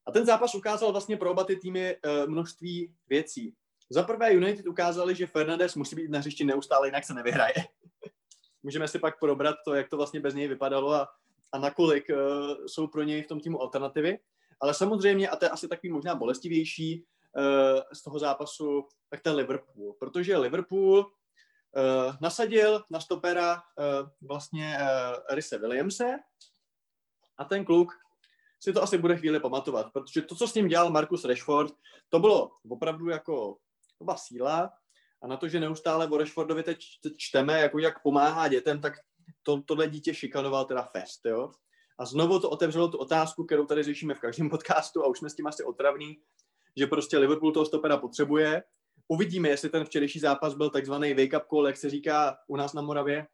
A 0.06 0.12
ten 0.12 0.26
zápas 0.26 0.56
ukázal 0.56 0.92
vlastně 0.92 1.18
pro 1.18 1.32
oba 1.32 1.44
ty 1.44 1.56
týmy 1.56 1.98
množství 2.28 2.94
věcí. 3.08 3.56
Za 3.90 4.04
prvé 4.04 4.34
United 4.34 4.68
ukázali, 4.68 5.16
že 5.16 5.28
Fernandez 5.28 5.76
musí 5.76 5.96
být 5.96 6.10
na 6.10 6.20
hřišti 6.20 6.46
neustále, 6.46 6.88
jinak 6.88 7.04
se 7.04 7.14
nevyhraje. 7.14 7.54
Můžeme 8.64 8.88
si 8.88 9.00
pak 9.00 9.20
probrat 9.20 9.56
to, 9.66 9.76
jak 9.76 9.90
to 9.90 9.98
vlastně 9.98 10.20
bez 10.20 10.34
něj 10.34 10.48
vypadalo 10.48 10.94
a, 10.94 11.08
a 11.52 11.60
nakolik 11.60 12.10
uh, 12.10 12.66
jsou 12.66 12.88
pro 12.88 13.04
něj 13.04 13.24
v 13.24 13.28
tom 13.28 13.40
týmu 13.40 13.62
alternativy. 13.62 14.20
Ale 14.62 14.74
samozřejmě, 14.74 15.30
a 15.30 15.36
to 15.36 15.46
je 15.46 15.50
asi 15.50 15.68
takový 15.68 15.92
možná 15.92 16.16
bolestivější 16.16 17.06
z 17.94 18.04
toho 18.04 18.20
zápasu, 18.20 18.88
tak 19.10 19.22
ten 19.22 19.36
Liverpool. 19.36 19.94
Protože 20.00 20.38
Liverpool 20.38 21.00
uh, 21.00 22.16
nasadil 22.22 22.84
na 22.90 23.00
stopera 23.00 23.56
uh, 23.56 24.10
vlastně 24.22 24.78
Rise 25.32 25.58
Williamse 25.58 26.20
a 27.38 27.46
ten 27.46 27.66
kluk 27.66 27.94
si 28.60 28.74
to 28.74 28.84
asi 28.84 28.98
bude 28.98 29.18
chvíli 29.18 29.40
pamatovat, 29.40 29.94
protože 29.94 30.22
to, 30.22 30.36
co 30.36 30.48
s 30.48 30.54
ním 30.54 30.68
dělal 30.68 30.90
Marcus 30.90 31.26
Rashford, 31.26 31.74
to 32.10 32.20
bylo 32.20 32.52
opravdu 32.70 33.10
jako 33.10 33.58
to 33.98 34.06
byla 34.06 34.18
síla 34.18 34.72
a 35.24 35.28
na 35.28 35.38
to, 35.38 35.48
že 35.48 35.60
neustále 35.60 36.08
o 36.08 36.18
Rashfordovi 36.18 36.64
teď 36.64 36.80
čteme, 37.18 37.60
jako 37.60 37.80
jak 37.80 38.04
pomáhá 38.04 38.48
dětem, 38.48 38.82
tak 38.82 38.94
to, 39.44 39.62
tohle 39.62 39.90
dítě 39.90 40.14
šikanoval 40.14 40.66
teda 40.66 40.82
fest, 40.82 41.26
jo. 41.26 41.52
A 42.00 42.06
znovu 42.06 42.40
to 42.40 42.50
otevřelo 42.50 42.88
tu 42.88 42.98
otázku, 42.98 43.46
kterou 43.46 43.66
tady 43.66 43.84
řešíme 43.84 44.14
v 44.14 44.20
každém 44.20 44.50
podcastu 44.50 45.04
a 45.04 45.08
už 45.08 45.18
jsme 45.18 45.30
s 45.30 45.36
tím 45.36 45.48
asi 45.48 45.64
otravní, 45.64 46.18
že 46.78 46.88
prostě 46.88 47.18
Liverpool 47.18 47.52
toho 47.52 47.66
stopera 47.66 47.98
potřebuje. 47.98 48.64
Uvidíme, 49.08 49.50
jestli 49.50 49.70
ten 49.70 49.86
včerejší 49.86 50.20
zápas 50.20 50.54
byl 50.54 50.70
takzvaný 50.70 51.14
wake-up 51.14 51.46
call, 51.50 51.68
jak 51.68 51.78
se 51.78 51.90
říká 51.90 52.38
u 52.48 52.56
nás 52.56 52.74
na 52.74 52.82
Moravě, 52.82 53.28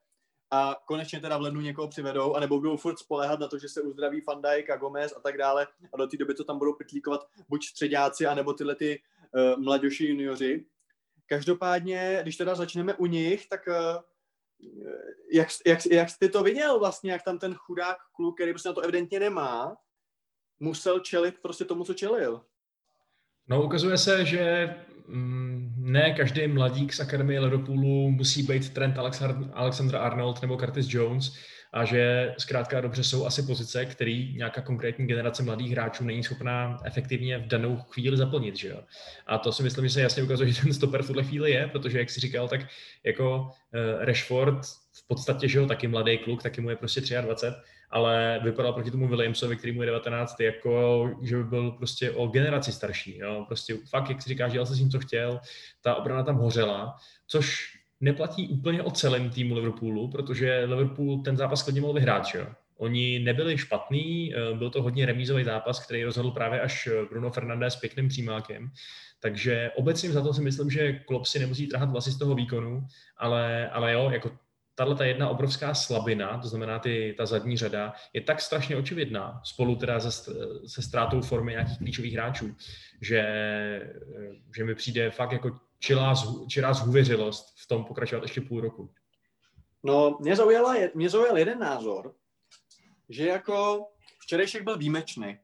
a 0.51 0.75
konečně 0.85 1.19
teda 1.19 1.37
v 1.37 1.41
lednu 1.41 1.61
někoho 1.61 1.87
přivedou, 1.87 2.33
anebo 2.33 2.57
budou 2.57 2.77
furt 2.77 2.99
spolehat 2.99 3.39
na 3.39 3.47
to, 3.47 3.57
že 3.57 3.69
se 3.69 3.81
uzdraví 3.81 4.21
Van 4.27 4.41
Dijk 4.41 4.69
a 4.69 4.77
Gomez 4.77 5.13
a 5.17 5.19
tak 5.19 5.37
dále 5.37 5.67
a 5.93 5.97
do 5.97 6.07
té 6.07 6.17
doby 6.17 6.33
to 6.33 6.43
tam 6.43 6.57
budou 6.57 6.73
pitlíkovat 6.73 7.27
buď 7.49 7.65
středáci, 7.65 8.25
anebo 8.25 8.53
tyhle 8.53 8.75
ty 8.75 9.01
uh, 9.35 9.63
mladoši 9.63 10.05
junioři. 10.05 10.65
Každopádně, 11.25 12.19
když 12.21 12.37
teda 12.37 12.55
začneme 12.55 12.93
u 12.93 13.05
nich, 13.05 13.49
tak 13.49 13.67
uh, 13.67 14.01
jak, 15.31 15.47
jak, 15.65 15.85
jak 15.85 16.09
jsi 16.09 16.29
to 16.29 16.43
viděl 16.43 16.79
vlastně, 16.79 17.11
jak 17.11 17.23
tam 17.23 17.39
ten 17.39 17.53
chudák 17.53 17.97
kluk, 18.15 18.35
který 18.37 18.51
prostě 18.51 18.69
na 18.69 18.73
to 18.73 18.81
evidentně 18.81 19.19
nemá, 19.19 19.77
musel 20.59 20.99
čelit 20.99 21.39
prostě 21.41 21.65
tomu, 21.65 21.83
co 21.83 21.93
čelil? 21.93 22.45
No, 23.47 23.63
ukazuje 23.63 23.97
se, 23.97 24.25
že 24.25 24.75
mm, 25.07 25.73
ne 25.77 26.13
každý 26.13 26.47
mladík 26.47 26.93
z 26.93 26.99
Akademie 26.99 27.39
Liverpoolu 27.39 28.11
musí 28.11 28.43
být 28.43 28.73
Trent 28.73 28.97
Alexander 29.53 29.95
Arnold 29.95 30.41
nebo 30.41 30.57
Curtis 30.57 30.93
Jones 30.93 31.33
a 31.73 31.85
že 31.85 32.33
zkrátka 32.37 32.81
dobře 32.81 33.03
jsou 33.03 33.25
asi 33.25 33.43
pozice, 33.43 33.85
který 33.85 34.33
nějaká 34.37 34.61
konkrétní 34.61 35.07
generace 35.07 35.43
mladých 35.43 35.71
hráčů 35.71 36.03
není 36.03 36.23
schopná 36.23 36.77
efektivně 36.83 37.37
v 37.37 37.47
danou 37.47 37.77
chvíli 37.77 38.17
zaplnit. 38.17 38.55
Že 38.55 38.67
jo? 38.67 38.83
A 39.27 39.37
to 39.37 39.51
si 39.51 39.63
myslím, 39.63 39.85
že 39.85 39.93
se 39.93 40.01
jasně 40.01 40.23
ukazuje, 40.23 40.51
že 40.51 40.61
ten 40.61 40.73
stoper 40.73 41.03
v 41.03 41.07
tuhle 41.07 41.23
chvíli 41.23 41.51
je, 41.51 41.67
protože, 41.67 41.99
jak 41.99 42.09
si 42.09 42.19
říkal, 42.19 42.47
tak 42.47 42.61
jako 43.03 43.39
uh, 43.39 44.05
Rashford 44.05 44.65
v 44.93 45.07
podstatě, 45.07 45.47
že 45.47 45.57
jo, 45.57 45.65
taky 45.65 45.87
mladý 45.87 46.17
kluk, 46.17 46.43
taky 46.43 46.61
mu 46.61 46.69
je 46.69 46.75
prostě 46.75 47.21
23, 47.21 47.61
ale 47.93 48.39
vypadal 48.43 48.73
proti 48.73 48.91
tomu 48.91 49.07
Williamsovi, 49.07 49.55
který 49.55 49.73
mu 49.73 49.81
je 49.81 49.85
19, 49.85 50.39
jako 50.39 51.09
že 51.21 51.37
by 51.37 51.43
byl 51.43 51.71
prostě 51.71 52.11
o 52.11 52.27
generaci 52.27 52.71
starší. 52.71 53.17
Jo? 53.17 53.43
Prostě 53.47 53.77
fakt, 53.89 54.09
jak 54.09 54.21
si 54.21 54.29
říkáš, 54.29 54.51
dělal 54.51 54.65
se 54.65 54.75
s 54.75 54.77
tím, 54.77 54.89
co 54.89 54.99
chtěl, 54.99 55.39
ta 55.81 55.95
obrana 55.95 56.23
tam 56.23 56.35
hořela, 56.35 56.95
což 57.27 57.77
neplatí 58.01 58.47
úplně 58.47 58.81
o 58.81 58.91
celém 58.91 59.29
týmu 59.29 59.55
Liverpoolu, 59.55 60.07
protože 60.07 60.63
Liverpool 60.65 61.17
ten 61.17 61.37
zápas 61.37 61.63
klidně 61.63 61.81
mohl 61.81 61.93
vyhrát, 61.93 62.25
že 62.25 62.37
jo? 62.37 62.47
Oni 62.77 63.19
nebyli 63.19 63.57
špatný, 63.57 64.33
eh, 64.35 64.57
byl 64.57 64.69
to 64.69 64.81
hodně 64.81 65.05
remízový 65.05 65.43
zápas, 65.43 65.85
který 65.85 66.03
rozhodl 66.03 66.31
právě 66.31 66.61
až 66.61 66.87
eh, 66.87 67.05
Bruno 67.09 67.31
Fernandes 67.31 67.73
s 67.73 67.79
pěkným 67.79 68.07
přímákem. 68.07 68.71
Takže 69.19 69.71
obecně 69.75 70.11
za 70.11 70.21
to 70.21 70.33
si 70.33 70.41
myslím, 70.41 70.69
že 70.69 70.93
Klopp 70.93 71.25
si 71.25 71.39
nemusí 71.39 71.67
trhat 71.67 71.89
vlasy 71.89 72.11
z 72.11 72.17
toho 72.17 72.35
výkonu, 72.35 72.87
ale, 73.17 73.69
ale 73.69 73.93
jo, 73.93 74.09
jako 74.13 74.31
tahle 74.75 74.95
ta 74.95 75.05
jedna 75.05 75.29
obrovská 75.29 75.73
slabina, 75.73 76.37
to 76.41 76.47
znamená 76.47 76.79
ty, 76.79 77.15
ta 77.17 77.25
zadní 77.25 77.57
řada, 77.57 77.93
je 78.13 78.21
tak 78.21 78.41
strašně 78.41 78.75
očividná, 78.75 79.41
spolu 79.43 79.75
teda 79.75 79.99
se, 79.99 80.33
se 80.67 80.81
ztrátou 80.81 81.21
formy 81.21 81.51
nějakých 81.51 81.77
klíčových 81.77 82.13
hráčů, 82.13 82.55
že, 83.01 83.23
že 84.57 84.63
mi 84.63 84.75
přijde 84.75 85.11
fakt 85.11 85.31
jako 85.31 85.59
čilá, 85.79 86.13
čilá 86.49 86.73
zhůvěřilost 86.73 87.53
v 87.57 87.67
tom 87.67 87.85
pokračovat 87.85 88.23
ještě 88.23 88.41
půl 88.41 88.61
roku. 88.61 88.93
No, 89.83 90.17
mě, 90.21 90.35
zaujala, 90.35 90.75
mě 90.93 91.09
zaujal 91.09 91.37
jeden 91.37 91.59
názor, 91.59 92.15
že 93.09 93.27
jako 93.27 93.87
včerejšek 94.19 94.63
byl 94.63 94.77
výjimečný. 94.77 95.37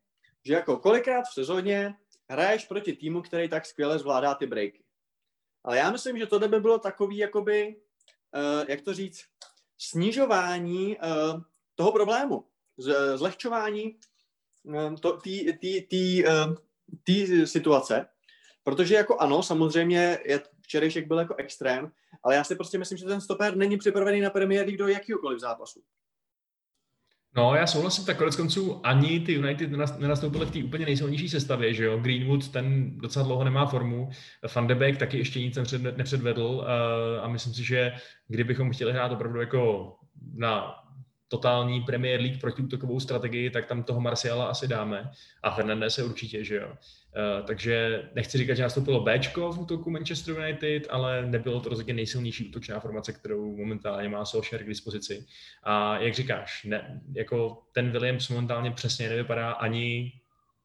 Že 0.46 0.54
jako 0.54 0.78
kolikrát 0.78 1.22
v 1.22 1.34
sezóně 1.34 1.96
hraješ 2.30 2.66
proti 2.66 2.94
týmu, 2.94 3.22
který 3.22 3.50
tak 3.50 3.66
skvěle 3.66 4.00
zvládá 4.00 4.36
ty 4.36 4.48
breaky. 4.48 4.84
Ale 5.64 5.78
já 5.78 5.92
myslím, 5.92 6.18
že 6.18 6.26
tohle 6.26 6.48
by 6.48 6.60
bylo 6.60 6.80
takový 6.80 7.18
jakoby 7.18 7.76
jak 8.68 8.82
to 8.82 8.94
říct, 8.94 9.24
snižování 9.78 10.98
uh, 10.98 11.42
toho 11.76 11.92
problému, 11.92 12.46
z, 12.78 13.18
zlehčování 13.18 14.00
té 17.04 17.48
situace, 17.48 18.08
protože 18.64 18.96
jako 18.96 19.18
ano, 19.18 19.44
samozřejmě 19.44 20.20
je, 20.26 20.42
včerejšek 20.62 21.08
byl 21.08 21.20
jako 21.20 21.36
extrém, 21.36 21.92
ale 22.24 22.36
já 22.36 22.44
si 22.44 22.56
prostě 22.56 22.78
myslím, 22.78 22.98
že 22.98 23.06
ten 23.06 23.22
stoper 23.22 23.56
není 23.56 23.78
připravený 23.78 24.22
na 24.22 24.32
League 24.36 24.78
do 24.78 24.88
jakýkoliv 24.88 25.40
zápasu. 25.40 25.84
No, 27.36 27.56
já 27.56 27.68
souhlasím, 27.68 28.06
tak 28.06 28.18
konec 28.18 28.36
konců 28.36 28.82
ani 28.84 29.20
ty 29.20 29.34
United 29.34 29.72
nenastoupily 30.00 30.46
v 30.46 30.52
té 30.52 30.64
úplně 30.64 30.86
nejsilnější 30.86 31.30
sestavě, 31.30 31.74
že 31.74 31.84
jo? 31.86 31.98
Greenwood, 31.98 32.48
ten 32.48 32.98
docela 32.98 33.26
dlouho 33.26 33.44
nemá 33.44 33.66
formu, 33.66 34.10
Van 34.56 34.68
de 34.68 34.76
Beek 34.76 34.98
taky 34.98 35.18
ještě 35.18 35.40
nic 35.40 35.58
nepředvedl 35.98 36.66
a 37.22 37.28
myslím 37.28 37.54
si, 37.54 37.64
že 37.64 37.94
kdybychom 38.28 38.72
chtěli 38.72 38.92
hrát 38.92 39.12
opravdu 39.12 39.40
jako 39.40 39.94
na 40.34 40.76
totální 41.28 41.82
Premier 41.82 42.22
League 42.22 42.42
protiútokovou 42.42 43.00
strategii, 43.00 43.50
tak 43.50 43.66
tam 43.66 43.84
toho 43.84 44.02
Marciala 44.02 44.46
asi 44.46 44.68
dáme. 44.68 45.12
A 45.44 45.52
Fernandez 45.52 45.98
je 45.98 46.04
určitě, 46.04 46.44
že 46.44 46.56
jo. 46.56 46.74
Uh, 47.16 47.46
takže 47.46 48.04
nechci 48.16 48.38
říkat, 48.38 48.54
že 48.54 48.64
nastoupilo 48.64 49.04
Bčko 49.04 49.52
v 49.52 49.60
útoku 49.60 49.90
Manchester 49.90 50.36
United, 50.36 50.88
ale 50.90 51.26
nebylo 51.26 51.60
to 51.60 51.70
rozhodně 51.70 51.94
nejsilnější 51.94 52.50
útočná 52.50 52.80
formace, 52.80 53.14
kterou 53.14 53.58
momentálně 53.58 54.10
má 54.10 54.26
Solskjaer 54.26 54.64
k 54.64 54.68
dispozici. 54.68 55.26
A 55.64 55.98
jak 55.98 56.14
říkáš, 56.14 56.64
ne, 56.64 57.02
jako 57.16 57.62
ten 57.72 57.92
Williams 57.92 58.30
momentálně 58.30 58.72
přesně 58.72 59.10
nevypadá 59.10 59.52
ani 59.52 60.12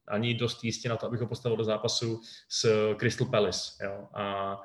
ani 0.09 0.35
dost 0.35 0.65
jistě 0.65 0.89
na 0.89 0.97
to, 0.97 1.07
abych 1.07 1.21
ho 1.21 1.27
postavil 1.27 1.57
do 1.57 1.65
zápasu 1.65 2.21
s 2.49 2.95
Crystal 2.99 3.27
Palace. 3.27 3.85
Jo. 3.85 4.09
A 4.15 4.57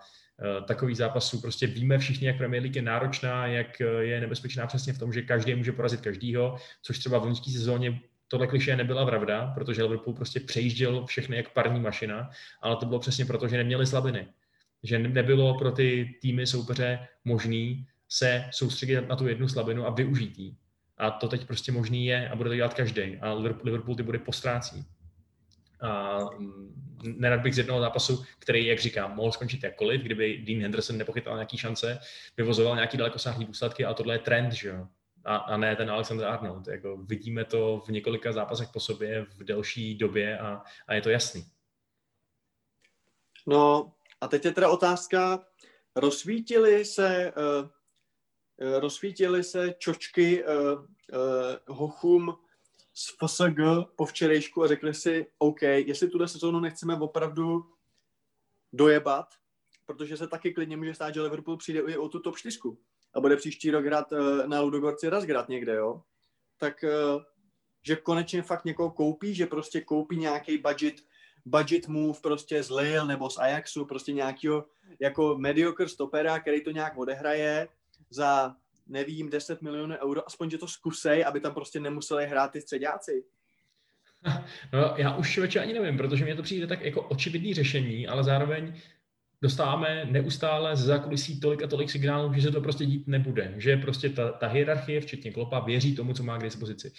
Eh, 0.42 0.62
takových 0.62 0.98
zápasů. 0.98 1.42
Prostě 1.42 1.68
víme 1.68 1.98
všichni, 1.98 2.28
jak 2.28 2.38
Premier 2.38 2.64
League 2.64 2.76
je 2.76 2.82
náročná, 2.82 3.48
jak 3.48 3.82
eh, 3.82 3.86
je 3.86 4.22
nebezpečná 4.22 4.68
přesně 4.68 4.94
v 4.94 5.00
tom, 5.00 5.14
že 5.14 5.22
každý 5.22 5.56
může 5.56 5.72
porazit 5.72 6.02
každýho, 6.02 6.58
což 6.82 7.00
třeba 7.00 7.20
v 7.20 7.24
loňské 7.24 7.52
sezóně 7.52 8.02
tohle 8.30 8.48
kliše 8.48 8.76
nebyla 8.76 9.06
pravda, 9.06 9.52
protože 9.56 9.84
Liverpool 9.84 10.16
prostě 10.16 10.40
přejížděl 10.40 11.06
všechny 11.06 11.38
jak 11.38 11.54
parní 11.54 11.80
mašina, 11.80 12.30
ale 12.62 12.76
to 12.76 12.86
bylo 12.86 13.00
přesně 13.00 13.26
proto, 13.26 13.48
že 13.48 13.58
neměli 13.58 13.86
slabiny. 13.86 14.28
Že 14.84 15.00
nebylo 15.00 15.58
pro 15.58 15.72
ty 15.72 16.16
týmy 16.22 16.48
soupeře 16.48 17.08
možný 17.26 17.88
se 18.10 18.46
soustředit 18.52 19.08
na 19.08 19.16
tu 19.16 19.28
jednu 19.28 19.48
slabinu 19.48 19.86
a 19.86 19.90
využít 19.90 20.40
ji. 20.40 20.56
A 20.98 21.12
to 21.12 21.28
teď 21.28 21.48
prostě 21.48 21.72
možný 21.72 22.06
je 22.06 22.30
a 22.30 22.36
bude 22.36 22.50
to 22.50 22.56
dělat 22.56 22.74
každý. 22.74 23.18
A 23.22 23.34
Liverpool 23.64 23.96
ty 23.96 24.04
bude 24.04 24.20
postrácí. 24.20 24.86
A 25.82 26.20
mm, 26.40 26.74
nerad 27.18 27.42
bych 27.42 27.56
z 27.56 27.58
jednoho 27.58 27.80
zápasu, 27.80 28.24
který, 28.40 28.66
jak 28.66 28.80
říkám, 28.80 29.16
mohl 29.16 29.32
skončit 29.32 29.64
jakkoliv, 29.64 30.02
kdyby 30.02 30.44
Dean 30.48 30.62
Henderson 30.62 30.98
nepochytal 30.98 31.36
nějaký 31.36 31.58
šance, 31.58 32.00
vyvozoval 32.38 32.76
nějaký 32.76 32.98
dalekosáhlý 32.98 33.46
důsledky, 33.46 33.86
ale 33.86 33.96
tohle 33.96 34.16
je 34.16 34.20
trend, 34.20 34.52
že 34.52 34.70
jo. 34.70 34.88
A, 35.26 35.36
a 35.36 35.57
ne 35.57 35.76
ten 35.76 35.91
Alexander 35.91 36.28
Arnold. 36.28 36.67
Jako 36.67 36.97
vidíme 36.97 37.45
to 37.45 37.84
v 37.86 37.89
několika 37.89 38.32
zápasech 38.32 38.70
po 38.74 38.80
sobě 38.80 39.26
v 39.26 39.43
delší 39.43 39.95
době 39.95 40.39
a, 40.39 40.63
a 40.88 40.93
je 40.93 41.01
to 41.01 41.09
jasný. 41.09 41.45
No 43.47 43.93
a 44.22 44.28
teď 44.28 44.45
je 44.45 44.51
teda 44.51 44.70
otázka, 44.70 45.45
rozsvítili 45.95 46.86
se, 46.86 47.34
uh, 47.38 47.70
rozsvítili 48.80 49.43
se 49.43 49.74
čočky 49.78 50.43
uh, 50.43 50.51
uh, 50.51 50.86
hochům 51.67 52.38
z 52.93 53.15
FSG 53.26 53.59
po 53.95 54.05
včerejšku 54.05 54.63
a 54.63 54.67
řekli 54.67 54.93
si, 54.93 55.28
OK, 55.38 55.61
jestli 55.61 56.09
tuhle 56.09 56.28
sezónu 56.28 56.59
nechceme 56.59 56.95
opravdu 56.95 57.65
dojebat, 58.74 59.34
protože 59.86 60.17
se 60.17 60.28
taky 60.28 60.53
klidně 60.53 60.78
může 60.78 60.93
stát, 60.93 61.13
že 61.13 61.22
Liverpool 61.22 61.57
přijde 61.57 61.80
i 61.80 61.97
o 61.97 62.09
tu 62.09 62.20
top 62.20 62.38
4 62.38 62.59
a 63.14 63.20
bude 63.20 63.36
příští 63.36 63.72
rok 63.72 63.86
hrát 63.86 64.14
eh, 64.14 64.47
na 64.47 64.62
Ludogorci 64.62 65.10
Razgrad 65.10 65.49
někde, 65.49 65.76
jo, 65.76 66.01
tak 66.57 66.84
eh, 66.84 66.89
že 67.84 67.95
konečně 67.95 68.41
fakt 68.41 68.66
někoho 68.66 68.91
koupí, 68.91 69.36
že 69.36 69.45
prostě 69.45 69.82
koupí 69.82 70.18
nějaký 70.18 70.57
budget, 70.57 70.95
budget 71.45 71.88
move 71.88 72.20
prostě 72.22 72.64
z 72.64 72.70
Lille 72.70 73.07
nebo 73.07 73.30
z 73.30 73.38
Ajaxu, 73.38 73.86
prostě 73.86 74.14
nějakého 74.14 74.66
jako 74.99 75.38
mediocre 75.38 75.88
stopera, 75.88 76.39
který 76.39 76.64
to 76.64 76.72
nějak 76.72 76.97
odehraje 76.97 77.68
za 78.10 78.55
nevím, 78.89 79.30
10 79.30 79.62
milionů 79.62 79.95
euro, 80.03 80.28
aspoň, 80.28 80.49
že 80.49 80.57
to 80.57 80.68
zkusej, 80.68 81.26
aby 81.26 81.39
tam 81.39 81.53
prostě 81.53 81.80
nemuseli 81.80 82.28
hrát 82.28 82.51
ty 82.51 82.62
středáci. 82.62 83.24
No, 84.74 84.93
já 84.97 85.16
už 85.16 85.34
člověče 85.34 85.60
ani 85.60 85.74
nevím, 85.74 85.97
protože 85.97 86.26
mě 86.26 86.36
to 86.36 86.43
přijde 86.43 86.68
tak 86.68 86.82
jako 86.82 87.01
očividný 87.01 87.53
řešení, 87.53 88.07
ale 88.07 88.24
zároveň 88.24 88.82
dostáváme 89.42 90.06
neustále 90.12 90.76
z 90.76 90.80
zákulisí 90.80 91.40
tolik 91.40 91.64
a 91.64 91.68
tolik 91.68 91.92
signálů, 91.92 92.34
že 92.34 92.42
se 92.42 92.52
to 92.52 92.62
prostě 92.62 92.86
dít 92.86 93.08
nebude. 93.08 93.54
Že 93.58 93.78
prostě 93.78 94.10
ta, 94.10 94.32
ta 94.32 94.48
hierarchie, 94.48 95.02
včetně 95.02 95.32
Klopa, 95.32 95.60
věří 95.60 95.96
tomu, 95.96 96.14
co 96.14 96.24
má 96.24 96.38
k 96.38 96.44
dispozici. 96.44 96.92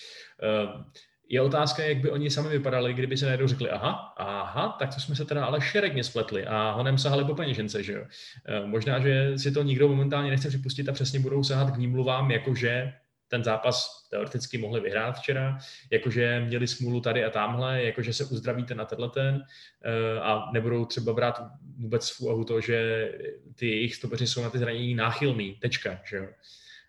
Uh, 0.43 0.82
je 1.30 1.41
otázka, 1.41 1.82
jak 1.82 1.99
by 1.99 2.11
oni 2.11 2.30
sami 2.30 2.49
vypadali, 2.49 2.95
kdyby 2.95 3.16
se 3.16 3.24
najednou 3.24 3.47
řekli, 3.47 3.70
aha, 3.70 4.14
aha, 4.16 4.76
tak 4.78 4.95
to 4.95 5.01
jsme 5.01 5.16
se 5.16 5.24
teda 5.24 5.45
ale 5.45 5.61
šerekně 5.61 6.05
spletli 6.05 6.47
a 6.47 6.70
honem 6.70 6.99
sahali 6.99 7.24
po 7.24 7.34
peněžence, 7.34 7.82
že 7.82 7.93
jo. 7.93 8.05
E, 8.47 8.66
možná, 8.66 9.01
že 9.01 9.38
si 9.38 9.53
to 9.53 9.62
nikdo 9.62 9.88
momentálně 9.88 10.30
nechce 10.30 10.49
připustit 10.49 10.88
a 10.88 10.93
přesně 10.93 11.20
budou 11.20 11.43
sahat 11.43 11.70
k 11.70 11.76
výmluvám, 11.76 12.30
jakože 12.30 12.93
ten 13.31 13.45
zápas 13.45 14.07
teoreticky 14.11 14.59
mohli 14.59 14.81
vyhrát 14.81 15.18
včera, 15.18 15.59
jakože 15.91 16.41
měli 16.41 16.66
smůlu 16.66 17.01
tady 17.01 17.24
a 17.24 17.31
tamhle, 17.31 17.83
jakože 17.83 18.12
se 18.12 18.24
uzdravíte 18.24 18.74
na 18.74 18.85
tenhle 18.85 19.11
ten 19.11 19.45
e, 19.83 20.20
a 20.20 20.51
nebudou 20.53 20.85
třeba 20.85 21.12
brát 21.12 21.43
vůbec 21.76 22.11
v 22.11 22.20
úvahu 22.20 22.45
to, 22.45 22.61
že 22.61 23.09
ty 23.55 23.66
jejich 23.66 23.95
stopeři 23.95 24.26
jsou 24.26 24.43
na 24.43 24.51
ty 24.51 24.59
zranění 24.59 24.95
náchylný, 24.95 25.55
tečka, 25.55 26.01
že 26.05 26.16
jo. 26.16 26.26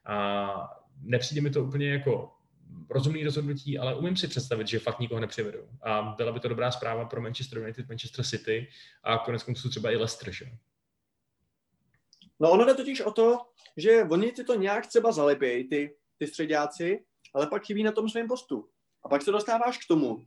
A 0.05 0.81
nepřijde 1.01 1.41
mi 1.41 1.49
to 1.49 1.63
úplně 1.63 1.89
jako 1.89 2.31
rozumný 2.89 3.23
rozhodnutí, 3.23 3.77
ale 3.77 3.95
umím 3.95 4.17
si 4.17 4.27
představit, 4.27 4.67
že 4.67 4.79
fakt 4.79 4.99
nikoho 4.99 5.21
nepřivedou. 5.21 5.67
A 5.81 6.13
byla 6.17 6.31
by 6.31 6.39
to 6.39 6.47
dobrá 6.47 6.71
zpráva 6.71 7.05
pro 7.05 7.21
Manchester 7.21 7.59
United, 7.59 7.89
Manchester 7.89 8.25
City 8.25 8.67
a 9.03 9.17
konec 9.17 9.43
konců 9.43 9.69
třeba 9.69 9.91
i 9.91 9.95
Leicester. 9.95 10.31
Že? 10.31 10.45
No 12.39 12.51
ono 12.51 12.65
jde 12.65 12.73
totiž 12.73 13.01
o 13.01 13.11
to, 13.11 13.37
že 13.77 14.03
oni 14.03 14.31
ti 14.31 14.43
to 14.43 14.55
nějak 14.55 14.87
třeba 14.87 15.11
zalepějí, 15.11 15.69
ty, 15.69 15.95
ty 16.21 16.27
středáci, 16.27 17.05
ale 17.33 17.47
pak 17.47 17.65
chybí 17.65 17.83
na 17.83 17.91
tom 17.91 18.09
svém 18.09 18.27
postu. 18.27 18.69
A 19.03 19.09
pak 19.09 19.21
se 19.21 19.31
dostáváš 19.31 19.77
k 19.77 19.87
tomu, 19.87 20.25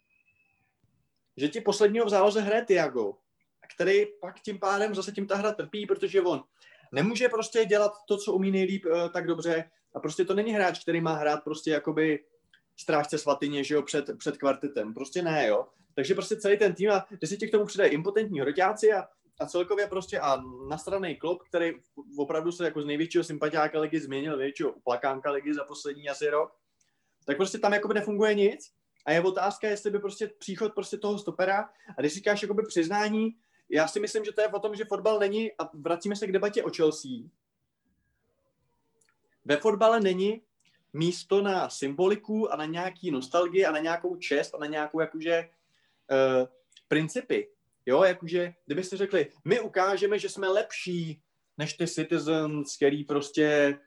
že 1.36 1.48
ti 1.48 1.60
posledního 1.60 2.06
v 2.06 2.08
záloze 2.08 2.40
hraje 2.40 2.64
Tiago, 2.64 3.14
který 3.74 4.06
pak 4.20 4.40
tím 4.40 4.58
pádem 4.58 4.94
zase 4.94 5.12
tím 5.12 5.26
ta 5.26 5.36
hra 5.36 5.52
trpí, 5.52 5.86
protože 5.86 6.20
on 6.20 6.44
nemůže 6.92 7.28
prostě 7.28 7.64
dělat 7.64 7.92
to, 8.08 8.18
co 8.18 8.32
umí 8.32 8.50
nejlíp 8.50 8.86
eh, 8.86 9.08
tak 9.08 9.26
dobře 9.26 9.70
a 9.94 10.00
prostě 10.00 10.24
to 10.24 10.34
není 10.34 10.52
hráč, 10.52 10.82
který 10.82 11.00
má 11.00 11.14
hrát 11.14 11.44
prostě 11.44 11.70
jakoby 11.70 12.24
strážce 12.76 13.18
svatyně, 13.18 13.64
že 13.64 13.74
jo, 13.74 13.82
před, 13.82 14.10
před 14.18 14.36
kvartetem. 14.36 14.94
Prostě 14.94 15.22
ne, 15.22 15.46
jo. 15.46 15.66
Takže 15.94 16.14
prostě 16.14 16.36
celý 16.36 16.58
ten 16.58 16.74
tým 16.74 16.90
a 16.90 17.06
když 17.08 17.30
si 17.30 17.36
ti 17.36 17.48
k 17.48 17.50
tomu 17.50 17.66
přidají 17.66 17.92
impotentní 17.92 18.40
hroťáci 18.40 18.92
a, 18.92 19.08
a 19.40 19.46
celkově 19.46 19.86
prostě 19.86 20.20
a 20.20 20.42
nastraný 20.68 21.16
klub, 21.16 21.42
který 21.42 21.72
opravdu 22.16 22.52
se 22.52 22.64
jako 22.64 22.82
z 22.82 22.86
největšího 22.86 23.24
sympatiáka 23.24 23.80
ligy 23.80 24.00
změnil 24.00 24.36
největšího 24.36 24.72
uplakánka 24.72 25.30
ligy 25.30 25.54
za 25.54 25.64
poslední 25.64 26.08
asi 26.08 26.30
rok, 26.30 26.56
tak 27.24 27.36
prostě 27.36 27.58
tam 27.58 27.72
jakoby 27.72 27.94
nefunguje 27.94 28.34
nic. 28.34 28.72
A 29.06 29.12
je 29.12 29.20
otázka, 29.20 29.68
jestli 29.68 29.90
by 29.90 29.98
prostě 29.98 30.30
příchod 30.38 30.74
prostě 30.74 30.98
toho 30.98 31.18
stopera 31.18 31.70
a 31.98 32.00
když 32.00 32.14
říkáš 32.14 32.42
jakoby 32.42 32.62
přiznání, 32.62 33.36
já 33.68 33.88
si 33.88 34.00
myslím, 34.00 34.24
že 34.24 34.32
to 34.32 34.40
je 34.40 34.48
o 34.48 34.58
tom, 34.58 34.74
že 34.74 34.84
fotbal 34.84 35.18
není, 35.18 35.52
a 35.58 35.70
vracíme 35.74 36.16
se 36.16 36.26
k 36.26 36.32
debatě 36.32 36.62
o 36.62 36.70
Chelsea, 36.70 37.10
ve 39.44 39.56
fotbale 39.56 40.00
není 40.00 40.42
místo 40.92 41.42
na 41.42 41.70
symboliku 41.70 42.52
a 42.52 42.56
na 42.56 42.64
nějaký 42.64 43.10
nostalgii 43.10 43.66
a 43.66 43.72
na 43.72 43.78
nějakou 43.78 44.16
čest 44.16 44.54
a 44.54 44.58
na 44.58 44.66
nějakou 44.66 45.00
jakože 45.00 45.48
uh, 46.10 46.48
principy. 46.88 47.48
Jo, 47.86 48.04
jakože, 48.04 48.54
kdybyste 48.66 48.96
řekli, 48.96 49.32
my 49.44 49.60
ukážeme, 49.60 50.18
že 50.18 50.28
jsme 50.28 50.48
lepší 50.48 51.22
než 51.58 51.74
ty 51.74 51.86
Citizens, 51.86 52.76
který 52.76 53.04
prostě 53.04 53.78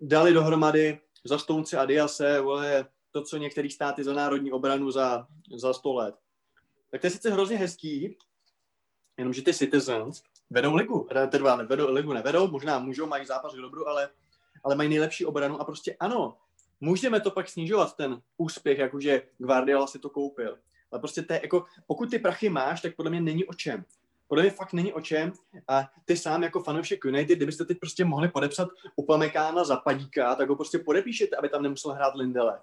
dali 0.00 0.32
dohromady 0.32 1.00
za 1.24 1.38
Stonce 1.38 1.78
a 1.78 1.84
Diase, 1.84 2.40
vole, 2.40 2.86
to, 3.10 3.22
co 3.22 3.36
některý 3.36 3.70
státy 3.70 4.04
za 4.04 4.12
národní 4.12 4.52
obranu 4.52 4.90
za, 4.90 5.26
za 5.56 5.72
100 5.72 5.94
let. 5.94 6.14
Tak 6.90 7.00
to 7.00 7.06
je 7.06 7.10
sice 7.10 7.30
hrozně 7.30 7.56
hezký, 7.56 8.18
jenomže 9.16 9.42
ty 9.42 9.54
Citizens 9.54 10.22
vedou 10.50 10.74
ligu, 10.74 11.06
teda 11.30 11.56
nevedou, 11.56 11.92
ligu 11.92 12.12
nevedou, 12.12 12.50
možná 12.50 12.78
můžou, 12.78 13.06
mají 13.06 13.26
zápas 13.26 13.54
k 13.54 13.58
dobru, 13.58 13.88
ale, 13.88 14.10
ale 14.64 14.74
mají 14.74 14.88
nejlepší 14.88 15.26
obranu 15.26 15.60
a 15.60 15.64
prostě 15.64 15.96
ano, 16.00 16.36
můžeme 16.80 17.20
to 17.20 17.30
pak 17.30 17.48
snižovat, 17.48 17.96
ten 17.96 18.22
úspěch, 18.36 18.78
jakože 18.78 19.22
Guardiola 19.38 19.86
si 19.86 19.98
to 19.98 20.10
koupil. 20.10 20.58
Ale 20.94 21.00
prostě 21.00 21.22
to 21.22 21.32
je, 21.32 21.40
jako, 21.42 21.64
pokud 21.86 22.10
ty 22.10 22.18
prachy 22.18 22.48
máš, 22.48 22.80
tak 22.80 22.96
podle 22.96 23.10
mě 23.10 23.20
není 23.20 23.44
o 23.44 23.54
čem. 23.54 23.84
Podle 24.28 24.42
mě 24.42 24.50
fakt 24.50 24.72
není 24.72 24.92
o 24.92 25.00
čem. 25.00 25.32
A 25.68 25.90
ty 26.04 26.16
sám 26.16 26.42
jako 26.42 26.62
fanoušek 26.62 27.04
United, 27.04 27.36
kdybyste 27.36 27.64
teď 27.64 27.78
prostě 27.78 28.04
mohli 28.04 28.28
podepsat 28.28 28.68
Upamekána 28.96 29.64
za 29.64 29.76
padíka, 29.76 30.34
tak 30.34 30.48
ho 30.48 30.56
prostě 30.56 30.78
podepíšete, 30.78 31.36
aby 31.36 31.48
tam 31.48 31.62
nemusel 31.62 31.92
hrát 31.92 32.14
Lindele. 32.14 32.60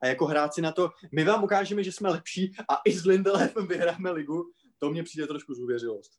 A 0.00 0.06
jako 0.06 0.26
hrát 0.26 0.54
si 0.54 0.62
na 0.62 0.72
to, 0.72 0.90
my 1.12 1.24
vám 1.24 1.44
ukážeme, 1.44 1.84
že 1.84 1.92
jsme 1.92 2.10
lepší 2.10 2.54
a 2.68 2.80
i 2.84 2.92
s 2.92 3.04
Lindelefem 3.04 3.66
vyhráme 3.66 4.10
ligu, 4.10 4.50
to 4.78 4.90
mně 4.90 5.02
přijde 5.02 5.26
trošku 5.26 5.54
zůvěřilost. 5.54 6.12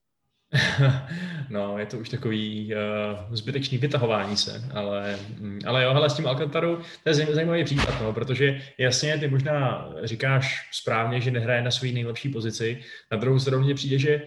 no, 1.50 1.78
je 1.78 1.86
to 1.86 1.98
už 1.98 2.10
takový 2.10 2.74
uh, 2.76 3.36
zbytečný 3.36 3.78
vytahování 3.78 4.38
se, 4.38 4.64
ale, 4.74 5.20
mm, 5.40 5.60
ale 5.66 5.84
jo, 5.84 5.94
hele, 5.94 6.10
s 6.10 6.14
tím 6.14 6.28
Alcantaru, 6.28 6.80
to 7.04 7.10
je 7.10 7.16
zajímavý 7.16 7.64
příklad, 7.64 8.02
no, 8.02 8.14
protože 8.14 8.62
jasně, 8.78 9.18
ty 9.18 9.28
možná 9.28 9.90
říkáš 10.04 10.70
správně, 10.72 11.22
že 11.22 11.32
nehraje 11.32 11.62
na 11.62 11.72
své 11.72 11.88
nejlepší 11.88 12.30
pozici, 12.30 12.82
na 13.12 13.18
druhou 13.18 13.40
stranu 13.40 13.64
mně 13.64 13.76
přijde, 13.76 14.00
že 14.00 14.22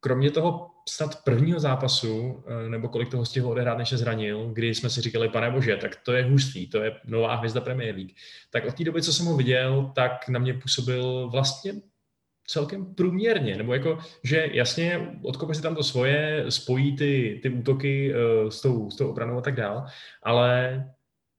kromě 0.00 0.30
toho 0.30 0.70
snad 0.88 1.24
prvního 1.24 1.60
zápasu, 1.60 2.44
eh, 2.46 2.68
nebo 2.68 2.88
kolik 2.88 3.08
toho 3.10 3.24
stihl 3.24 3.48
odehrát, 3.48 3.78
než 3.78 3.88
se 3.88 3.96
zranil, 3.96 4.50
kdy 4.52 4.74
jsme 4.74 4.90
si 4.90 5.00
říkali, 5.00 5.28
pane 5.28 5.50
bože, 5.50 5.76
tak 5.76 5.96
to 5.96 6.12
je 6.12 6.24
hustý, 6.24 6.66
to 6.66 6.82
je 6.82 6.96
nová 7.04 7.34
hvězda 7.34 7.60
Premier 7.60 7.94
League. 7.94 8.12
Tak 8.50 8.64
od 8.64 8.74
té 8.74 8.84
doby, 8.84 9.02
co 9.02 9.12
jsem 9.12 9.26
ho 9.26 9.36
viděl, 9.36 9.92
tak 9.94 10.28
na 10.28 10.38
mě 10.38 10.54
působil 10.54 11.28
vlastně 11.32 11.72
celkem 12.48 12.94
průměrně, 12.94 13.56
nebo 13.56 13.74
jako, 13.74 13.98
že 14.24 14.48
jasně 14.52 15.18
odkope 15.22 15.54
si 15.54 15.62
tam 15.62 15.74
to 15.74 15.82
svoje, 15.82 16.44
spojí 16.48 16.96
ty, 16.96 17.40
ty 17.42 17.50
útoky 17.50 18.14
uh, 18.14 18.48
s, 18.48 18.60
tou, 18.60 18.90
s 18.90 18.96
tou 18.96 19.10
obranou 19.10 19.38
a 19.38 19.40
tak 19.40 19.54
dál, 19.54 19.86
ale 20.22 20.84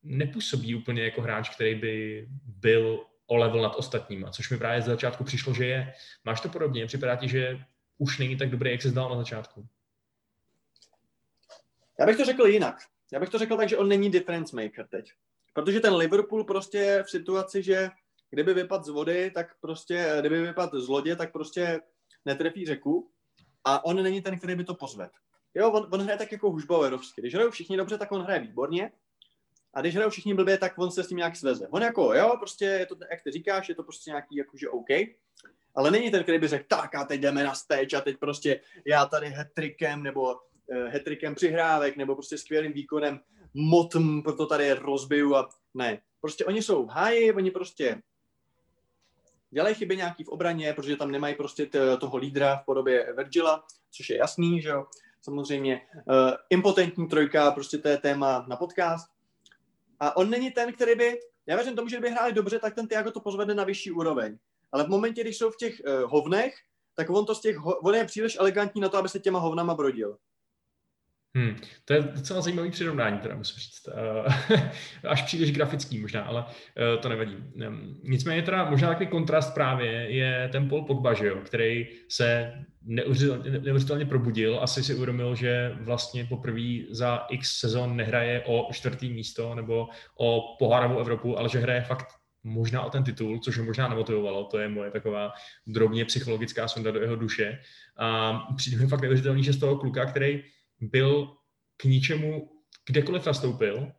nepůsobí 0.04 0.76
úplně 0.76 1.04
jako 1.04 1.22
hráč, 1.22 1.50
který 1.50 1.76
by 1.76 2.28
byl 2.46 3.06
o 3.26 3.36
level 3.36 3.62
nad 3.62 3.76
ostatníma, 3.76 4.32
což 4.32 4.50
mi 4.50 4.58
právě 4.58 4.82
z 4.82 4.86
začátku 4.86 5.24
přišlo, 5.24 5.54
že 5.54 5.66
je. 5.66 5.94
Máš 6.26 6.42
to 6.42 6.50
podobně? 6.50 6.86
Připadá 6.86 7.16
ti, 7.16 7.28
že 7.28 7.60
už 7.98 8.20
není 8.20 8.38
tak 8.38 8.50
dobrý, 8.50 8.72
jak 8.72 8.82
se 8.82 8.90
zdal 8.90 9.10
na 9.10 9.18
začátku? 9.18 9.68
Já 12.00 12.06
bych 12.06 12.18
to 12.18 12.26
řekl 12.26 12.48
jinak. 12.48 12.76
Já 13.14 13.20
bych 13.20 13.30
to 13.30 13.38
řekl 13.38 13.58
tak, 13.58 13.70
že 13.70 13.78
on 13.78 13.88
není 13.88 14.12
difference 14.12 14.56
maker 14.56 14.88
teď. 14.88 15.12
Protože 15.54 15.80
ten 15.80 15.94
Liverpool 15.94 16.44
prostě 16.44 17.04
v 17.08 17.10
situaci, 17.10 17.64
že 17.64 17.90
kdyby 18.30 18.54
vypad 18.54 18.86
z 18.86 18.90
vody, 18.90 19.32
tak 19.32 19.48
prostě, 19.62 20.16
kdyby 20.20 20.42
vypad 20.42 20.74
z 20.74 20.88
lodě, 20.88 21.16
tak 21.16 21.32
prostě 21.32 21.82
netrefí 22.26 22.66
řeku 22.66 23.12
a 23.66 23.86
on 23.86 24.04
není 24.04 24.22
ten, 24.22 24.38
který 24.38 24.56
by 24.56 24.64
to 24.64 24.76
pozved. 24.76 25.12
Jo, 25.56 25.72
on, 25.72 25.88
on 25.92 26.02
hraje 26.02 26.18
tak 26.18 26.32
jako 26.32 26.52
Hušbauerovsky. 26.52 27.22
Když 27.22 27.34
hrajou 27.34 27.52
všichni 27.52 27.78
dobře, 27.78 27.98
tak 27.98 28.12
on 28.12 28.22
hraje 28.22 28.40
výborně. 28.40 28.92
A 29.74 29.82
když 29.82 29.96
hrajou 29.96 30.10
všichni 30.10 30.34
blbě, 30.34 30.58
tak 30.58 30.78
on 30.78 30.92
se 30.92 31.04
s 31.04 31.08
tím 31.08 31.18
nějak 31.18 31.36
sveze. 31.36 31.68
On 31.68 31.82
jako, 31.82 32.14
jo, 32.14 32.36
prostě 32.40 32.66
je 32.66 32.86
to, 32.86 32.96
jak 33.12 33.24
ty 33.24 33.32
říkáš, 33.32 33.70
je 33.70 33.76
to 33.76 33.84
prostě 33.84 34.10
nějaký 34.10 34.36
jakože 34.36 34.70
OK. 34.70 34.90
Ale 35.76 35.92
není 35.92 36.12
ten, 36.12 36.24
který 36.24 36.40
by 36.40 36.48
řekl, 36.48 36.66
tak 36.68 36.96
a 36.96 37.06
teď 37.06 37.22
jdeme 37.22 37.44
na 37.44 37.54
stage 37.54 37.98
a 37.98 38.02
teď 38.02 38.18
prostě 38.18 38.62
já 38.86 39.06
tady 39.06 39.28
hetrikem 39.28 40.04
nebo 40.04 40.34
uh, 40.34 40.88
hetrikem 40.88 41.36
přihrávek 41.36 41.98
nebo 41.98 42.16
prostě 42.16 42.38
skvělým 42.38 42.74
výkonem 42.74 43.20
motm, 43.54 44.24
proto 44.24 44.46
tady 44.46 44.74
rozbiju 44.74 45.36
a 45.36 45.50
ne. 45.74 46.02
Prostě 46.22 46.46
oni 46.46 46.62
jsou 46.62 46.86
v 46.86 46.90
háji, 46.90 47.34
oni 47.34 47.52
prostě 47.52 48.02
dělají 49.52 49.76
chyby 49.76 49.98
nějaký 49.98 50.24
v 50.24 50.30
obraně, 50.30 50.74
protože 50.74 50.96
tam 50.96 51.12
nemají 51.12 51.36
prostě 51.36 51.66
t- 51.66 51.98
toho 51.98 52.18
lídra 52.18 52.56
v 52.56 52.66
podobě 52.66 53.14
Virgila, 53.18 53.64
což 53.92 54.10
je 54.10 54.18
jasný, 54.18 54.62
že 54.62 54.70
jo. 54.70 54.86
Samozřejmě 55.22 55.82
uh, 55.94 56.32
impotentní 56.50 57.08
trojka, 57.08 57.52
prostě 57.52 57.78
to 57.78 57.88
je 57.88 57.98
téma 57.98 58.46
na 58.48 58.56
podcast. 58.56 59.08
A 60.00 60.18
on 60.18 60.30
není 60.30 60.52
ten, 60.52 60.74
který 60.74 60.96
by, 60.96 61.20
já 61.48 61.56
věřím 61.56 61.76
tomu, 61.76 61.90
že 61.90 61.96
kdyby 61.96 62.12
hráli 62.12 62.34
dobře, 62.34 62.60
tak 62.60 62.76
ten 62.76 62.88
Tiago 62.88 63.12
to 63.12 63.20
pozvede 63.20 63.54
na 63.54 63.64
vyšší 63.64 63.92
úroveň. 63.92 64.38
Ale 64.72 64.84
v 64.84 64.88
momentě, 64.88 65.22
když 65.22 65.38
jsou 65.38 65.52
v 65.52 65.58
těch 65.58 65.82
uh, 65.86 66.12
hovnech, 66.12 66.56
tak 66.96 67.10
on 67.10 67.26
to 67.26 67.36
z 67.36 67.42
těch, 67.42 67.66
on 67.66 67.96
je 67.96 68.06
příliš 68.06 68.38
elegantní 68.40 68.82
na 68.82 68.90
to, 68.90 68.98
aby 68.98 69.10
se 69.10 69.20
těma 69.20 69.40
hovnama 69.40 69.76
brodil. 69.76 70.18
Hmm, 71.36 71.56
to 71.86 71.94
je 71.94 72.02
docela 72.02 72.42
zajímavý 72.42 72.72
přirovnání, 72.72 73.20
teda 73.20 73.36
musím 73.36 73.60
říct. 73.60 73.88
Uh, 73.88 74.60
až 75.10 75.22
příliš 75.22 75.52
grafický 75.52 76.00
možná, 76.00 76.24
ale 76.24 76.46
uh, 76.46 77.02
to 77.02 77.10
nevadí. 77.10 77.36
Um, 77.68 78.02
nicméně 78.04 78.42
teda 78.42 78.70
možná 78.70 78.88
takový 78.88 79.08
kontrast 79.08 79.54
právě 79.54 79.92
je 79.92 80.50
ten 80.52 80.70
Paul 80.70 80.86
Pogba, 80.86 81.14
že 81.14 81.28
jo, 81.28 81.38
který 81.46 81.88
se 82.10 82.54
neuvěřitelně 82.82 84.06
probudil, 84.06 84.60
asi 84.62 84.84
si 84.84 84.96
uvědomil, 84.96 85.36
že 85.36 85.78
vlastně 85.82 86.26
poprvé 86.26 86.80
za 86.90 87.26
x 87.30 87.60
sezon 87.60 87.98
nehraje 87.98 88.44
o 88.46 88.68
čtvrtý 88.72 89.10
místo 89.10 89.56
nebo 89.56 89.88
o 90.18 90.56
pohárovou 90.60 91.00
Evropu, 91.00 91.40
ale 91.40 91.50
že 91.50 91.60
hraje 91.60 91.82
fakt 91.82 92.08
možná 92.44 92.84
o 92.84 92.90
ten 92.90 93.04
titul, 93.04 93.40
což 93.40 93.58
ho 93.58 93.64
možná 93.64 93.88
nemotivovalo, 93.88 94.44
to 94.44 94.58
je 94.58 94.70
moje 94.70 94.92
taková 94.92 95.32
drobně 95.68 96.06
psychologická 96.06 96.68
sonda 96.68 96.92
do 96.92 97.02
jeho 97.02 97.16
duše. 97.16 97.60
A 97.98 98.34
přijde 98.58 98.78
mi 98.78 98.88
fakt 98.88 99.02
neuvěřitelný, 99.02 99.44
že 99.44 99.54
z 99.54 99.60
toho 99.60 99.78
kluka, 99.78 100.06
který 100.06 100.44
byl 100.82 101.36
k 101.78 101.84
ničemu, 101.84 102.50
kdekoliv 102.90 103.26
nastoupil, 103.26 103.92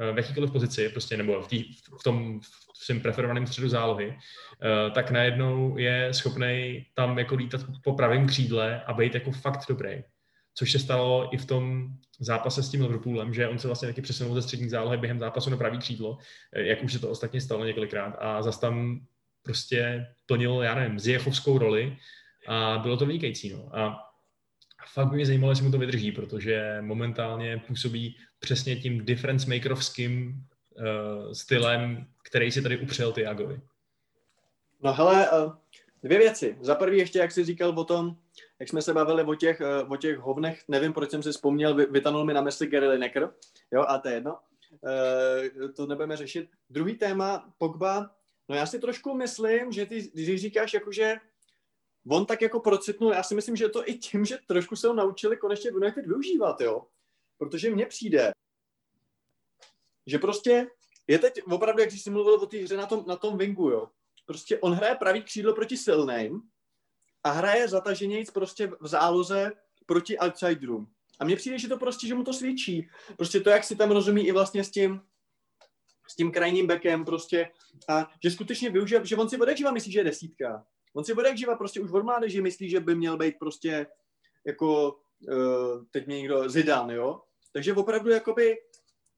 eh, 0.00 0.12
v 0.12 0.16
jakýkoliv 0.16 0.50
pozici, 0.50 0.88
prostě, 0.88 1.16
nebo 1.16 1.42
v, 1.42 1.48
tý, 1.48 1.74
v 2.00 2.02
tom 2.04 2.40
v 2.40 2.84
svém 2.84 3.00
preferovaném 3.00 3.46
středu 3.46 3.68
zálohy, 3.68 4.18
eh, 4.18 4.90
tak 4.90 5.10
najednou 5.10 5.78
je 5.78 6.14
schopný 6.14 6.86
tam 6.94 7.18
jako 7.18 7.34
lítat 7.34 7.60
po 7.84 7.92
pravém 7.92 8.26
křídle 8.26 8.82
a 8.84 8.92
být 8.92 9.14
jako 9.14 9.32
fakt 9.32 9.68
dobrý. 9.68 10.02
Což 10.54 10.72
se 10.72 10.78
stalo 10.78 11.34
i 11.34 11.36
v 11.36 11.46
tom 11.46 11.88
zápase 12.20 12.62
s 12.62 12.70
tím 12.70 12.82
Liverpoolem, 12.82 13.34
že 13.34 13.48
on 13.48 13.58
se 13.58 13.66
vlastně 13.66 13.88
taky 13.88 14.02
přesunul 14.02 14.34
ze 14.34 14.42
střední 14.42 14.68
zálohy 14.68 14.98
během 14.98 15.18
zápasu 15.18 15.50
na 15.50 15.56
pravý 15.56 15.78
křídlo, 15.78 16.18
eh, 16.52 16.62
jak 16.62 16.82
už 16.82 16.92
se 16.92 16.98
to 16.98 17.10
ostatně 17.10 17.40
stalo 17.40 17.64
několikrát 17.64 18.16
a 18.18 18.42
zase 18.42 18.60
tam 18.60 19.06
prostě 19.42 20.06
plnil, 20.26 20.62
já 20.62 20.74
nevím, 20.74 20.98
zjechovskou 20.98 21.58
roli 21.58 21.96
a 22.46 22.78
bylo 22.78 22.96
to 22.96 23.06
vynikající. 23.06 23.52
No. 23.52 23.78
A 23.78 24.13
fakt 24.92 25.08
by 25.08 25.16
mě 25.16 25.26
zajímalo, 25.26 25.52
jestli 25.52 25.64
mu 25.64 25.70
to 25.70 25.78
vydrží, 25.78 26.12
protože 26.12 26.78
momentálně 26.80 27.62
působí 27.66 28.16
přesně 28.38 28.76
tím 28.76 29.04
difference 29.04 29.50
makerovským 29.50 30.44
uh, 30.76 31.32
stylem, 31.32 32.06
který 32.22 32.52
si 32.52 32.62
tady 32.62 32.78
upřel 32.78 33.12
Tiagovi. 33.12 33.60
No 34.82 34.92
hele, 34.92 35.30
uh, 35.30 35.52
dvě 36.02 36.18
věci. 36.18 36.56
Za 36.60 36.74
prvý 36.74 36.98
ještě, 36.98 37.18
jak 37.18 37.32
jsi 37.32 37.44
říkal 37.44 37.78
o 37.78 37.84
tom, 37.84 38.16
jak 38.60 38.68
jsme 38.68 38.82
se 38.82 38.94
bavili 38.94 39.22
o 39.22 39.34
těch, 39.34 39.60
uh, 39.60 39.92
o 39.92 39.96
těch 39.96 40.18
hovnech, 40.18 40.64
nevím, 40.68 40.92
proč 40.92 41.10
jsem 41.10 41.22
si 41.22 41.30
vzpomněl, 41.30 41.74
vy, 41.74 41.86
vytanul 41.86 42.24
mi 42.24 42.34
na 42.34 42.40
mysli 42.40 42.66
Gary 42.66 42.88
Lineker, 42.88 43.30
jo, 43.72 43.84
a 43.88 43.98
to 43.98 44.08
je 44.08 44.14
jedno. 44.14 44.38
Uh, 44.80 45.72
to 45.72 45.86
nebudeme 45.86 46.16
řešit. 46.16 46.48
Druhý 46.70 46.94
téma, 46.94 47.52
Pogba, 47.58 48.10
no 48.48 48.56
já 48.56 48.66
si 48.66 48.78
trošku 48.78 49.14
myslím, 49.14 49.72
že 49.72 49.86
ty, 49.86 50.10
když 50.14 50.40
říkáš, 50.40 50.74
jakože 50.74 51.14
on 52.08 52.26
tak 52.26 52.42
jako 52.42 52.60
procitnul, 52.60 53.12
já 53.12 53.22
si 53.22 53.34
myslím, 53.34 53.56
že 53.56 53.68
to 53.68 53.88
i 53.88 53.94
tím, 53.94 54.24
že 54.24 54.38
trošku 54.46 54.76
se 54.76 54.88
ho 54.88 54.94
naučili 54.94 55.36
konečně 55.36 55.70
v 55.70 55.74
United 55.74 56.06
využívat, 56.06 56.60
jo. 56.60 56.86
Protože 57.38 57.70
mně 57.70 57.86
přijde, 57.86 58.32
že 60.06 60.18
prostě 60.18 60.66
je 61.06 61.18
teď 61.18 61.42
opravdu, 61.50 61.80
jak 61.80 61.92
jsi 61.92 62.10
mluvil 62.10 62.34
o 62.34 62.46
té 62.46 62.56
hře 62.56 62.76
na 62.76 62.86
tom, 62.86 63.04
na 63.06 63.16
tom 63.16 63.38
wingu, 63.38 63.70
jo. 63.70 63.88
Prostě 64.26 64.58
on 64.58 64.72
hraje 64.72 64.94
pravý 64.94 65.22
křídlo 65.22 65.54
proti 65.54 65.76
silným 65.76 66.42
a 67.24 67.30
hraje 67.30 67.68
zataženějíc 67.68 68.30
prostě 68.30 68.66
v 68.80 68.86
záloze 68.86 69.52
proti 69.86 70.18
outsiderům. 70.18 70.90
A 71.20 71.24
mně 71.24 71.36
přijde, 71.36 71.58
že 71.58 71.68
to 71.68 71.78
prostě, 71.78 72.06
že 72.06 72.14
mu 72.14 72.24
to 72.24 72.32
svědčí. 72.32 72.88
Prostě 73.16 73.40
to, 73.40 73.50
jak 73.50 73.64
si 73.64 73.76
tam 73.76 73.90
rozumí 73.90 74.26
i 74.26 74.32
vlastně 74.32 74.64
s 74.64 74.70
tím, 74.70 75.00
s 76.08 76.16
tím 76.16 76.32
krajním 76.32 76.66
bekem 76.66 77.04
prostě 77.04 77.50
a 77.88 78.10
že 78.22 78.30
skutečně 78.30 78.70
využije, 78.70 79.06
že 79.06 79.16
on 79.16 79.28
si 79.28 79.38
odekživa 79.38 79.70
myslí, 79.70 79.92
že 79.92 80.00
je 80.00 80.04
desítka. 80.04 80.66
On 80.94 81.04
si 81.04 81.12
jak 81.24 81.38
živa 81.38 81.56
prostě 81.56 81.80
už 81.80 81.92
od 81.92 82.02
mládeže 82.02 82.42
myslí, 82.42 82.70
že 82.70 82.80
by 82.80 82.94
měl 82.94 83.16
být 83.16 83.34
prostě 83.38 83.86
jako, 84.46 84.96
uh, 85.28 85.84
teď 85.90 86.06
mě 86.06 86.16
někdo 86.16 86.48
Zidane, 86.48 86.94
jo? 86.94 87.20
Takže 87.52 87.74
opravdu 87.74 88.10
jakoby, 88.10 88.56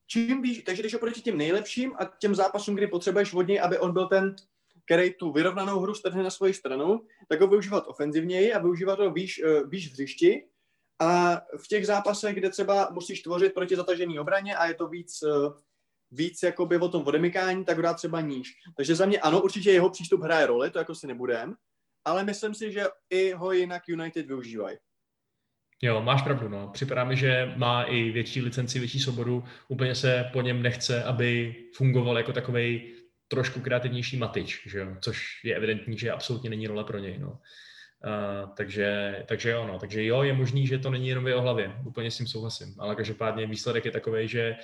čím 0.07 0.43
víš, 0.43 0.63
takže 0.63 0.83
když 0.83 0.95
oproti 0.95 1.21
těm 1.21 1.39
nejlepším 1.39 1.95
a 1.99 2.05
těm 2.19 2.35
zápasům, 2.35 2.75
kdy 2.75 2.87
potřebuješ 2.87 3.35
od 3.35 3.49
něj, 3.49 3.61
aby 3.61 3.79
on 3.79 3.93
byl 3.93 4.09
ten, 4.09 4.37
který 4.85 5.15
tu 5.15 5.33
vyrovnanou 5.33 5.81
hru 5.81 5.95
strhne 5.95 6.23
na 6.23 6.31
svoji 6.31 6.55
stranu, 6.55 7.07
tak 7.29 7.41
ho 7.41 7.47
využívat 7.47 7.85
ofenzivněji 7.87 8.53
a 8.53 8.59
využívat 8.59 8.99
ho 8.99 9.11
výš, 9.11 9.43
uh, 9.43 9.71
výš 9.71 9.89
v 9.89 9.93
hřišti. 9.93 10.49
A 11.01 11.41
v 11.57 11.69
těch 11.69 11.87
zápasech, 11.87 12.35
kde 12.35 12.51
třeba 12.51 12.89
musíš 12.93 13.23
tvořit 13.23 13.55
proti 13.55 13.77
zatažený 13.77 14.19
obraně 14.19 14.57
a 14.57 14.67
je 14.67 14.75
to 14.75 14.89
víc, 14.89 15.23
uh, 15.23 15.53
víc 16.11 16.43
jakoby 16.43 16.77
o 16.77 16.89
tom 16.89 17.07
odemykání, 17.07 17.65
tak 17.65 17.77
ho 17.77 17.83
dá 17.83 17.95
třeba 17.95 18.21
níž. 18.21 18.53
Takže 18.77 18.95
za 18.95 19.07
mě 19.07 19.19
ano, 19.19 19.43
určitě 19.43 19.71
jeho 19.71 19.91
přístup 19.91 20.23
hraje 20.23 20.47
roli, 20.47 20.71
to 20.71 20.79
jako 20.79 20.95
si 20.95 21.07
nebudem, 21.07 21.55
ale 22.05 22.25
myslím 22.25 22.55
si, 22.55 22.73
že 22.73 22.85
i 23.11 23.33
ho 23.33 23.53
jinak 23.53 23.83
United 23.89 24.27
využívají. 24.27 24.77
Jo, 25.83 26.03
máš 26.03 26.23
pravdu, 26.23 26.49
no. 26.49 26.69
Připadá 26.69 27.05
mi, 27.05 27.17
že 27.17 27.53
má 27.57 27.83
i 27.83 28.11
větší 28.11 28.43
licenci, 28.43 28.79
větší 28.79 29.01
svobodu. 29.01 29.45
Úplně 29.69 29.95
se 29.95 30.31
po 30.33 30.43
něm 30.43 30.63
nechce, 30.63 31.05
aby 31.05 31.55
fungoval 31.75 32.17
jako 32.17 32.33
takový 32.33 32.95
trošku 33.29 33.61
kreativnější 33.61 34.17
matič, 34.17 34.67
že 34.67 34.79
jo? 34.79 34.87
což 35.01 35.45
je 35.45 35.55
evidentní, 35.55 35.99
že 35.99 36.11
absolutně 36.11 36.51
není 36.51 36.67
role 36.67 36.85
pro 36.85 36.99
něj. 36.99 37.19
No. 37.19 37.31
Uh, 37.31 38.55
takže, 38.57 39.17
takže 39.29 39.51
jo, 39.51 39.67
no. 39.67 39.79
takže 39.79 40.05
jo, 40.05 40.23
je 40.23 40.33
možný, 40.33 40.67
že 40.67 40.79
to 40.79 40.91
není 40.91 41.09
jenom 41.09 41.25
v 41.25 41.29
jeho 41.29 41.43
hlavě, 41.43 41.77
úplně 41.85 42.11
s 42.11 42.17
tím 42.17 42.27
souhlasím, 42.27 42.75
ale 42.79 42.97
každopádně 42.97 43.47
výsledek 43.47 43.85
je 43.85 43.91
takový, 43.91 44.29
že 44.29 44.57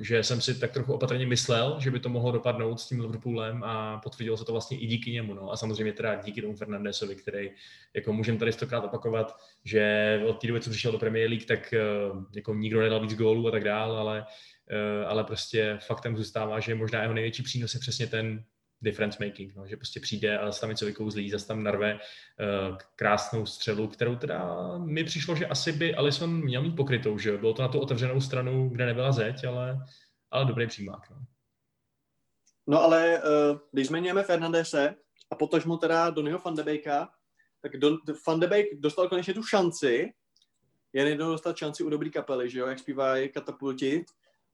že 0.00 0.22
jsem 0.22 0.40
si 0.40 0.60
tak 0.60 0.72
trochu 0.72 0.92
opatrně 0.92 1.26
myslel, 1.26 1.76
že 1.80 1.90
by 1.90 2.00
to 2.00 2.08
mohlo 2.08 2.32
dopadnout 2.32 2.80
s 2.80 2.88
tím 2.88 3.00
Liverpoolem 3.00 3.62
a 3.64 3.98
potvrdilo 3.98 4.36
se 4.36 4.44
to 4.44 4.52
vlastně 4.52 4.78
i 4.78 4.86
díky 4.86 5.12
němu. 5.12 5.34
No. 5.34 5.52
A 5.52 5.56
samozřejmě 5.56 5.92
teda 5.92 6.14
díky 6.14 6.42
tomu 6.42 6.56
Fernandesovi, 6.56 7.16
který, 7.16 7.50
jako 7.94 8.12
můžeme 8.12 8.38
tady 8.38 8.52
stokrát 8.52 8.84
opakovat, 8.84 9.36
že 9.64 10.20
od 10.26 10.40
té 10.40 10.46
doby, 10.46 10.60
co 10.60 10.70
přišel 10.70 10.92
do 10.92 10.98
Premier 10.98 11.28
League, 11.28 11.44
tak 11.44 11.74
uh, 12.12 12.24
jako 12.34 12.54
nikdo 12.54 12.80
nedal 12.80 13.00
víc 13.00 13.14
gólů 13.14 13.48
a 13.48 13.50
tak 13.50 13.64
dál, 13.64 13.92
ale, 13.92 14.20
uh, 14.20 15.10
ale 15.10 15.24
prostě 15.24 15.78
faktem 15.86 16.16
zůstává, 16.16 16.60
že 16.60 16.74
možná 16.74 17.02
jeho 17.02 17.14
největší 17.14 17.42
přínos 17.42 17.74
je 17.74 17.80
přesně 17.80 18.06
ten 18.06 18.44
difference 18.82 19.24
making, 19.24 19.56
no, 19.56 19.66
že 19.66 19.76
prostě 19.76 20.00
přijde 20.00 20.38
a 20.38 20.50
tam 20.50 20.70
něco 20.70 20.86
vykouzlí, 20.86 21.30
zase 21.30 21.46
tam 21.46 21.62
narve 21.62 21.94
uh, 21.94 22.76
krásnou 22.96 23.46
střelu, 23.46 23.88
kterou 23.88 24.16
teda 24.16 24.56
mi 24.78 25.04
přišlo, 25.04 25.36
že 25.36 25.46
asi 25.46 25.72
by 25.72 25.94
Alison 25.94 26.42
měl 26.44 26.62
mít 26.62 26.76
pokrytou, 26.76 27.18
že 27.18 27.38
bylo 27.38 27.54
to 27.54 27.62
na 27.62 27.68
tu 27.68 27.80
otevřenou 27.80 28.20
stranu, 28.20 28.68
kde 28.68 28.86
nebyla 28.86 29.12
zeď, 29.12 29.44
ale, 29.44 29.78
ale 30.30 30.44
dobrý 30.44 30.66
přímák. 30.66 31.10
No. 31.10 31.16
No 32.66 32.82
ale 32.82 33.22
uh, 33.22 33.58
když 33.72 33.86
zmiňujeme 33.86 34.22
Fernandese 34.22 34.94
a 35.30 35.34
potažmo 35.34 35.76
teda 35.76 36.10
Donnyho 36.10 36.38
van 36.44 36.54
de 36.54 36.62
Beeka, 36.62 37.08
tak 37.60 37.76
Don, 37.76 37.98
Van 38.26 38.40
de 38.40 38.46
Beek 38.46 38.66
dostal 38.74 39.08
konečně 39.08 39.34
tu 39.34 39.42
šanci, 39.42 40.12
jen 40.92 41.08
jednou 41.08 41.30
dostat 41.30 41.56
šanci 41.56 41.84
u 41.84 41.90
dobrý 41.90 42.10
kapely, 42.10 42.50
že 42.50 42.58
jo, 42.58 42.66
jak 42.66 42.78
zpívají 42.78 43.28
katapulti. 43.28 44.04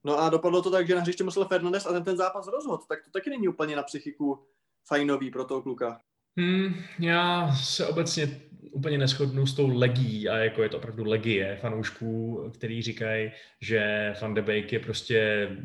No 0.03 0.19
a 0.19 0.29
dopadlo 0.29 0.61
to 0.61 0.71
tak, 0.71 0.87
že 0.87 0.95
na 0.95 1.01
hřiště 1.01 1.23
musel 1.23 1.45
Fernandez 1.45 1.85
a 1.85 1.93
ten 1.93 2.03
ten 2.03 2.17
zápas 2.17 2.47
rozhod, 2.47 2.87
tak 2.87 3.03
to 3.03 3.11
taky 3.11 3.29
není 3.29 3.47
úplně 3.47 3.75
na 3.75 3.83
psychiku 3.83 4.45
fajnový 4.87 5.31
pro 5.31 5.45
toho 5.45 5.61
kluka. 5.61 6.01
Hmm, 6.37 6.73
já 6.99 7.51
se 7.55 7.87
obecně 7.87 8.41
úplně 8.71 8.97
neschodnu 8.97 9.47
s 9.47 9.53
tou 9.53 9.77
legí 9.77 10.29
a 10.29 10.37
jako 10.37 10.63
je 10.63 10.69
to 10.69 10.77
opravdu 10.77 11.03
legie 11.03 11.57
fanoušků, 11.61 12.43
který 12.53 12.81
říkají, 12.81 13.31
že 13.61 14.13
Van 14.21 14.33
de 14.33 14.41
Beek 14.41 14.73
je 14.73 14.79
prostě 14.79 15.17
eh, 15.19 15.57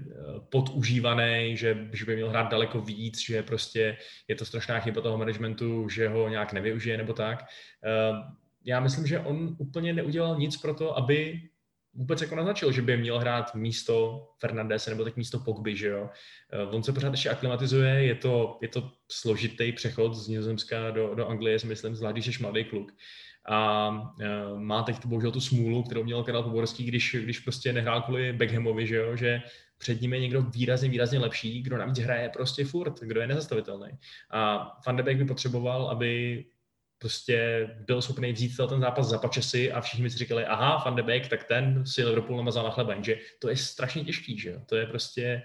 podužívaný, 0.48 1.56
že, 1.56 1.88
že 1.92 2.04
by 2.04 2.14
měl 2.14 2.28
hrát 2.28 2.50
daleko 2.50 2.80
víc, 2.80 3.20
že 3.20 3.42
prostě 3.42 3.96
je 4.28 4.34
to 4.34 4.44
strašná 4.44 4.80
chyba 4.80 5.00
toho 5.00 5.18
managementu, 5.18 5.88
že 5.88 6.08
ho 6.08 6.28
nějak 6.28 6.52
nevyužije 6.52 6.96
nebo 6.96 7.12
tak. 7.12 7.44
Eh, 7.84 8.34
já 8.64 8.80
myslím, 8.80 9.06
že 9.06 9.18
on 9.18 9.56
úplně 9.58 9.92
neudělal 9.92 10.36
nic 10.36 10.56
pro 10.56 10.74
to, 10.74 10.98
aby 10.98 11.42
vůbec 11.94 12.20
jako 12.20 12.34
naznačil, 12.34 12.72
že 12.72 12.82
by 12.82 12.96
měl 12.96 13.18
hrát 13.18 13.54
místo 13.54 14.26
Fernandese 14.38 14.90
nebo 14.90 15.04
tak 15.04 15.16
místo 15.16 15.38
Pogby, 15.38 15.76
že 15.76 15.88
jo. 15.88 16.10
Eh, 16.52 16.66
on 16.76 16.82
se 16.82 16.92
pořád 16.92 17.12
ještě 17.12 17.30
aklimatizuje, 17.30 17.90
je 17.90 18.14
to, 18.14 18.58
je 18.62 18.68
to 18.68 18.90
složitý 19.10 19.72
přechod 19.72 20.14
z 20.14 20.28
Nizozemska 20.28 20.90
do, 20.90 21.14
do 21.14 21.28
Anglie, 21.28 21.58
si 21.58 21.66
myslím, 21.66 21.94
zvlášť 21.94 22.14
když 22.14 22.36
jsi 22.36 22.42
mladý 22.42 22.64
kluk. 22.64 22.92
A 23.48 23.90
uh, 23.90 24.60
má 24.60 24.82
teď 24.82 24.98
tu, 24.98 25.08
bohužel 25.08 25.30
tu 25.30 25.40
smůlu, 25.40 25.82
kterou 25.82 26.04
měl 26.04 26.24
Karel 26.24 26.42
Poborský, 26.42 26.84
když, 26.84 27.16
když 27.20 27.38
prostě 27.38 27.72
nehrál 27.72 28.02
kvůli 28.02 28.32
Beckhamovi, 28.32 28.86
že 28.86 28.96
jo, 28.96 29.16
že 29.16 29.42
před 29.78 30.00
ním 30.00 30.14
je 30.14 30.20
někdo 30.20 30.42
výrazně, 30.42 30.88
výrazně 30.88 31.18
lepší, 31.18 31.62
kdo 31.62 31.78
navíc 31.78 31.98
hraje 31.98 32.28
prostě 32.28 32.64
furt, 32.64 33.00
kdo 33.00 33.20
je 33.20 33.26
nezastavitelný. 33.26 33.88
A 34.30 34.72
Van 34.86 34.96
de 34.96 35.02
Beek 35.02 35.18
by 35.18 35.24
potřeboval, 35.24 35.88
aby 35.88 36.44
prostě 37.04 37.68
byl 37.86 38.02
schopný 38.02 38.32
vzít 38.32 38.56
ten 38.68 38.80
zápas 38.80 39.06
za 39.06 39.18
pačesy 39.18 39.72
a 39.72 39.80
všichni 39.80 40.10
si 40.10 40.18
říkali, 40.18 40.44
aha, 40.44 40.82
Van 40.84 40.96
de 40.96 41.02
Beek, 41.02 41.28
tak 41.28 41.44
ten 41.44 41.86
si 41.86 42.04
Liverpool 42.04 42.36
namazal 42.36 42.64
na 42.64 42.70
chleba, 42.70 42.94
že 43.00 43.16
to 43.38 43.48
je 43.48 43.56
strašně 43.56 44.04
těžký, 44.04 44.38
že 44.38 44.50
jo, 44.50 44.60
to 44.66 44.76
je 44.76 44.86
prostě, 44.86 45.42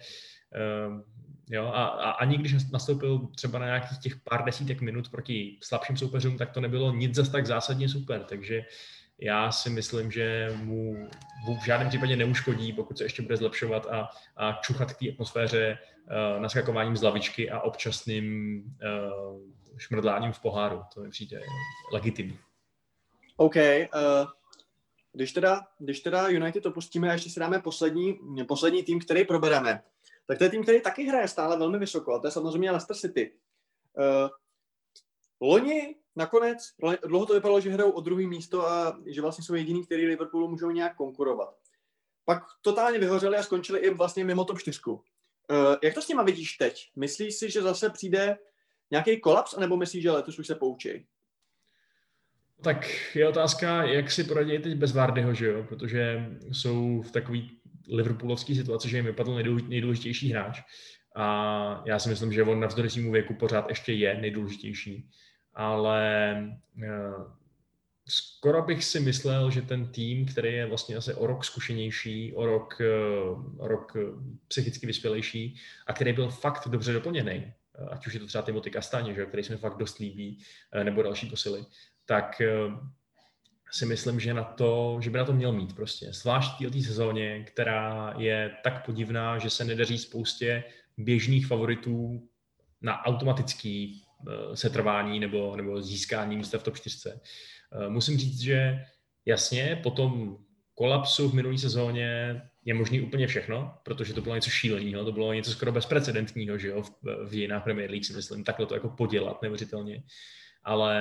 um, 0.87 1.03
jo, 1.49 1.65
a, 1.65 1.85
a 1.85 2.09
ani 2.11 2.37
když 2.37 2.71
nastoupil 2.71 3.27
třeba 3.35 3.59
na 3.59 3.65
nějakých 3.65 3.97
těch 3.97 4.15
pár 4.15 4.45
desítek 4.45 4.81
minut 4.81 5.09
proti 5.09 5.57
slabším 5.63 5.97
soupeřům, 5.97 6.37
tak 6.37 6.51
to 6.51 6.61
nebylo 6.61 6.93
nic 6.93 7.15
zas 7.15 7.29
tak 7.29 7.45
zásadně 7.45 7.89
super, 7.89 8.23
takže 8.23 8.65
já 9.21 9.51
si 9.51 9.69
myslím, 9.69 10.11
že 10.11 10.49
mu 10.55 11.09
v 11.61 11.65
žádném 11.65 11.89
případě 11.89 12.15
neuškodí, 12.15 12.73
pokud 12.73 12.97
se 12.97 13.03
ještě 13.03 13.21
bude 13.21 13.37
zlepšovat 13.37 13.87
a, 13.91 14.09
a 14.37 14.53
čuchat 14.61 14.93
k 14.93 14.99
té 14.99 15.09
atmosféře 15.09 15.77
uh, 15.77 16.41
naskakováním 16.41 16.97
z 16.97 17.01
lavičky 17.01 17.49
a 17.49 17.59
občasným 17.59 18.63
uh, 18.63 19.58
šmrdláním 19.79 20.31
v 20.31 20.39
poháru. 20.39 20.81
To 20.93 21.01
mi 21.01 21.09
přijde 21.09 21.41
legitimní. 21.93 22.39
OK. 23.37 23.55
Uh, 23.55 23.61
když, 25.13 25.31
teda, 25.31 25.67
když 25.79 25.99
teda 25.99 26.27
United 26.27 26.65
opustíme 26.65 27.09
a 27.09 27.13
ještě 27.13 27.29
si 27.29 27.39
dáme 27.39 27.59
poslední, 27.59 28.19
poslední 28.47 28.83
tým, 28.83 28.99
který 28.99 29.25
probereme, 29.25 29.83
tak 30.27 30.37
to 30.37 30.43
je 30.43 30.49
tým, 30.49 30.63
který 30.63 30.81
taky 30.81 31.03
hraje 31.03 31.27
stále 31.27 31.57
velmi 31.57 31.77
vysoko, 31.77 32.13
a 32.13 32.19
to 32.19 32.27
je 32.27 32.31
samozřejmě 32.31 32.71
Leicester 32.71 32.95
City. 32.95 33.33
Uh, 33.97 34.29
loni 35.41 35.95
nakonec, 36.15 36.57
dlouho 37.07 37.25
to 37.25 37.33
vypadalo, 37.33 37.61
že 37.61 37.69
hrajou 37.69 37.91
o 37.91 38.01
druhý 38.01 38.27
místo 38.27 38.67
a 38.67 38.99
že 39.05 39.21
vlastně 39.21 39.43
jsou 39.43 39.55
jediný, 39.55 39.85
který 39.85 40.07
Liverpoolu 40.07 40.47
můžou 40.47 40.71
nějak 40.71 40.95
konkurovat. 40.95 41.55
Pak 42.25 42.43
totálně 42.61 42.99
vyhořeli 42.99 43.37
a 43.37 43.43
skončili 43.43 43.79
i 43.79 43.89
vlastně 43.89 44.25
mimo 44.25 44.45
top 44.45 44.59
4. 44.59 44.79
Uh, 44.85 44.99
jak 45.83 45.93
to 45.93 46.01
s 46.01 46.07
nima 46.07 46.23
vidíš 46.23 46.53
teď? 46.53 46.91
Myslíš 46.95 47.35
si, 47.35 47.49
že 47.49 47.61
zase 47.61 47.89
přijde 47.89 48.37
nějaký 48.91 49.19
kolaps, 49.19 49.53
anebo 49.53 49.77
myslíš, 49.77 50.03
že 50.03 50.11
letos 50.11 50.39
už 50.39 50.47
se 50.47 50.55
poučí? 50.55 51.05
Tak 52.61 53.15
je 53.15 53.27
otázka, 53.27 53.83
jak 53.83 54.11
si 54.11 54.23
poradí 54.23 54.59
teď 54.59 54.75
bez 54.75 54.93
Vardyho, 54.93 55.33
že 55.33 55.47
jo? 55.47 55.65
Protože 55.69 56.29
jsou 56.51 57.01
v 57.01 57.11
takový 57.11 57.59
liverpoolovský 57.89 58.55
situaci, 58.55 58.89
že 58.89 58.97
jim 58.97 59.05
vypadl 59.05 59.43
nejdůležitější 59.67 60.31
hráč. 60.31 60.61
A 61.15 61.83
já 61.85 61.99
si 61.99 62.09
myslím, 62.09 62.33
že 62.33 62.43
on 62.43 62.59
navzdory 62.59 62.89
svému 62.89 63.11
věku 63.11 63.33
pořád 63.33 63.69
ještě 63.69 63.93
je 63.93 64.21
nejdůležitější. 64.21 65.09
Ale 65.53 66.35
uh, 66.77 67.31
skoro 68.07 68.61
bych 68.61 68.85
si 68.85 68.99
myslel, 68.99 69.51
že 69.51 69.61
ten 69.61 69.87
tým, 69.87 70.25
který 70.25 70.53
je 70.53 70.65
vlastně 70.65 70.95
asi 70.95 71.13
o 71.13 71.27
rok 71.27 71.45
zkušenější, 71.45 72.33
o 72.33 72.45
rok, 72.45 72.81
uh, 72.81 73.67
rok 73.67 73.97
psychicky 74.47 74.87
vyspělejší 74.87 75.55
a 75.87 75.93
který 75.93 76.13
byl 76.13 76.29
fakt 76.29 76.67
dobře 76.67 76.93
doplněný, 76.93 77.53
ať 77.91 78.07
už 78.07 78.13
je 78.13 78.19
to 78.19 78.27
třeba 78.27 78.41
Timothy 78.41 78.71
Kastaně, 78.71 79.13
že, 79.13 79.25
který 79.25 79.43
se 79.43 79.53
mi 79.53 79.57
fakt 79.57 79.77
dost 79.77 79.97
líbí, 79.97 80.39
eh, 80.71 80.83
nebo 80.83 81.03
další 81.03 81.29
posily, 81.29 81.65
tak 82.05 82.41
eh, 82.41 82.49
si 83.71 83.85
myslím, 83.85 84.19
že, 84.19 84.33
na 84.33 84.43
to, 84.43 84.97
že 85.01 85.09
by 85.09 85.17
na 85.17 85.25
to 85.25 85.33
měl 85.33 85.51
mít 85.51 85.75
prostě. 85.75 86.13
Zvlášť 86.13 86.65
v 86.65 86.71
té 86.71 86.81
sezóně, 86.81 87.43
která 87.43 88.13
je 88.17 88.55
tak 88.63 88.85
podivná, 88.85 89.37
že 89.37 89.49
se 89.49 89.65
nedaří 89.65 89.97
spoustě 89.97 90.63
běžných 90.97 91.47
favoritů 91.47 92.29
na 92.81 93.05
automatický 93.05 94.03
eh, 94.27 94.55
setrvání 94.55 95.19
nebo, 95.19 95.55
nebo 95.55 95.81
získání 95.81 96.37
místa 96.37 96.57
v 96.57 96.63
top 96.63 96.77
4. 96.77 97.09
Musím 97.89 98.17
říct, 98.17 98.39
že 98.39 98.85
jasně, 99.25 99.79
po 99.83 99.91
tom 99.91 100.37
kolapsu 100.79 101.29
v 101.29 101.33
minulé 101.33 101.57
sezóně 101.57 102.41
je 102.65 102.73
možný 102.73 103.01
úplně 103.01 103.27
všechno, 103.27 103.73
protože 103.83 104.13
to 104.13 104.21
bylo 104.21 104.35
něco 104.35 104.49
šíleného, 104.49 105.05
to 105.05 105.11
bylo 105.11 105.33
něco 105.33 105.51
skoro 105.51 105.71
bezprecedentního, 105.71 106.57
že 106.57 106.67
jo, 106.67 106.83
v, 106.83 106.91
v 107.25 107.29
dějinách 107.29 107.63
Premier 107.63 107.89
League 107.89 108.05
si 108.05 108.13
myslím, 108.13 108.43
takhle 108.43 108.65
to 108.65 108.73
jako 108.73 108.89
podělat 108.89 109.41
neuvěřitelně, 109.41 110.03
ale 110.63 110.95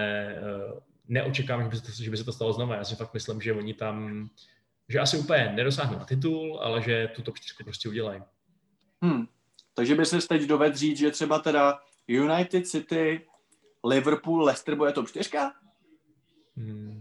uh, 0.72 0.79
neočekávám, 1.09 1.64
že 1.64 1.70
by, 1.70 1.76
se 1.76 1.83
to, 1.83 2.03
že 2.03 2.11
by 2.11 2.16
se 2.16 2.24
to 2.24 2.33
stalo 2.33 2.53
znovu, 2.53 2.72
já 2.72 2.85
si 2.85 2.97
fakt 2.97 3.14
myslím, 3.14 3.41
že 3.41 3.53
oni 3.53 3.74
tam, 3.74 4.29
že 4.89 4.99
asi 4.99 5.16
úplně 5.18 5.53
nedosáhnou 5.55 5.99
na 5.99 6.05
titul, 6.05 6.61
ale 6.62 6.83
že 6.83 7.09
tu 7.16 7.22
top 7.22 7.39
4 7.39 7.64
prostě 7.64 7.89
udělají. 7.89 8.22
Hmm. 9.03 9.26
Takže 9.74 9.95
by 9.95 10.07
se 10.07 10.29
teď 10.29 10.43
doved 10.43 10.76
říct, 10.76 10.99
že 10.99 11.11
třeba 11.11 11.39
teda 11.39 11.79
United 12.09 12.66
City, 12.66 13.26
Liverpool, 13.85 14.45
Leicester 14.45 14.74
bude 14.74 14.93
top 14.93 15.09
4? 15.09 15.31
Hmm. 16.57 16.98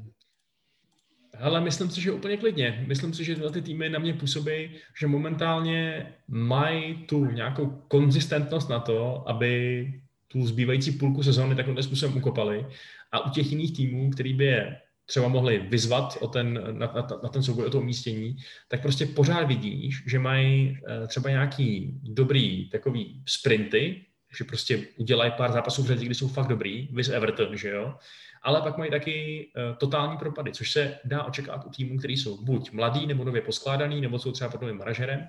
Ale 1.39 1.61
myslím 1.61 1.89
si, 1.89 2.01
že 2.01 2.11
úplně 2.11 2.37
klidně. 2.37 2.85
Myslím 2.87 3.13
si, 3.13 3.23
že 3.23 3.35
tyhle 3.35 3.51
ty 3.51 3.61
týmy 3.61 3.89
na 3.89 3.99
mě 3.99 4.13
působí, 4.13 4.69
že 4.99 5.07
momentálně 5.07 6.07
mají 6.27 6.95
tu 6.95 7.25
nějakou 7.25 7.83
konzistentnost 7.87 8.69
na 8.69 8.79
to, 8.79 9.29
aby 9.29 9.93
tu 10.27 10.47
zbývající 10.47 10.91
půlku 10.91 11.23
sezóny 11.23 11.55
takovým 11.55 11.83
způsobem 11.83 12.17
ukopali. 12.17 12.65
A 13.11 13.25
u 13.25 13.29
těch 13.29 13.51
jiných 13.51 13.75
týmů, 13.75 14.09
který 14.09 14.33
by 14.33 14.45
je 14.45 14.77
třeba 15.05 15.27
mohli 15.27 15.59
vyzvat 15.59 16.17
o 16.21 16.27
ten, 16.27 16.53
na, 16.53 16.87
na, 16.87 17.07
na 17.23 17.29
ten 17.29 17.43
souboj 17.43 17.65
o 17.65 17.69
to 17.69 17.79
umístění, 17.79 18.35
tak 18.67 18.81
prostě 18.81 19.05
pořád 19.05 19.43
vidíš, 19.43 20.03
že 20.07 20.19
mají 20.19 20.77
eh, 20.77 21.07
třeba 21.07 21.29
nějaký 21.29 21.99
dobrý 22.03 22.69
takový 22.69 23.23
sprinty, 23.27 24.05
že 24.37 24.43
prostě 24.43 24.87
udělají 24.97 25.31
pár 25.37 25.51
zápasů 25.51 25.83
v 25.83 25.87
řadě, 25.87 26.05
kdy 26.05 26.15
jsou 26.15 26.27
fakt 26.27 26.47
dobrý, 26.47 26.89
vys 26.91 27.09
Everton, 27.09 27.57
že 27.57 27.69
jo, 27.69 27.95
ale 28.43 28.61
pak 28.61 28.77
mají 28.77 28.91
taky 28.91 29.47
uh, 29.55 29.77
totální 29.77 30.17
propady, 30.17 30.51
což 30.51 30.71
se 30.71 30.99
dá 31.05 31.23
očekávat 31.23 31.65
u 31.65 31.69
týmů, 31.69 31.97
který 31.97 32.17
jsou 32.17 32.45
buď 32.45 32.71
mladý 32.71 33.07
nebo 33.07 33.23
nově 33.23 33.41
poskládaný, 33.41 34.01
nebo 34.01 34.19
jsou 34.19 34.31
třeba 34.31 34.49
pod 34.49 34.61
novým 34.61 34.77
manažerem. 34.77 35.27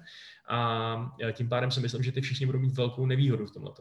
A 0.49 1.17
eh, 1.23 1.33
tím 1.33 1.49
pádem 1.49 1.71
si 1.71 1.81
myslím, 1.81 2.03
že 2.03 2.13
ty 2.13 2.21
všichni 2.21 2.47
budou 2.47 2.59
mít 2.59 2.77
velkou 2.77 3.07
nevýhodu 3.07 3.47
v 3.47 3.53
tomhle. 3.53 3.73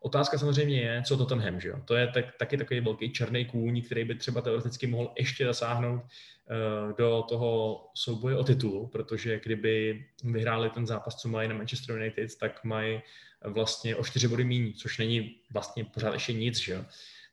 Otázka 0.00 0.38
samozřejmě 0.38 0.80
je, 0.80 1.02
co 1.06 1.16
Tottenham, 1.16 1.60
že 1.60 1.68
jo? 1.68 1.76
To 1.84 1.96
je 1.96 2.06
tak, 2.06 2.24
taky 2.38 2.56
takový 2.56 2.80
velký 2.80 3.12
černý 3.12 3.44
kůň, 3.44 3.82
který 3.82 4.04
by 4.04 4.14
třeba 4.14 4.40
teoreticky 4.40 4.86
mohl 4.86 5.12
ještě 5.18 5.44
zasáhnout 5.44 6.02
uh, 6.02 6.96
do 6.96 7.24
toho 7.28 7.80
souboje 7.94 8.36
o 8.36 8.44
titul, 8.44 8.86
protože 8.86 9.40
kdyby 9.44 10.04
vyhráli 10.24 10.70
ten 10.70 10.86
zápas, 10.86 11.16
co 11.16 11.28
mají 11.28 11.48
na 11.48 11.54
Manchester 11.54 11.96
United, 11.96 12.38
tak 12.40 12.64
mají 12.64 13.00
vlastně 13.44 13.96
o 13.96 14.04
čtyři 14.04 14.28
body 14.28 14.44
méně, 14.44 14.72
což 14.72 14.98
není 14.98 15.36
vlastně 15.52 15.84
pořád 15.84 16.12
ještě 16.12 16.32
nic, 16.32 16.58
že 16.58 16.72
jo? 16.72 16.84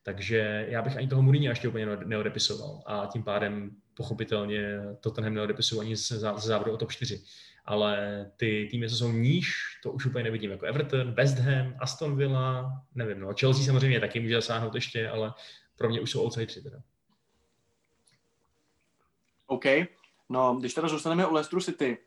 Takže 0.04 0.66
já 0.70 0.82
bych 0.82 0.98
ani 0.98 1.08
toho 1.08 1.22
Mourinho 1.22 1.52
ještě 1.52 1.68
úplně 1.68 1.86
neodepisoval 1.86 2.84
a 2.86 3.06
tím 3.06 3.24
pádem 3.24 3.72
pochopitelně 3.94 4.80
to 5.00 5.12
tenhle 5.12 5.32
neodepisoval 5.32 5.86
ani 5.86 5.96
ze 5.96 6.20
závodu 6.36 6.72
o 6.72 6.78
top 6.78 6.92
4. 6.92 7.24
Ale 7.66 8.26
ty 8.38 8.68
týmy, 8.72 8.90
co 8.90 8.96
jsou 8.96 9.12
níž, 9.12 9.56
to 9.84 9.92
už 9.92 10.06
úplně 10.06 10.24
nevidím, 10.24 10.52
jako 10.52 10.66
Everton, 10.66 11.12
West 11.12 11.38
Ham, 11.38 11.76
Aston 11.80 12.18
Villa, 12.18 12.82
nevím, 12.96 13.20
no, 13.20 13.34
Chelsea 13.40 13.66
samozřejmě 13.66 14.00
taky 14.00 14.20
může 14.20 14.36
zasáhnout 14.36 14.76
ještě, 14.76 15.10
ale 15.10 15.34
pro 15.76 15.90
mě 15.90 16.02
už 16.02 16.12
jsou 16.12 16.24
outsideri 16.24 16.62
teda. 16.62 16.78
OK, 19.48 19.66
no, 20.30 20.56
když 20.56 20.74
teda 20.74 20.88
zůstaneme 20.88 21.28
u 21.28 21.34
Leicester 21.34 21.62
City, 21.62 21.98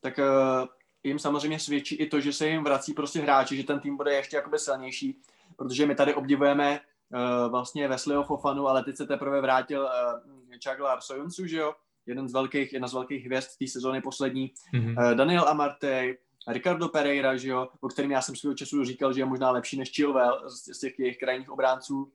tak 0.00 0.18
uh, 0.18 0.66
jim 1.04 1.18
samozřejmě 1.18 1.58
svědčí 1.58 1.94
i 1.94 2.06
to, 2.06 2.20
že 2.20 2.32
se 2.32 2.48
jim 2.48 2.64
vrací 2.64 2.92
prostě 2.92 3.20
hráči, 3.20 3.56
že 3.56 3.64
ten 3.64 3.80
tým 3.80 3.96
bude 3.96 4.12
ještě 4.12 4.36
jakoby 4.36 4.58
silnější 4.58 5.22
protože 5.56 5.86
my 5.86 5.94
tady 5.94 6.14
obdivujeme 6.14 6.80
uh, 6.80 7.50
vlastně 7.50 7.88
Wesleyho 7.88 8.24
Fofanu, 8.24 8.68
ale 8.68 8.84
teď 8.84 8.96
se 8.96 9.06
teprve 9.06 9.40
vrátil 9.40 9.82
uh, 9.82 10.54
Chaglar 10.64 11.00
Soyuncu, 11.00 11.46
že 11.46 11.56
jo, 11.56 11.74
jeden 12.06 12.28
z 12.28 12.32
velkých, 12.32 12.72
jedna 12.72 12.88
z 12.88 12.94
velkých 12.94 13.26
hvězd 13.26 13.58
té 13.58 13.66
sezóny 13.68 14.00
poslední, 14.00 14.52
mm-hmm. 14.74 15.10
uh, 15.10 15.14
Daniel 15.14 15.48
Amartey, 15.48 16.18
Ricardo 16.48 16.88
Pereira, 16.88 17.36
že 17.36 17.48
jo, 17.48 17.68
o 17.80 17.88
kterým 17.88 18.10
já 18.10 18.22
jsem 18.22 18.36
svého 18.36 18.54
času 18.54 18.84
říkal, 18.84 19.12
že 19.12 19.20
je 19.20 19.24
možná 19.24 19.50
lepší 19.50 19.78
než 19.78 19.90
Chilwell 19.94 20.50
z, 20.50 20.76
z 20.76 20.78
těch 20.78 20.98
jejich 20.98 21.18
krajních 21.18 21.50
obránců. 21.50 22.12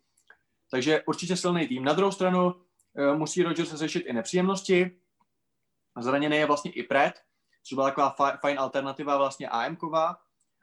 Takže 0.72 1.04
určitě 1.08 1.38
silný 1.38 1.68
tým. 1.68 1.84
Na 1.84 1.94
druhou 1.94 2.12
stranu 2.12 2.46
uh, 2.46 3.18
musí 3.18 3.44
Rodgers 3.44 3.74
řešit 3.74 4.00
i 4.00 4.14
nepříjemnosti. 4.14 4.92
Zraněný 6.00 6.38
je 6.38 6.46
vlastně 6.46 6.72
i 6.72 6.84
Pret, 6.84 7.14
což 7.68 7.76
byla 7.76 7.92
taková 7.92 8.16
fajn 8.42 8.60
alternativa 8.60 9.18
vlastně 9.18 9.50
AMková. 9.50 10.18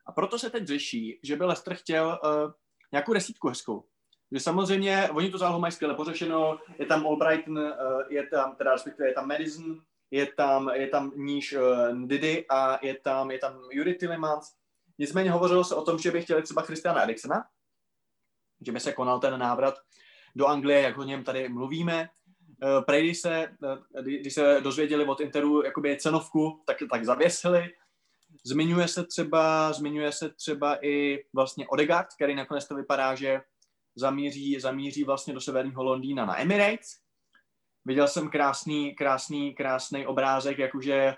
A 0.07 0.13
proto 0.13 0.39
se 0.39 0.51
teď 0.51 0.67
řeší, 0.67 1.21
že 1.23 1.37
by 1.37 1.45
Lester 1.45 1.75
chtěl 1.75 2.21
uh, 2.25 2.53
nějakou 2.93 3.13
desítku 3.13 3.49
hezkou. 3.49 3.85
Že 4.33 4.41
samozřejmě, 4.41 5.09
oni 5.13 5.31
to 5.31 5.39
zálohu 5.39 5.61
mají 5.61 5.73
skvěle 5.73 5.95
pořešeno, 5.95 6.59
je 6.79 6.87
tam 6.87 7.07
Albrighton, 7.07 7.59
uh, 7.59 7.73
je 8.09 8.27
tam, 8.27 8.57
teda 8.57 8.73
respektive 8.73 9.09
je 9.09 9.15
tam 9.15 9.29
Madison, 9.29 9.81
je 10.11 10.27
tam, 10.27 10.69
je 10.69 10.89
tam 10.89 11.13
níž 11.17 11.53
uh, 11.53 12.07
Didi 12.07 12.47
a 12.51 12.87
je 12.87 12.95
tam, 12.95 13.31
je 13.31 13.39
tam 13.39 13.61
Yuri 13.71 13.95
Tillemans. 13.95 14.53
Nicméně 14.99 15.31
hovořilo 15.31 15.65
se 15.65 15.75
o 15.75 15.83
tom, 15.83 15.99
že 15.99 16.11
by 16.11 16.23
chtěli 16.23 16.43
třeba 16.43 16.63
Christiana 16.63 17.03
Eriksena, 17.03 17.45
že 18.67 18.73
by 18.73 18.81
se 18.81 18.93
konal 18.93 19.21
ten 19.21 19.39
návrat 19.39 19.75
do 20.37 20.47
Anglie, 20.47 20.81
jak 20.81 20.99
o 20.99 21.03
něm 21.03 21.25
tady 21.25 21.49
mluvíme. 21.49 22.09
Uh, 22.65 22.85
prej, 22.85 23.03
když 23.03 23.19
se, 23.19 23.57
uh, 23.97 24.03
když 24.03 24.35
se 24.35 24.61
dozvěděli 24.61 25.05
od 25.05 25.21
Interu 25.21 25.65
jakoby 25.65 25.97
cenovku, 25.97 26.63
tak, 26.67 26.77
tak 26.91 27.05
zavěsili. 27.05 27.71
Zmiňuje 28.45 28.89
se 28.89 29.05
třeba, 29.05 29.73
zmiňuje 29.73 30.13
se 30.13 30.31
třeba 30.31 30.87
i 30.87 31.25
vlastně 31.33 31.69
Odegaard, 31.69 32.07
který 32.15 32.35
nakonec 32.35 32.69
to 32.69 32.75
vypadá, 32.75 33.15
že 33.15 33.41
zamíří, 33.97 34.61
zamíří 34.61 35.05
vlastně 35.05 35.35
do 35.35 35.41
severního 35.41 35.85
Londýna 35.85 36.27
na 36.27 36.41
Emirates. 36.41 36.99
Viděl 37.85 38.09
jsem 38.09 38.31
krásný, 38.31 38.95
krásný, 38.95 39.55
krásný 39.55 40.07
obrázek, 40.07 40.59
jakože 40.59 41.15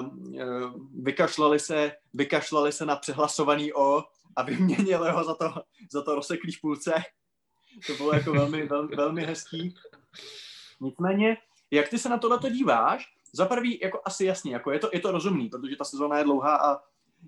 um, 0.00 0.06
um, 0.06 1.02
vykašlali, 1.02 1.58
se, 1.58 1.92
vykašlali 2.14 2.72
se 2.72 2.86
na 2.86 2.96
přehlasovaný 2.96 3.72
O 3.72 4.02
a 4.36 4.42
vyměnili 4.42 5.10
ho 5.10 5.24
za 5.24 5.34
to, 5.34 5.54
za 5.92 6.02
to 6.02 6.14
rozseklý 6.14 6.52
v 6.52 6.60
půlce. 6.60 6.94
To 7.86 7.94
bylo 7.94 8.14
jako 8.14 8.32
velmi, 8.32 8.66
velmi, 8.66 8.96
velmi 8.96 9.26
hezký. 9.26 9.74
Nicméně, 10.80 11.36
jak 11.70 11.88
ty 11.88 11.98
se 11.98 12.08
na 12.08 12.18
tohle 12.18 12.50
díváš? 12.50 13.06
Za 13.32 13.46
prvý, 13.46 13.78
jako 13.82 14.00
asi 14.04 14.24
jasně, 14.24 14.52
jako 14.52 14.72
je 14.72 14.78
to, 14.78 14.90
je 14.92 15.00
to 15.00 15.10
rozumný, 15.10 15.48
protože 15.48 15.76
ta 15.76 15.84
sezóna 15.84 16.18
je 16.18 16.24
dlouhá 16.24 16.56
a 16.56 16.78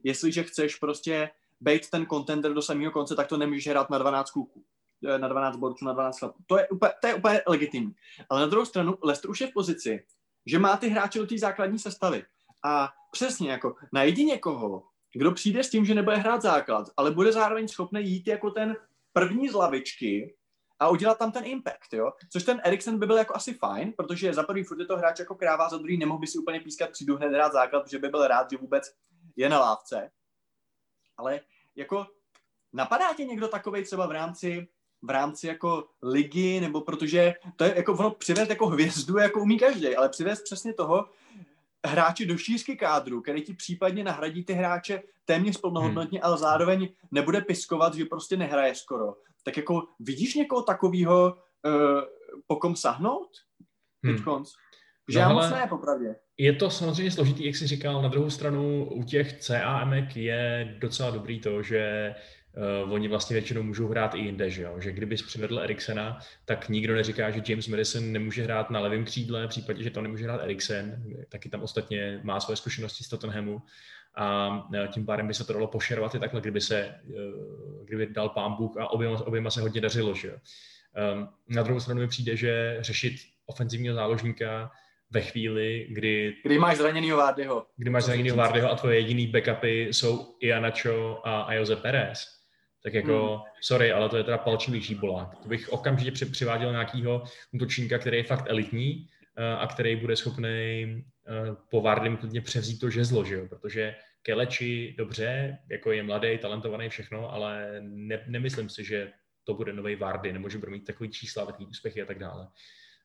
jestliže 0.04 0.42
chceš 0.42 0.76
prostě 0.76 1.30
být 1.60 1.90
ten 1.90 2.06
contender 2.06 2.54
do 2.54 2.62
samého 2.62 2.92
konce, 2.92 3.16
tak 3.16 3.26
to 3.26 3.36
nemůžeš 3.36 3.68
hrát 3.68 3.90
na 3.90 3.98
12 3.98 4.30
kluků 4.30 4.64
eh, 5.08 5.18
na 5.18 5.28
12 5.28 5.56
borců, 5.56 5.84
na 5.84 5.92
12 5.92 6.18
chlapů. 6.18 6.42
To 6.46 6.58
je 6.58 6.68
úplně, 6.68 6.92
to 7.00 7.06
je 7.06 7.14
úplně 7.14 7.42
legitimní. 7.46 7.94
Ale 8.30 8.40
na 8.40 8.46
druhou 8.46 8.64
stranu, 8.66 8.98
Leicester 9.02 9.30
už 9.30 9.40
je 9.40 9.46
v 9.46 9.52
pozici, 9.52 10.04
že 10.46 10.58
má 10.58 10.76
ty 10.76 10.88
hráče 10.88 11.18
do 11.18 11.26
té 11.26 11.38
základní 11.38 11.78
sestavy. 11.78 12.24
A 12.64 12.92
přesně 13.10 13.50
jako 13.50 13.76
najdi 13.92 14.24
někoho, 14.24 14.82
kdo 15.14 15.32
přijde 15.32 15.64
s 15.64 15.70
tím, 15.70 15.84
že 15.84 15.94
nebude 15.94 16.16
hrát 16.16 16.42
základ, 16.42 16.88
ale 16.96 17.10
bude 17.10 17.32
zároveň 17.32 17.68
schopný 17.68 18.10
jít 18.10 18.26
jako 18.26 18.50
ten 18.50 18.76
první 19.12 19.48
z 19.48 19.54
lavičky 19.54 20.34
a 20.80 20.88
udělat 20.88 21.18
tam 21.18 21.32
ten 21.32 21.44
impact, 21.44 21.92
jo. 21.92 22.12
Což 22.30 22.42
ten 22.42 22.60
Eriksen 22.64 22.98
by 22.98 23.06
byl 23.06 23.16
jako 23.16 23.36
asi 23.36 23.54
fajn, 23.54 23.92
protože 23.96 24.34
za 24.34 24.42
prvý 24.42 24.64
furt 24.64 24.80
je 24.80 24.86
to 24.86 24.96
hráč 24.96 25.18
jako 25.18 25.34
kráva, 25.34 25.68
za 25.68 25.78
druhý 25.78 25.98
nemohl 25.98 26.20
by 26.20 26.26
si 26.26 26.38
úplně 26.38 26.60
pískat, 26.60 26.90
přijdu 26.90 27.16
hned 27.16 27.28
hrát 27.28 27.52
základ, 27.52 27.82
protože 27.82 27.98
by 27.98 28.08
byl 28.08 28.26
rád, 28.26 28.50
že 28.50 28.56
vůbec 28.56 28.94
je 29.36 29.48
na 29.48 29.60
lávce. 29.60 30.10
Ale 31.16 31.40
jako 31.76 32.06
napadá 32.72 33.14
tě 33.14 33.24
někdo 33.24 33.48
takovej 33.48 33.84
třeba 33.84 34.06
v 34.06 34.10
rámci 34.10 34.68
v 35.02 35.10
rámci 35.10 35.46
jako 35.46 35.88
ligy, 36.02 36.60
nebo 36.60 36.80
protože 36.80 37.34
to 37.56 37.64
je 37.64 37.76
jako 37.76 37.92
ono 37.92 38.10
přivést 38.10 38.48
jako 38.48 38.66
hvězdu, 38.66 39.18
jako 39.18 39.40
umí 39.40 39.58
každý, 39.58 39.96
ale 39.96 40.08
přivést 40.08 40.42
přesně 40.42 40.74
toho 40.74 41.06
hráče 41.86 42.26
do 42.26 42.38
šířky 42.38 42.76
kádru, 42.76 43.20
který 43.20 43.42
ti 43.42 43.54
případně 43.54 44.04
nahradí 44.04 44.44
ty 44.44 44.52
hráče 44.52 45.02
téměř 45.24 45.60
plnohodnotně, 45.60 46.18
hmm. 46.18 46.26
ale 46.26 46.38
zároveň 46.38 46.88
nebude 47.10 47.40
piskovat, 47.40 47.94
že 47.94 48.04
prostě 48.04 48.36
nehraje 48.36 48.74
skoro. 48.74 49.14
Tak 49.48 49.56
jako 49.56 49.82
vidíš 50.00 50.34
někoho 50.34 50.62
takového, 50.62 51.36
uh, 51.64 52.00
po 52.46 52.56
kom 52.56 52.76
sahnout? 52.76 53.28
Hmm. 54.04 54.44
Že 55.08 55.18
no, 55.18 55.20
já 55.20 55.28
moc 55.28 55.50
ne, 55.50 55.66
popravdě. 55.68 56.16
Je 56.38 56.52
to 56.52 56.70
samozřejmě 56.70 57.10
složitý, 57.10 57.46
jak 57.46 57.56
jsi 57.56 57.66
říkal. 57.66 58.02
Na 58.02 58.08
druhou 58.08 58.30
stranu 58.30 58.84
u 58.84 59.02
těch 59.02 59.40
CAM 59.40 59.92
je 60.14 60.76
docela 60.78 61.10
dobrý 61.10 61.40
to, 61.40 61.62
že 61.62 62.14
uh, 62.84 62.92
oni 62.92 63.08
vlastně 63.08 63.34
většinou 63.34 63.62
můžou 63.62 63.88
hrát 63.88 64.14
i 64.14 64.18
jinde, 64.18 64.50
že, 64.50 64.62
jo? 64.62 64.80
že 64.80 64.92
kdyby 64.92 65.16
přivedl 65.16 65.60
Eriksena, 65.60 66.18
tak 66.44 66.68
nikdo 66.68 66.94
neříká, 66.94 67.30
že 67.30 67.42
James 67.48 67.68
Madison 67.68 68.12
nemůže 68.12 68.42
hrát 68.42 68.70
na 68.70 68.80
levém 68.80 69.04
křídle, 69.04 69.46
v 69.46 69.48
případě, 69.48 69.82
že 69.82 69.90
to 69.90 70.02
nemůže 70.02 70.24
hrát 70.24 70.42
Eriksen, 70.42 71.04
taky 71.28 71.48
tam 71.48 71.62
ostatně 71.62 72.20
má 72.22 72.40
své 72.40 72.56
zkušenosti 72.56 73.04
z 73.04 73.08
Tottenhamu 73.08 73.62
a 74.18 74.68
eh, 74.74 74.88
tím 74.88 75.06
pádem 75.06 75.28
by 75.28 75.34
se 75.34 75.44
to 75.44 75.52
dalo 75.52 75.66
pošerovat 75.66 76.14
i 76.14 76.18
takhle, 76.18 76.40
kdyby 76.40 76.60
se, 76.60 76.94
uh, 77.04 77.84
kdyby 77.84 78.06
dal 78.06 78.28
pán 78.28 78.52
Bůh 78.52 78.76
a 78.76 78.90
oběma, 78.90 79.26
oběma 79.26 79.50
se 79.50 79.60
hodně 79.60 79.80
dařilo. 79.80 80.14
Že? 80.14 80.32
Um, 80.32 81.28
na 81.48 81.62
druhou 81.62 81.80
stranu 81.80 82.00
mi 82.00 82.08
přijde, 82.08 82.36
že 82.36 82.76
řešit 82.80 83.14
ofenzivního 83.46 83.94
záložníka 83.94 84.70
ve 85.10 85.20
chvíli, 85.20 85.86
kdy... 85.90 86.34
Kdy 86.44 86.58
máš 86.58 86.76
zraněnýho 86.76 87.16
Vardyho. 87.16 87.66
Kdy 87.76 87.90
máš 87.90 88.04
zraněnýho 88.04 88.36
Vardyho 88.36 88.70
a 88.70 88.76
tvoje 88.76 88.98
jediný 88.98 89.26
backupy 89.26 89.88
jsou 89.88 90.36
Ianacho 90.40 91.20
a, 91.24 91.40
a 91.40 91.52
Jose 91.52 91.76
Perez. 91.76 92.26
Tak 92.82 92.94
jako, 92.94 93.28
hmm. 93.28 93.42
sorry, 93.62 93.92
ale 93.92 94.08
to 94.08 94.16
je 94.16 94.24
teda 94.24 94.38
palčivý 94.38 94.82
šíbolák. 94.82 95.36
To 95.42 95.48
bych 95.48 95.68
okamžitě 95.68 96.12
při, 96.12 96.26
přiváděl 96.26 96.70
nějakého 96.70 97.22
útočníka, 97.52 97.98
který 97.98 98.16
je 98.16 98.24
fakt 98.24 98.44
elitní 98.48 99.06
uh, 99.38 99.62
a 99.62 99.66
který 99.66 99.96
bude 99.96 100.16
schopný 100.16 101.04
po 101.70 101.80
Vardym 101.80 102.16
klidně 102.16 102.40
převzít 102.40 102.80
to 102.80 102.90
žezlo, 102.90 103.24
že 103.24 103.34
jo? 103.34 103.46
Protože 103.48 103.94
Keleči, 104.22 104.94
dobře, 104.98 105.58
jako 105.70 105.92
je 105.92 106.02
mladý, 106.02 106.38
talentovaný, 106.38 106.88
všechno, 106.88 107.32
ale 107.32 107.80
ne, 107.80 108.24
nemyslím 108.26 108.68
si, 108.68 108.84
že 108.84 109.12
to 109.44 109.54
bude 109.54 109.72
nový 109.72 109.96
Vardy, 109.96 110.32
nebo 110.32 110.48
že 110.48 110.58
bude 110.58 110.70
mít 110.72 110.84
takový 110.84 111.10
čísla, 111.10 111.46
takový 111.46 111.66
úspěchy 111.66 112.02
a 112.02 112.06
tak 112.06 112.18
dále. 112.18 112.48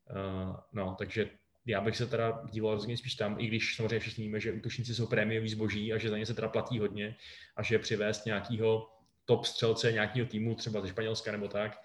Uh, 0.10 0.56
no, 0.74 0.96
takže 1.00 1.30
já 1.66 1.82
bych 1.82 1.98
se 1.98 2.08
teda 2.08 2.42
díval 2.52 2.74
rozhodně 2.74 2.98
spíš 2.98 3.16
tam, 3.16 3.40
i 3.40 3.48
když 3.48 3.76
samozřejmě 3.76 4.00
všichni 4.00 4.24
víme, 4.24 4.40
že 4.40 4.52
útočníci 4.52 4.96
jsou 4.96 5.08
prémiový 5.08 5.50
zboží 5.50 5.94
a 5.94 5.98
že 5.98 6.10
za 6.10 6.18
ně 6.18 6.26
se 6.26 6.34
teda 6.34 6.48
platí 6.48 6.80
hodně 6.80 7.16
a 7.56 7.64
že 7.64 7.80
přivést 7.80 8.26
nějakého 8.26 8.90
top 9.26 9.46
střelce 9.46 9.92
nějakého 9.92 10.28
týmu, 10.28 10.56
třeba 10.56 10.82
ze 10.82 10.88
Španělska 10.88 11.32
nebo 11.32 11.48
tak, 11.48 11.80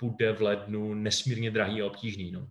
bude 0.00 0.32
v 0.32 0.42
lednu 0.42 0.94
nesmírně 0.94 1.50
drahý 1.50 1.82
a 1.82 1.86
obtížný. 1.86 2.30
No. 2.30 2.48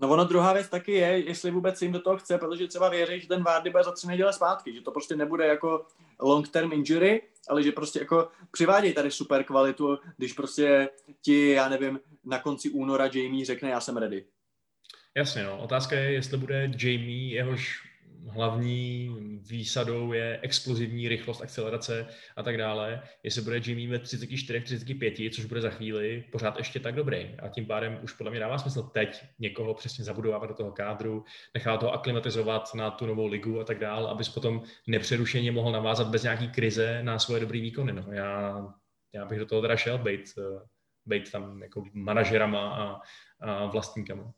No 0.00 0.08
ono 0.08 0.24
druhá 0.24 0.52
věc 0.52 0.68
taky 0.68 0.92
je, 0.92 1.18
jestli 1.18 1.50
vůbec 1.50 1.82
jim 1.82 1.92
do 1.92 2.00
toho 2.00 2.18
chce, 2.18 2.38
protože 2.38 2.68
třeba 2.68 2.88
věří, 2.88 3.20
že 3.20 3.28
ten 3.28 3.42
Vardy 3.42 3.70
bude 3.70 3.84
za 3.84 3.92
tři 3.92 4.06
neděle 4.06 4.32
zpátky, 4.32 4.74
že 4.74 4.80
to 4.80 4.90
prostě 4.90 5.16
nebude 5.16 5.46
jako 5.46 5.86
long 6.20 6.48
term 6.48 6.72
injury, 6.72 7.22
ale 7.48 7.62
že 7.62 7.72
prostě 7.72 7.98
jako 7.98 8.28
přivádějí 8.50 8.94
tady 8.94 9.10
super 9.10 9.44
kvalitu, 9.44 9.98
když 10.16 10.32
prostě 10.32 10.88
ti, 11.22 11.50
já 11.50 11.68
nevím, 11.68 12.00
na 12.24 12.38
konci 12.38 12.70
února 12.70 13.04
Jamie 13.04 13.44
řekne, 13.44 13.70
já 13.70 13.80
jsem 13.80 13.96
ready. 13.96 14.24
Jasně, 15.14 15.42
no. 15.44 15.58
Otázka 15.58 15.96
je, 15.96 16.12
jestli 16.12 16.38
bude 16.38 16.70
Jamie, 16.78 17.34
jehož 17.34 17.89
hlavní 18.28 19.16
výsadou 19.48 20.12
je 20.12 20.38
explozivní 20.42 21.08
rychlost, 21.08 21.42
akcelerace 21.42 22.06
a 22.36 22.42
tak 22.42 22.56
dále. 22.56 23.02
Jestli 23.22 23.42
bude 23.42 23.60
Jamie 23.66 23.88
ve 23.88 23.98
34, 23.98 24.60
35, 24.60 25.34
což 25.34 25.44
bude 25.44 25.60
za 25.60 25.70
chvíli, 25.70 26.24
pořád 26.32 26.58
ještě 26.58 26.80
tak 26.80 26.94
dobrý. 26.94 27.34
A 27.38 27.48
tím 27.48 27.66
pádem 27.66 27.98
už 28.02 28.12
podle 28.12 28.30
mě 28.30 28.40
dává 28.40 28.58
smysl 28.58 28.82
teď 28.82 29.24
někoho 29.38 29.74
přesně 29.74 30.04
zabudovávat 30.04 30.48
do 30.48 30.54
toho 30.54 30.72
kádru, 30.72 31.24
nechat 31.54 31.80
to 31.80 31.92
aklimatizovat 31.92 32.74
na 32.74 32.90
tu 32.90 33.06
novou 33.06 33.26
ligu 33.26 33.60
a 33.60 33.64
tak 33.64 33.78
dále, 33.78 34.10
abys 34.10 34.28
potom 34.28 34.62
nepřerušeně 34.86 35.52
mohl 35.52 35.72
navázat 35.72 36.08
bez 36.08 36.22
nějaký 36.22 36.48
krize 36.48 37.02
na 37.02 37.18
svoje 37.18 37.40
dobrý 37.40 37.60
výkony. 37.60 37.92
No, 37.92 38.06
já, 38.12 38.64
já 39.12 39.24
bych 39.24 39.38
do 39.38 39.46
toho 39.46 39.62
teda 39.62 39.76
šel, 39.76 39.98
být, 39.98 40.24
být 41.06 41.32
tam 41.32 41.62
jako 41.62 41.84
manažerama 41.92 42.74
a, 42.74 43.00
a 43.40 43.66
vlastníkama. 43.66 44.32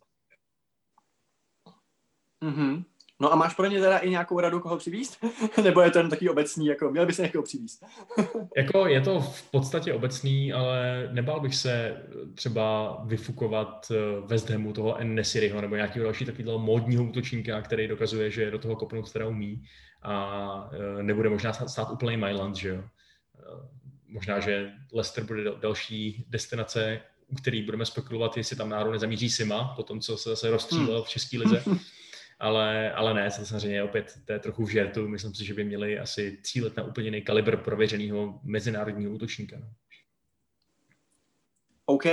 Mm-hmm. 2.43 2.85
No 3.23 3.33
a 3.33 3.37
máš 3.37 3.55
pro 3.55 3.66
ně 3.66 3.81
teda 3.81 3.99
i 3.99 4.11
nějakou 4.11 4.41
radu, 4.41 4.61
koho 4.61 4.77
přivíst? 4.77 5.25
Nebo 5.64 5.81
je 5.81 5.91
to 5.91 5.99
jen 5.99 6.11
takový 6.11 6.31
obecný, 6.31 6.66
jako 6.66 6.91
měl 6.91 7.07
by 7.07 7.12
se 7.12 7.23
někoho 7.23 7.43
přivíst? 7.43 7.85
jako 8.57 8.87
je 8.87 9.01
to 9.01 9.20
v 9.20 9.51
podstatě 9.51 9.95
obecný, 9.95 10.53
ale 10.53 11.09
nebál 11.12 11.41
bych 11.41 11.55
se 11.55 12.03
třeba 12.35 12.97
vyfukovat 13.05 13.87
eh, 13.91 14.27
West 14.27 14.51
Hamu 14.51 14.73
toho 14.73 14.97
Nesiryho 15.03 15.61
nebo 15.61 15.77
nějakého 15.77 16.05
další 16.05 16.25
takového 16.25 16.59
módního 16.59 17.05
útočníka, 17.05 17.62
který 17.62 17.89
dokazuje, 17.89 18.31
že 18.31 18.51
do 18.51 18.59
toho 18.59 18.77
kopnout 18.77 19.12
teda 19.12 19.29
umí 19.29 19.62
a 20.03 20.70
eh, 20.73 21.03
nebude 21.03 21.29
možná 21.29 21.53
stát 21.53 21.91
úplný 21.91 22.16
Myland, 22.16 22.57
že 22.57 22.68
jo. 22.68 22.83
Eh, 23.39 23.68
možná, 24.09 24.41
že 24.41 24.70
Leicester 24.93 25.25
bude 25.25 25.43
další 25.61 26.25
destinace, 26.29 27.01
u 27.29 27.35
který 27.35 27.62
budeme 27.62 27.87
spekulovat, 27.87 28.37
jestli 28.37 28.57
tam 28.57 28.68
náhodou 28.68 28.93
nezamíří 28.93 29.31
Sima, 29.31 29.75
po 29.77 29.83
tom, 29.83 30.01
co 30.01 30.16
se 30.16 30.31
zase 30.31 30.51
rozstřílel 30.51 31.03
v 31.03 31.09
České 31.09 31.39
lize. 31.39 31.64
ale, 32.43 32.93
ale 32.93 33.14
ne, 33.14 33.30
samozřejmě 33.30 33.82
opět 33.82 34.12
to 34.24 34.32
je 34.32 34.38
trochu 34.38 34.64
v 34.64 34.70
žertu. 34.70 35.09
Myslím 35.09 35.34
si, 35.34 35.45
že 35.45 35.55
by 35.55 35.64
měli 35.64 35.99
asi 35.99 36.38
cílet 36.43 36.76
na 36.76 36.82
úplně 36.82 37.07
jiný 37.07 37.22
kalibr 37.22 37.57
prověřeného 37.57 38.40
mezinárodního 38.43 39.12
útočníka. 39.12 39.57
No. 39.61 39.66
OK, 41.86 42.05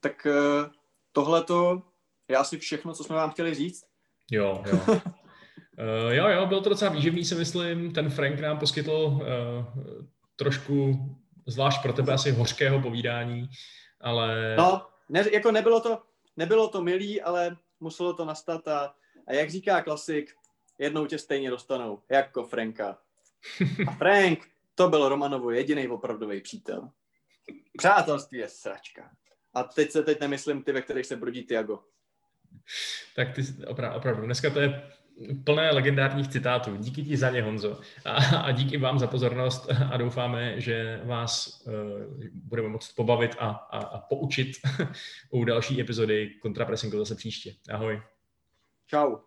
tak 0.00 0.26
uh, 0.26 0.70
tohle 1.12 1.44
to 1.44 1.82
je 2.28 2.36
asi 2.36 2.58
všechno, 2.58 2.94
co 2.94 3.04
jsme 3.04 3.16
vám 3.16 3.30
chtěli 3.30 3.54
říct. 3.54 3.84
Jo, 4.30 4.62
jo. 4.66 4.80
Uh, 4.88 6.10
jo, 6.10 6.28
jo, 6.28 6.46
byl 6.46 6.60
to 6.60 6.68
docela 6.68 6.90
výživný, 6.90 7.24
si 7.24 7.34
myslím. 7.34 7.92
Ten 7.92 8.10
Frank 8.10 8.40
nám 8.40 8.58
poskytl 8.58 8.90
uh, 8.90 9.22
trošku, 10.36 10.98
zvlášť 11.46 11.82
pro 11.82 11.92
tebe 11.92 12.12
asi 12.12 12.30
hořkého 12.30 12.82
povídání, 12.82 13.48
ale... 14.00 14.56
No, 14.58 14.86
ne, 15.08 15.24
jako 15.32 15.52
nebylo 15.52 15.80
to, 15.80 16.02
nebylo 16.36 16.68
to 16.68 16.82
milý, 16.82 17.22
ale 17.22 17.56
muselo 17.80 18.12
to 18.12 18.24
nastat 18.24 18.68
a, 18.68 18.94
a 19.26 19.32
jak 19.32 19.50
říká 19.50 19.82
klasik, 19.82 20.34
jednou 20.78 21.06
tě 21.06 21.18
stejně 21.18 21.50
dostanou, 21.50 22.02
jako 22.10 22.44
Franka. 22.44 22.98
A 23.86 23.90
Frank, 23.92 24.48
to 24.74 24.88
byl 24.88 25.08
Romanovo 25.08 25.50
jediný 25.50 25.88
opravdový 25.88 26.40
přítel. 26.40 26.90
Přátelství 27.78 28.38
je 28.38 28.48
sračka. 28.48 29.10
A 29.54 29.62
teď 29.62 29.90
se 29.90 30.02
teď 30.02 30.20
nemyslím 30.20 30.62
ty, 30.62 30.72
ve 30.72 30.82
kterých 30.82 31.06
se 31.06 31.16
brodí 31.16 31.42
Tiago. 31.42 31.78
Tak 33.16 33.34
ty, 33.34 33.42
opravdu, 33.66 33.98
opravdu, 33.98 34.26
dneska 34.26 34.50
to 34.50 34.60
je 34.60 34.90
plné 35.44 35.70
legendárních 35.70 36.28
citátů. 36.28 36.76
Díky 36.76 37.02
ti 37.02 37.16
za 37.16 37.30
ně, 37.30 37.42
Honzo. 37.42 37.80
A, 38.04 38.12
a 38.36 38.52
díky 38.52 38.76
vám 38.76 38.98
za 38.98 39.06
pozornost 39.06 39.70
a 39.92 39.96
doufáme, 39.96 40.60
že 40.60 41.00
vás 41.04 41.62
uh, 41.66 41.72
budeme 42.32 42.68
moct 42.68 42.92
pobavit 42.92 43.36
a, 43.38 43.48
a, 43.48 43.78
a 43.78 44.00
poučit 44.00 44.48
u 45.30 45.44
další 45.44 45.80
epizody 45.80 46.30
kontrapressingu 46.42 46.98
zase 46.98 47.14
příště. 47.14 47.54
Ahoj. 47.70 48.02
Ciao. 48.88 49.25